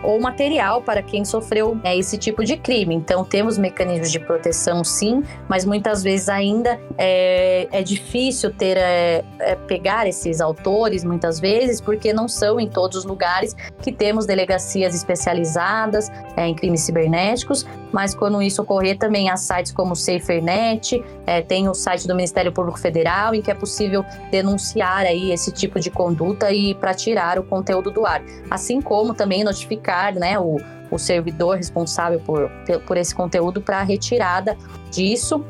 ou 0.04 0.20
material 0.20 0.82
para 0.82 1.02
quem 1.02 1.24
sofreu 1.24 1.80
é, 1.84 1.98
esse 1.98 2.18
tipo 2.18 2.44
de 2.44 2.58
crime. 2.58 2.96
Então, 2.96 3.24
temos 3.24 3.58
mecanismos 3.58 4.12
de 4.12 4.20
proteção, 4.20 4.84
sim, 4.84 5.24
mas 5.48 5.66
muitas 5.66 6.02
vezes 6.04 6.30
ainda 6.30 6.80
é, 6.98 7.68
é 7.72 7.84
difícil 7.84 8.54
ter 8.54 8.78
é, 8.78 9.24
é, 9.40 9.56
pegar 9.56 10.08
esses 10.08 10.42
autores, 10.42 11.04
muitas 11.04 11.40
vezes, 11.40 11.80
porque 11.80 12.14
não 12.14 12.28
são 12.28 12.60
em 12.60 12.68
todos 12.68 12.98
os 12.98 13.06
lugares 13.06 13.56
que 13.82 13.92
temos 13.92 14.26
delegacias 14.26 14.96
especializadas 14.96 16.10
é, 16.36 16.48
em 16.48 16.56
crimes 16.56 16.82
cibernéticos. 16.82 17.66
Mas 17.92 18.16
quando 18.16 18.42
isso 18.42 18.62
ocorrer, 18.62 18.98
também 18.98 19.30
há 19.30 19.36
sites 19.36 19.72
como 19.72 19.92
o 19.92 19.96
SaferNet, 19.96 21.04
é, 21.26 21.42
tem 21.42 21.68
o 21.68 21.74
site 21.74 22.08
do 22.08 22.16
Ministério 22.16 22.52
Público 22.52 22.80
Federal, 22.80 23.36
em 23.36 23.42
que 23.42 23.52
é 23.52 23.54
possível 23.54 24.06
denunciar 24.32 25.06
aí 25.06 25.32
esse 25.32 25.52
tipo 25.52 25.80
de 25.80 25.92
conduta 25.92 26.52
e 26.52 26.74
para 26.74 26.94
tirar 26.94 27.38
o 27.38 27.44
conteúdo 27.44 27.92
do 27.92 28.06
ar, 28.06 28.24
assim 28.50 28.82
como 28.82 29.14
também 29.14 29.44
notificar 29.44 29.91
né, 30.16 30.40
o, 30.40 30.58
o 30.90 30.98
servidor 30.98 31.58
responsável 31.58 32.20
por, 32.20 32.50
por 32.86 32.98
esse 32.98 33.14
conteúdo 33.14 33.62
para 33.62 33.82
retirada 33.84 34.58
disso 34.90 35.44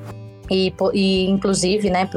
e, 0.52 0.74
e, 0.94 1.30
inclusive, 1.30 1.90
né, 1.90 2.10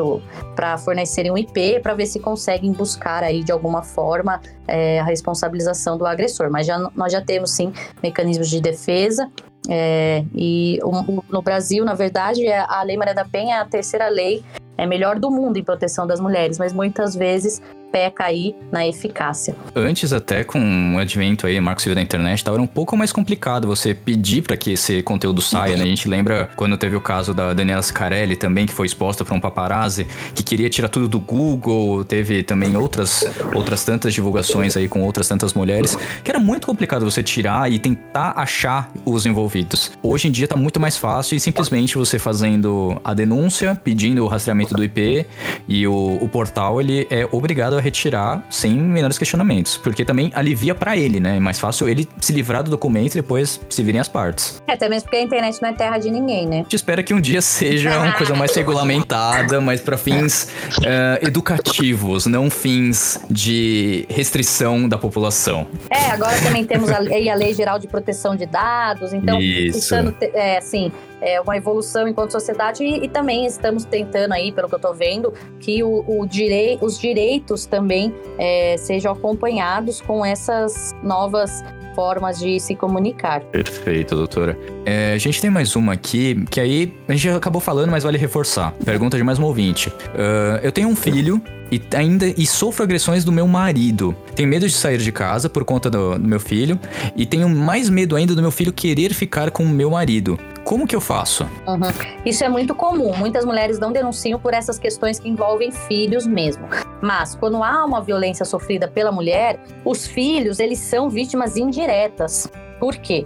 para 0.57 0.77
fornecerem 0.77 1.31
um 1.31 1.39
IP 1.39 1.79
para 1.81 1.95
ver 1.95 2.07
se 2.07 2.19
conseguem 2.19 2.73
buscar 2.73 3.23
aí 3.23 3.45
de 3.45 3.53
alguma 3.53 3.83
forma 3.83 4.41
é, 4.67 4.99
a 4.99 5.05
responsabilização 5.05 5.97
do 5.97 6.05
agressor. 6.05 6.51
Mas 6.51 6.67
já, 6.67 6.79
nós 6.97 7.13
já 7.13 7.21
temos 7.21 7.53
sim 7.53 7.73
mecanismos 8.03 8.51
de 8.51 8.61
defesa. 8.61 9.31
É, 9.69 10.25
e 10.35 10.81
o, 10.83 11.23
no 11.31 11.41
Brasil, 11.41 11.85
na 11.85 11.95
verdade, 11.95 12.45
é, 12.45 12.59
a 12.69 12.83
Lei 12.83 12.97
Maria 12.97 13.15
da 13.15 13.25
Penha 13.25 13.57
é 13.57 13.59
a 13.61 13.65
terceira 13.65 14.09
lei 14.09 14.45
é 14.77 14.87
melhor 14.87 15.21
do 15.21 15.31
mundo 15.31 15.57
em 15.57 15.63
proteção 15.63 16.05
das 16.05 16.19
mulheres, 16.19 16.59
mas 16.59 16.73
muitas 16.73 17.15
vezes 17.15 17.63
peca 17.95 18.25
aí 18.25 18.57
na 18.73 18.85
eficácia. 18.85 19.55
Antes 19.73 20.13
até 20.13 20.43
com 20.43 20.97
o 20.97 20.99
advento 20.99 21.47
aí, 21.47 21.61
Marco 21.61 21.81
Civil 21.81 21.95
da 21.95 22.03
internet, 22.03 22.39
estava 22.39 22.61
um 22.61 22.67
pouco 22.67 22.97
mais 22.97 23.13
complicado 23.13 23.69
você 23.69 23.95
pedir 23.95 24.43
para 24.43 24.57
que 24.57 24.73
esse 24.73 25.01
conteúdo 25.01 25.41
saia, 25.41 25.77
né? 25.77 25.85
A 25.85 25.87
gente 25.87 26.09
lembra 26.09 26.51
quando 26.57 26.77
teve 26.77 26.97
o 26.97 27.01
caso 27.01 27.33
da 27.33 27.55
Daniela 27.55 27.81
Scarelli 27.81 28.35
também, 28.35 28.67
que 28.67 28.73
foi 28.73 28.89
exposta 28.89 29.25
para 29.25 29.33
um 29.33 29.39
paparazzi, 29.39 30.09
que 30.35 30.43
queria 30.43 30.69
tirar 30.69 30.89
tudo 30.89 31.07
do 31.07 31.21
Google, 31.21 32.05
teve 32.05 32.43
também 32.43 32.77
outras, 32.77 33.25
outras 33.55 33.85
tantas 33.85 34.13
divulgações 34.13 34.77
aí 34.77 34.89
com 34.89 35.01
outras 35.03 35.29
tantas 35.29 35.55
mulheres, 35.55 35.97
que 36.25 36.33
era 36.33 36.41
muito 36.41 36.67
complicado 36.67 37.09
você 37.09 37.23
tirar 37.23 37.71
e 37.71 37.79
tentar 37.79 38.33
achar 38.35 38.91
os 39.05 39.25
envolvidos. 39.25 39.93
Hoje 40.03 40.27
em 40.27 40.33
dia 40.33 40.49
tá 40.49 40.57
muito 40.57 40.81
mais 40.81 40.97
fácil 40.97 41.37
e 41.37 41.41
simplesmente 41.41 41.97
você 41.97 42.19
fazendo 42.19 43.01
a 43.05 43.15
denúncia, 43.15 43.81
pedindo 43.85 44.25
o 44.25 44.27
rastreamento 44.27 44.75
do 44.75 44.83
IP 44.83 45.25
e 45.69 45.87
o, 45.87 46.19
o 46.21 46.29
portal, 46.29 46.81
ele 46.81 47.07
é 47.09 47.25
obrigado 47.31 47.79
a 47.79 47.84
retirar 47.85 48.45
sem 48.49 48.73
menores 48.73 49.19
questionamentos, 49.19 49.77
porque 49.77 50.05
também 50.05 50.33
alivia 50.35 50.75
para 50.75 50.97
ele, 50.97 51.21
né? 51.21 51.37
É 51.37 51.41
mais 51.41 51.59
fácil 51.59 51.89
ele 51.89 52.09
se 52.19 52.33
livrar 52.33 52.63
do 52.63 52.71
documento 52.71 53.13
e 53.13 53.17
depois 53.17 53.61
se 53.69 53.83
virem 53.83 54.01
as 54.01 54.09
partes. 54.09 54.63
É, 54.67 54.73
até 54.73 54.89
mesmo 54.89 55.05
porque 55.05 55.19
a 55.19 55.23
internet 55.23 55.61
não 55.61 55.69
é 55.69 55.73
terra 55.73 55.99
de 55.99 56.11
ninguém, 56.11 56.47
né? 56.47 56.61
A 56.61 56.63
gente 56.63 56.77
espera 56.77 57.03
que 57.03 57.13
um 57.13 57.21
dia 57.21 57.43
seja 57.43 57.99
uma 57.99 58.13
coisa 58.17 58.35
mais 58.35 58.55
regulamentada, 58.55 59.61
mas 59.61 59.81
para 59.81 59.99
fins 59.99 60.45
uh, 60.79 61.27
educativos, 61.27 62.27
não 62.27 62.49
fins 62.51 63.21
de 63.31 64.07
restrição 64.09 64.89
da 64.89 64.97
população. 64.97 65.67
É, 65.91 66.11
agora 66.11 66.37
também 66.41 66.65
temos 66.65 66.91
a 66.91 66.99
lei, 66.99 67.29
a 67.29 67.35
lei 67.35 67.53
Geral 67.53 67.79
de 67.79 67.87
Proteção 67.87 68.35
de 68.35 68.47
Dados, 68.47 69.13
então, 69.13 69.41
Isso. 69.41 69.95
é, 70.33 70.59
assim, 70.59 70.91
é 71.21 71.41
uma 71.41 71.57
evolução 71.57 72.07
enquanto 72.09 72.33
sociedade 72.33 72.83
e, 72.85 73.05
e, 73.05 73.09
também 73.09 73.47
estamos 73.47 73.85
tentando 73.85 74.33
aí, 74.33 74.53
pelo 74.53 74.69
que 74.69 74.75
eu 74.75 74.79
estou 74.79 74.95
vendo, 74.95 75.33
que 75.61 75.83
o, 75.83 76.05
o 76.07 76.27
direi 76.27 76.79
os 76.81 76.99
direitos 76.99 77.67
também 77.67 78.15
é, 78.39 78.77
sejam 78.77 79.13
acompanhados 79.13 80.01
com 80.01 80.25
essas 80.25 80.95
novas 81.03 81.63
formas 81.95 82.39
de 82.39 82.59
se 82.59 82.75
comunicar. 82.75 83.41
Perfeito, 83.41 84.17
doutora. 84.17 84.59
É, 84.85 85.13
a 85.13 85.19
gente 85.19 85.41
tem 85.41 85.49
mais 85.49 85.77
uma 85.77 85.93
aqui, 85.93 86.45
que 86.51 86.61
aí 86.61 86.93
a 87.09 87.13
gente 87.13 87.29
acabou 87.31 87.61
falando, 87.61 87.91
mas 87.91 88.03
vale 88.03 88.19
reforçar. 88.19 88.73
Pergunta 88.85 89.17
de 89.17 89.23
mais 89.23 89.39
um 89.39 89.45
ouvinte. 89.45 89.89
Uh, 89.89 90.59
eu 90.63 90.73
tenho 90.73 90.89
um 90.89 90.97
filho 90.97 91.41
e 91.75 91.97
ainda 91.97 92.27
e 92.27 92.47
sofro 92.47 92.85
agressões 92.85 93.25
do 93.25 93.33
meu 93.33 93.49
marido. 93.49 94.15
Tenho 94.35 94.49
medo 94.49 94.67
de 94.67 94.73
sair 94.73 94.99
de 94.99 95.11
casa 95.11 95.49
por 95.49 95.65
conta 95.65 95.91
do, 95.91 96.19
do 96.19 96.29
meu 96.29 96.39
filho 96.39 96.79
e 97.17 97.27
tenho 97.27 97.49
mais 97.49 97.91
medo 97.91 98.15
ainda 98.15 98.35
do 98.35 98.41
meu 98.41 98.51
filho 98.51 98.73
querer 98.73 99.13
ficar 99.13 99.51
com 99.51 99.65
o 99.65 99.69
meu 99.69 99.91
marido. 99.91 100.39
Como 100.65 100.87
que 100.87 100.97
eu 100.97 101.01
faço? 101.01 101.45
Uhum. 101.67 101.81
Isso 102.25 102.43
é 102.45 102.49
muito 102.49 102.75
comum. 102.75 103.15
Muitas 103.17 103.45
mulheres 103.45 103.79
não 103.79 103.93
denunciam 103.93 104.39
por 104.39 104.55
essas 104.55 104.79
questões 104.79 105.19
que 105.19 105.29
envolvem 105.29 105.71
filhos 105.71 106.27
mesmo. 106.27 106.67
Mas 107.03 107.35
quando 107.35 107.63
há 107.63 107.85
uma 107.85 108.01
violência 108.01 108.45
sofrida 108.47 108.89
pela 108.89 109.13
mulher, 109.13 109.61
os 109.85 110.07
filhos 110.07 110.61
eles 110.61 110.79
são 110.79 111.11
vítimas 111.11 111.57
indiretas. 111.57 112.49
Por 112.79 112.97
quê? 112.97 113.25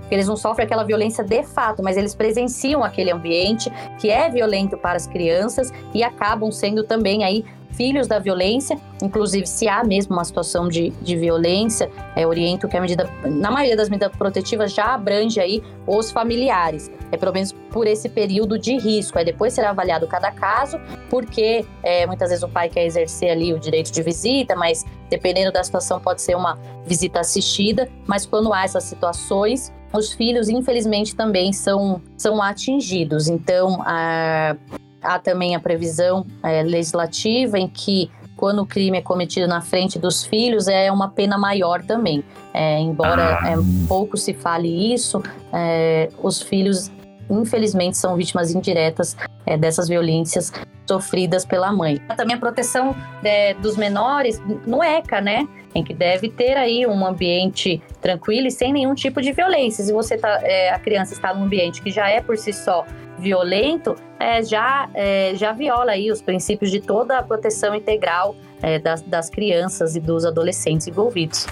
Porque 0.00 0.14
eles 0.14 0.26
não 0.26 0.36
sofrem 0.36 0.64
aquela 0.64 0.84
violência 0.84 1.22
de 1.22 1.42
fato, 1.42 1.82
mas 1.82 1.98
eles 1.98 2.14
presenciam 2.14 2.82
aquele 2.82 3.10
ambiente 3.10 3.70
que 3.98 4.08
é 4.08 4.30
violento 4.30 4.78
para 4.78 4.96
as 4.96 5.06
crianças 5.06 5.70
e 5.92 6.02
acabam 6.02 6.50
sendo 6.50 6.82
também 6.82 7.24
aí 7.24 7.44
filhos 7.70 8.06
da 8.06 8.18
violência, 8.18 8.78
inclusive 9.02 9.46
se 9.46 9.68
há 9.68 9.84
mesmo 9.84 10.14
uma 10.14 10.24
situação 10.24 10.68
de, 10.68 10.90
de 11.02 11.16
violência, 11.16 11.90
é, 12.16 12.26
oriento 12.26 12.68
que 12.68 12.76
a 12.76 12.80
medida, 12.80 13.08
na 13.24 13.50
maioria 13.50 13.76
das 13.76 13.88
medidas 13.88 14.16
protetivas 14.16 14.72
já 14.72 14.94
abrange 14.94 15.40
aí 15.40 15.62
os 15.86 16.10
familiares, 16.10 16.90
é 17.12 17.16
pelo 17.16 17.32
menos 17.32 17.52
por 17.70 17.86
esse 17.86 18.08
período 18.08 18.58
de 18.58 18.76
risco, 18.76 19.18
aí 19.18 19.24
depois 19.24 19.52
será 19.52 19.70
avaliado 19.70 20.06
cada 20.06 20.30
caso, 20.30 20.80
porque 21.08 21.64
é, 21.82 22.06
muitas 22.06 22.30
vezes 22.30 22.42
o 22.42 22.48
pai 22.48 22.68
quer 22.68 22.84
exercer 22.84 23.30
ali 23.30 23.52
o 23.52 23.58
direito 23.58 23.92
de 23.92 24.02
visita, 24.02 24.56
mas 24.56 24.84
dependendo 25.08 25.52
da 25.52 25.62
situação 25.62 26.00
pode 26.00 26.22
ser 26.22 26.36
uma 26.36 26.58
visita 26.86 27.20
assistida, 27.20 27.88
mas 28.06 28.26
quando 28.26 28.52
há 28.52 28.64
essas 28.64 28.84
situações, 28.84 29.72
os 29.92 30.12
filhos, 30.12 30.48
infelizmente, 30.48 31.14
também 31.14 31.52
são, 31.52 32.02
são 32.16 32.42
atingidos. 32.42 33.28
Então, 33.28 33.82
a, 33.86 34.56
Há 35.02 35.18
também 35.18 35.54
a 35.54 35.60
previsão 35.60 36.26
é, 36.42 36.62
legislativa 36.62 37.58
em 37.58 37.68
que 37.68 38.10
quando 38.38 38.62
o 38.62 38.66
crime 38.66 38.98
é 38.98 39.02
cometido 39.02 39.48
na 39.48 39.60
frente 39.60 39.98
dos 39.98 40.24
filhos, 40.24 40.68
é 40.68 40.90
uma 40.92 41.08
pena 41.08 41.36
maior 41.36 41.82
também. 41.82 42.22
É, 42.54 42.78
embora 42.78 43.38
ah. 43.42 43.50
é, 43.50 43.56
pouco 43.88 44.16
se 44.16 44.32
fale 44.32 44.94
isso, 44.94 45.20
é, 45.52 46.08
os 46.22 46.40
filhos, 46.40 46.90
infelizmente, 47.28 47.96
são 47.96 48.16
vítimas 48.16 48.54
indiretas 48.54 49.16
é, 49.44 49.56
dessas 49.56 49.88
violências 49.88 50.52
sofridas 50.86 51.44
pela 51.44 51.72
mãe. 51.72 51.98
Também 52.16 52.36
a 52.36 52.38
proteção 52.38 52.94
é, 53.22 53.54
dos 53.54 53.76
menores 53.76 54.40
no 54.64 54.82
ECA, 54.82 55.20
né? 55.20 55.46
Em 55.74 55.84
que 55.84 55.92
deve 55.92 56.28
ter 56.30 56.56
aí 56.56 56.86
um 56.86 57.06
ambiente 57.06 57.80
tranquilo 58.00 58.46
e 58.46 58.50
sem 58.50 58.72
nenhum 58.72 58.94
tipo 58.94 59.20
de 59.20 59.32
violência. 59.32 59.84
Se 59.84 59.92
você 59.92 60.16
tá, 60.16 60.40
é, 60.42 60.70
a 60.70 60.78
criança 60.78 61.12
está 61.12 61.34
num 61.34 61.44
ambiente 61.44 61.82
que 61.82 61.90
já 61.90 62.08
é 62.08 62.20
por 62.20 62.36
si 62.38 62.52
só 62.52 62.86
violento, 63.18 63.96
é, 64.18 64.42
já, 64.42 64.88
é, 64.94 65.32
já 65.34 65.52
viola 65.52 65.92
aí 65.92 66.10
os 66.10 66.22
princípios 66.22 66.70
de 66.70 66.80
toda 66.80 67.18
a 67.18 67.22
proteção 67.22 67.74
integral 67.74 68.34
é, 68.62 68.78
das, 68.78 69.02
das 69.02 69.28
crianças 69.28 69.96
e 69.96 70.00
dos 70.00 70.24
adolescentes 70.24 70.86
envolvidos. 70.86 71.46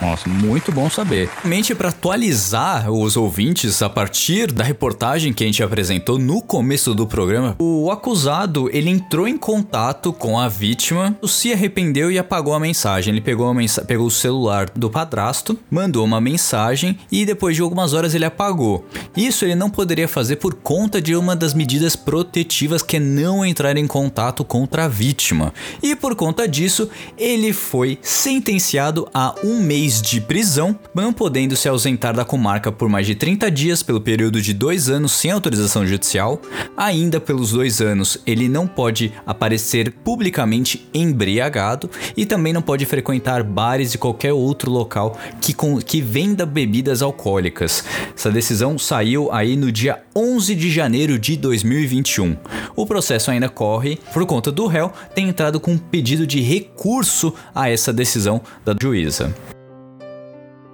Nossa, 0.00 0.28
muito 0.28 0.70
bom 0.70 0.90
saber. 0.90 1.28
Mente 1.44 1.74
para 1.74 1.88
atualizar 1.88 2.90
os 2.90 3.16
ouvintes 3.16 3.80
a 3.82 3.88
partir 3.88 4.52
da 4.52 4.62
reportagem 4.62 5.32
que 5.32 5.42
a 5.42 5.46
gente 5.46 5.62
apresentou 5.62 6.18
no 6.18 6.42
começo 6.42 6.94
do 6.94 7.06
programa, 7.06 7.56
o 7.58 7.90
acusado 7.90 8.68
ele 8.72 8.90
entrou 8.90 9.26
em 9.26 9.36
contato 9.36 10.12
com 10.12 10.38
a 10.38 10.48
vítima, 10.48 11.16
se 11.26 11.52
arrependeu 11.52 12.10
e 12.10 12.18
apagou 12.18 12.54
a 12.54 12.60
mensagem. 12.60 13.12
Ele 13.12 13.20
pegou, 13.20 13.50
a 13.50 13.84
pegou 13.86 14.06
o 14.06 14.10
celular 14.10 14.70
do 14.74 14.90
padrasto, 14.90 15.58
mandou 15.70 16.04
uma 16.04 16.20
mensagem 16.20 16.98
e 17.10 17.24
depois 17.24 17.56
de 17.56 17.62
algumas 17.62 17.92
horas 17.92 18.14
ele 18.14 18.24
apagou. 18.24 18.84
Isso 19.16 19.44
ele 19.44 19.54
não 19.54 19.70
poderia 19.70 20.08
fazer 20.08 20.36
por 20.36 20.54
conta 20.54 21.00
de 21.00 21.16
uma 21.16 21.34
das 21.34 21.54
medidas 21.54 21.96
protetivas 21.96 22.82
que 22.82 22.96
é 22.96 23.00
não 23.00 23.44
entrar 23.44 23.76
em 23.76 23.86
contato 23.86 24.44
contra 24.44 24.84
a 24.84 24.88
vítima. 24.88 25.52
E 25.82 25.94
por 25.96 26.14
conta 26.14 26.46
disso, 26.46 26.88
ele 27.16 27.52
foi 27.52 27.98
sentenciado 28.02 29.08
a 29.12 29.34
um 29.42 29.60
mês 29.60 29.85
de 29.94 30.20
prisão, 30.20 30.78
não 30.94 31.12
podendo 31.12 31.54
se 31.54 31.68
ausentar 31.68 32.14
da 32.14 32.24
comarca 32.24 32.72
por 32.72 32.88
mais 32.88 33.06
de 33.06 33.14
30 33.14 33.50
dias 33.50 33.82
pelo 33.82 34.00
período 34.00 34.42
de 34.42 34.52
dois 34.52 34.88
anos 34.88 35.12
sem 35.12 35.30
autorização 35.30 35.86
judicial. 35.86 36.40
Ainda 36.76 37.20
pelos 37.20 37.52
dois 37.52 37.80
anos, 37.80 38.18
ele 38.26 38.48
não 38.48 38.66
pode 38.66 39.12
aparecer 39.24 39.92
publicamente 40.04 40.88
embriagado 40.92 41.88
e 42.16 42.26
também 42.26 42.52
não 42.52 42.60
pode 42.60 42.84
frequentar 42.84 43.42
bares 43.42 43.94
e 43.94 43.98
qualquer 43.98 44.32
outro 44.32 44.70
local 44.70 45.16
que, 45.40 45.52
com, 45.54 45.78
que 45.78 46.00
venda 46.00 46.44
bebidas 46.44 47.00
alcoólicas. 47.00 47.84
Essa 48.16 48.30
decisão 48.30 48.78
saiu 48.78 49.32
aí 49.32 49.56
no 49.56 49.70
dia 49.70 50.02
11 50.14 50.54
de 50.54 50.70
janeiro 50.70 51.18
de 51.18 51.36
2021. 51.36 52.36
O 52.74 52.84
processo 52.84 53.30
ainda 53.30 53.48
corre 53.48 53.98
por 54.12 54.26
conta 54.26 54.50
do 54.50 54.66
réu 54.66 54.92
ter 55.14 55.22
entrado 55.22 55.60
com 55.60 55.72
um 55.72 55.78
pedido 55.78 56.26
de 56.26 56.40
recurso 56.40 57.32
a 57.54 57.70
essa 57.70 57.92
decisão 57.92 58.42
da 58.64 58.74
juíza. 58.80 59.34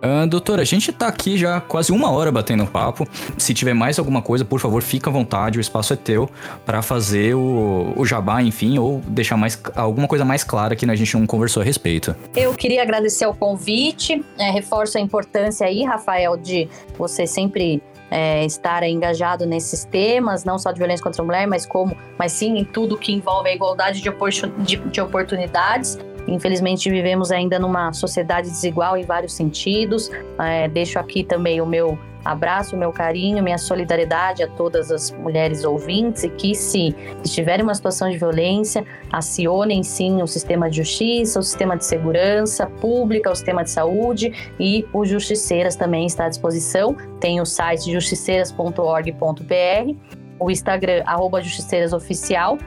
Ah, 0.04 0.26
doutora, 0.26 0.62
a 0.62 0.64
gente 0.64 0.90
tá 0.90 1.06
aqui 1.06 1.38
já 1.38 1.60
quase 1.60 1.92
uma 1.92 2.10
hora 2.10 2.32
batendo 2.32 2.66
papo. 2.66 3.06
Se 3.38 3.54
tiver 3.54 3.72
mais 3.72 4.00
alguma 4.00 4.20
coisa, 4.20 4.44
por 4.44 4.58
favor, 4.58 4.82
fica 4.82 5.08
à 5.08 5.12
vontade, 5.12 5.58
o 5.58 5.60
espaço 5.60 5.92
é 5.92 5.96
teu 5.96 6.28
para 6.66 6.82
fazer 6.82 7.36
o, 7.36 7.94
o 7.96 8.04
jabá, 8.04 8.42
enfim, 8.42 8.80
ou 8.80 9.00
deixar 9.06 9.36
mais 9.36 9.60
alguma 9.76 10.08
coisa 10.08 10.24
mais 10.24 10.42
clara 10.42 10.74
que 10.74 10.90
a 10.90 10.94
gente 10.96 11.16
não 11.16 11.24
conversou 11.24 11.62
a 11.62 11.64
respeito. 11.64 12.16
Eu 12.34 12.52
queria 12.54 12.82
agradecer 12.82 13.26
o 13.26 13.34
convite, 13.34 14.24
é, 14.36 14.50
reforço 14.50 14.98
a 14.98 15.00
importância 15.00 15.68
aí, 15.68 15.84
Rafael, 15.84 16.36
de 16.36 16.68
você 16.98 17.24
sempre 17.24 17.80
é, 18.10 18.44
estar 18.44 18.82
engajado 18.82 19.46
nesses 19.46 19.84
temas, 19.84 20.44
não 20.44 20.58
só 20.58 20.72
de 20.72 20.78
violência 20.78 21.02
contra 21.04 21.22
a 21.22 21.24
mulher, 21.24 21.46
mas 21.46 21.64
como, 21.64 21.96
mas 22.18 22.32
sim 22.32 22.58
em 22.58 22.64
tudo 22.64 22.98
que 22.98 23.12
envolve 23.12 23.48
a 23.48 23.54
igualdade 23.54 24.02
de, 24.02 24.10
de, 24.58 24.76
de 24.76 25.00
oportunidades. 25.00 25.96
Infelizmente, 26.28 26.90
vivemos 26.90 27.30
ainda 27.30 27.58
numa 27.58 27.92
sociedade 27.92 28.48
desigual 28.48 28.96
em 28.96 29.04
vários 29.04 29.34
sentidos. 29.34 30.10
É, 30.38 30.68
deixo 30.68 30.98
aqui 30.98 31.24
também 31.24 31.60
o 31.60 31.66
meu 31.66 31.98
abraço, 32.24 32.76
o 32.76 32.78
meu 32.78 32.92
carinho, 32.92 33.42
minha 33.42 33.58
solidariedade 33.58 34.42
a 34.42 34.48
todas 34.48 34.90
as 34.90 35.10
mulheres 35.10 35.64
ouvintes 35.64 36.24
e 36.24 36.28
que, 36.28 36.54
se 36.54 36.94
estiverem 37.24 37.62
em 37.62 37.64
uma 37.64 37.74
situação 37.74 38.10
de 38.10 38.18
violência, 38.18 38.84
acionem 39.10 39.82
sim 39.82 40.22
o 40.22 40.26
sistema 40.26 40.70
de 40.70 40.78
justiça, 40.78 41.40
o 41.40 41.42
sistema 41.42 41.76
de 41.76 41.84
segurança 41.84 42.66
pública, 42.66 43.30
o 43.30 43.34
sistema 43.34 43.64
de 43.64 43.70
saúde 43.70 44.52
e 44.58 44.86
o 44.92 45.04
Justiceiras 45.04 45.76
também 45.76 46.06
está 46.06 46.26
à 46.26 46.28
disposição. 46.28 46.96
Tem 47.20 47.40
o 47.40 47.46
site 47.46 47.92
justiceiras.org.br, 47.92 49.96
o 50.38 50.50
Instagram, 50.50 51.02
arroba 51.06 51.40
justiceirasoficial 51.40 52.58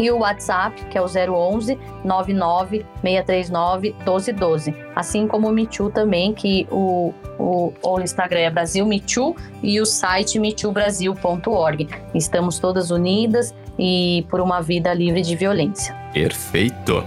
e 0.00 0.10
o 0.10 0.20
WhatsApp, 0.20 0.82
que 0.86 0.96
é 0.96 1.02
o 1.02 1.04
011 1.04 1.78
99 2.02 2.86
639 3.02 3.90
1212. 3.98 4.74
Assim 4.96 5.28
como 5.28 5.48
o 5.48 5.52
Michu 5.52 5.90
também, 5.90 6.32
que 6.32 6.66
o, 6.70 7.12
o, 7.38 7.72
o 7.82 8.00
Instagram 8.00 8.40
é 8.40 8.50
Brasil 8.50 8.86
Michu 8.86 9.36
e 9.62 9.78
o 9.78 9.84
site 9.84 10.38
michubrasil.org. 10.38 11.86
Estamos 12.14 12.58
todas 12.58 12.90
unidas 12.90 13.54
e 13.78 14.26
por 14.30 14.40
uma 14.40 14.62
vida 14.62 14.92
livre 14.94 15.20
de 15.20 15.36
violência. 15.36 15.94
Perfeito. 16.12 17.04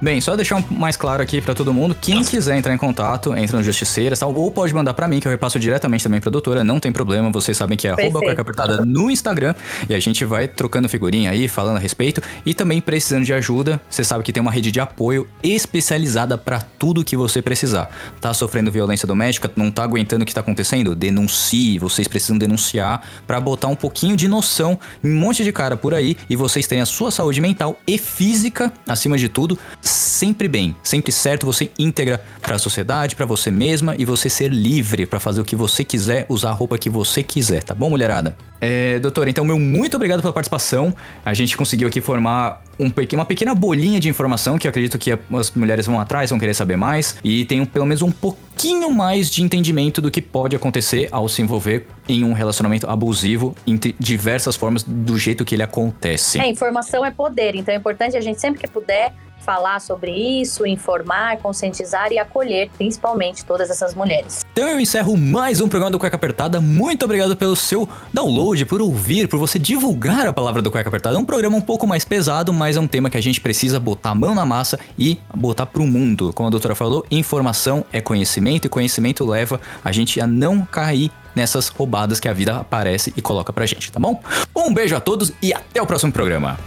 Bem, 0.00 0.20
só 0.20 0.36
deixar 0.36 0.56
um 0.56 0.64
mais 0.70 0.96
claro 0.96 1.22
aqui 1.22 1.40
para 1.40 1.54
todo 1.54 1.72
mundo, 1.72 1.96
quem 2.00 2.22
quiser 2.22 2.56
entrar 2.56 2.74
em 2.74 2.78
contato, 2.78 3.36
entra 3.36 3.56
no 3.56 3.62
Justiceiras, 3.62 4.18
tal, 4.18 4.34
ou 4.34 4.50
pode 4.50 4.72
mandar 4.72 4.94
para 4.94 5.08
mim, 5.08 5.20
que 5.20 5.26
eu 5.26 5.32
repasso 5.32 5.58
diretamente 5.58 6.04
também 6.04 6.20
pra 6.20 6.30
doutora, 6.30 6.62
não 6.62 6.78
tem 6.78 6.92
problema, 6.92 7.30
vocês 7.30 7.56
sabem 7.56 7.76
que 7.76 7.88
é 7.88 7.90
arroba 7.90 8.20
cueca 8.20 8.42
apertada 8.42 8.84
no 8.84 9.10
Instagram, 9.10 9.54
e 9.88 9.94
a 9.94 10.00
gente 10.00 10.24
vai 10.24 10.46
trocando 10.46 10.88
figurinha 10.88 11.30
aí, 11.30 11.48
falando 11.48 11.76
a 11.76 11.80
respeito, 11.80 12.22
e 12.44 12.54
também 12.54 12.80
precisando 12.80 13.24
de 13.24 13.32
ajuda, 13.32 13.80
você 13.88 14.04
sabe 14.04 14.22
que 14.22 14.32
tem 14.32 14.40
uma 14.40 14.52
rede 14.52 14.70
de 14.70 14.80
apoio 14.80 15.26
especializada 15.42 16.38
para 16.38 16.60
tudo 16.60 17.04
que 17.04 17.16
você 17.16 17.42
precisar. 17.42 17.90
Tá 18.20 18.32
sofrendo 18.32 18.70
violência 18.70 19.06
doméstica, 19.06 19.50
não 19.56 19.70
tá 19.70 19.82
aguentando 19.82 20.22
o 20.22 20.26
que 20.26 20.34
tá 20.34 20.40
acontecendo? 20.40 20.94
Denuncie, 20.94 21.78
vocês 21.78 22.06
precisam 22.06 22.38
denunciar 22.38 23.02
para 23.26 23.40
botar 23.40 23.68
um 23.68 23.76
pouquinho 23.76 24.16
de 24.16 24.28
noção 24.28 24.78
em 25.02 25.10
um 25.10 25.18
monte 25.18 25.42
de 25.42 25.52
cara 25.52 25.76
por 25.76 25.94
aí 25.94 26.16
e 26.28 26.36
vocês 26.36 26.66
terem 26.66 26.82
a 26.82 26.86
sua 26.86 27.10
saúde 27.10 27.40
mental 27.40 27.78
e 27.86 27.98
física, 27.98 28.43
acima 28.86 29.16
de 29.16 29.28
tudo, 29.28 29.58
sempre 29.80 30.48
bem, 30.48 30.76
sempre 30.82 31.12
certo, 31.12 31.46
você 31.46 31.70
íntegra 31.78 32.22
para 32.40 32.56
a 32.56 32.58
sociedade, 32.58 33.16
para 33.16 33.26
você 33.26 33.50
mesma 33.50 33.94
e 33.98 34.04
você 34.04 34.28
ser 34.28 34.52
livre 34.52 35.06
para 35.06 35.20
fazer 35.20 35.40
o 35.40 35.44
que 35.44 35.56
você 35.56 35.84
quiser, 35.84 36.26
usar 36.28 36.50
a 36.50 36.52
roupa 36.52 36.78
que 36.78 36.90
você 36.90 37.22
quiser, 37.22 37.62
tá 37.62 37.74
bom, 37.74 37.90
mulherada? 37.90 38.36
É, 38.60 38.98
doutora, 38.98 39.28
então, 39.28 39.44
meu 39.44 39.58
muito 39.58 39.94
obrigado 39.96 40.22
pela 40.22 40.32
participação. 40.32 40.94
A 41.24 41.34
gente 41.34 41.56
conseguiu 41.56 41.86
aqui 41.86 42.00
formar 42.00 42.62
um, 42.78 42.92
uma 43.14 43.24
pequena 43.24 43.54
bolinha 43.54 44.00
de 44.00 44.08
informação 44.08 44.58
que 44.58 44.66
eu 44.66 44.70
acredito 44.70 44.98
que 44.98 45.10
as 45.12 45.50
mulheres 45.52 45.86
vão 45.86 46.00
atrás, 46.00 46.30
vão 46.30 46.38
querer 46.38 46.54
saber 46.54 46.76
mais 46.76 47.16
e 47.22 47.44
tem 47.44 47.64
pelo 47.64 47.86
menos 47.86 48.02
um 48.02 48.10
pouquinho 48.10 48.90
mais 48.90 49.30
de 49.30 49.42
entendimento 49.42 50.00
do 50.00 50.10
que 50.10 50.20
pode 50.20 50.54
acontecer 50.56 51.08
ao 51.10 51.28
se 51.28 51.42
envolver 51.42 51.86
em 52.08 52.24
um 52.24 52.32
relacionamento 52.32 52.88
abusivo 52.88 53.54
em 53.66 53.78
diversas 53.98 54.56
formas 54.56 54.82
do 54.82 55.18
jeito 55.18 55.44
que 55.44 55.54
ele 55.54 55.62
acontece. 55.62 56.38
É, 56.40 56.48
informação 56.48 57.04
é 57.04 57.10
poder, 57.10 57.54
então 57.54 57.74
é 57.74 57.76
importante 57.76 58.16
a 58.16 58.20
gente 58.20 58.40
sempre 58.40 58.60
que 58.60 58.68
puder 58.68 59.12
falar 59.44 59.80
sobre 59.80 60.10
isso, 60.10 60.66
informar, 60.66 61.36
conscientizar 61.38 62.10
e 62.10 62.18
acolher, 62.18 62.70
principalmente 62.76 63.44
todas 63.44 63.68
essas 63.70 63.94
mulheres. 63.94 64.40
Então 64.52 64.66
eu 64.66 64.80
encerro 64.80 65.16
mais 65.16 65.60
um 65.60 65.68
programa 65.68 65.90
do 65.90 65.98
Cueca 65.98 66.16
Apertada. 66.16 66.60
Muito 66.60 67.04
obrigado 67.04 67.36
pelo 67.36 67.54
seu 67.54 67.88
download, 68.12 68.64
por 68.64 68.80
ouvir, 68.80 69.28
por 69.28 69.38
você 69.38 69.58
divulgar 69.58 70.26
a 70.26 70.32
palavra 70.32 70.62
do 70.62 70.70
Cueca 70.70 70.88
Apertada. 70.88 71.16
É 71.16 71.18
um 71.18 71.24
programa 71.24 71.56
um 71.56 71.60
pouco 71.60 71.86
mais 71.86 72.04
pesado, 72.04 72.52
mas 72.52 72.76
é 72.76 72.80
um 72.80 72.86
tema 72.86 73.10
que 73.10 73.18
a 73.18 73.22
gente 73.22 73.40
precisa 73.40 73.78
botar 73.78 74.10
a 74.10 74.14
mão 74.14 74.34
na 74.34 74.46
massa 74.46 74.78
e 74.98 75.20
botar 75.34 75.66
pro 75.66 75.86
mundo. 75.86 76.32
Como 76.32 76.46
a 76.46 76.50
doutora 76.50 76.74
falou, 76.74 77.04
informação 77.10 77.84
é 77.92 78.00
conhecimento 78.00 78.66
e 78.66 78.68
conhecimento 78.70 79.24
leva 79.24 79.60
a 79.84 79.92
gente 79.92 80.20
a 80.20 80.26
não 80.26 80.64
cair 80.64 81.10
nessas 81.34 81.68
roubadas 81.68 82.20
que 82.20 82.28
a 82.28 82.32
vida 82.32 82.56
aparece 82.56 83.12
e 83.16 83.20
coloca 83.20 83.52
pra 83.52 83.66
gente, 83.66 83.90
tá 83.90 83.98
bom? 83.98 84.22
Um 84.54 84.72
beijo 84.72 84.96
a 84.96 85.00
todos 85.00 85.32
e 85.42 85.52
até 85.52 85.82
o 85.82 85.86
próximo 85.86 86.12
programa. 86.12 86.58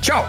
Tchau! 0.00 0.28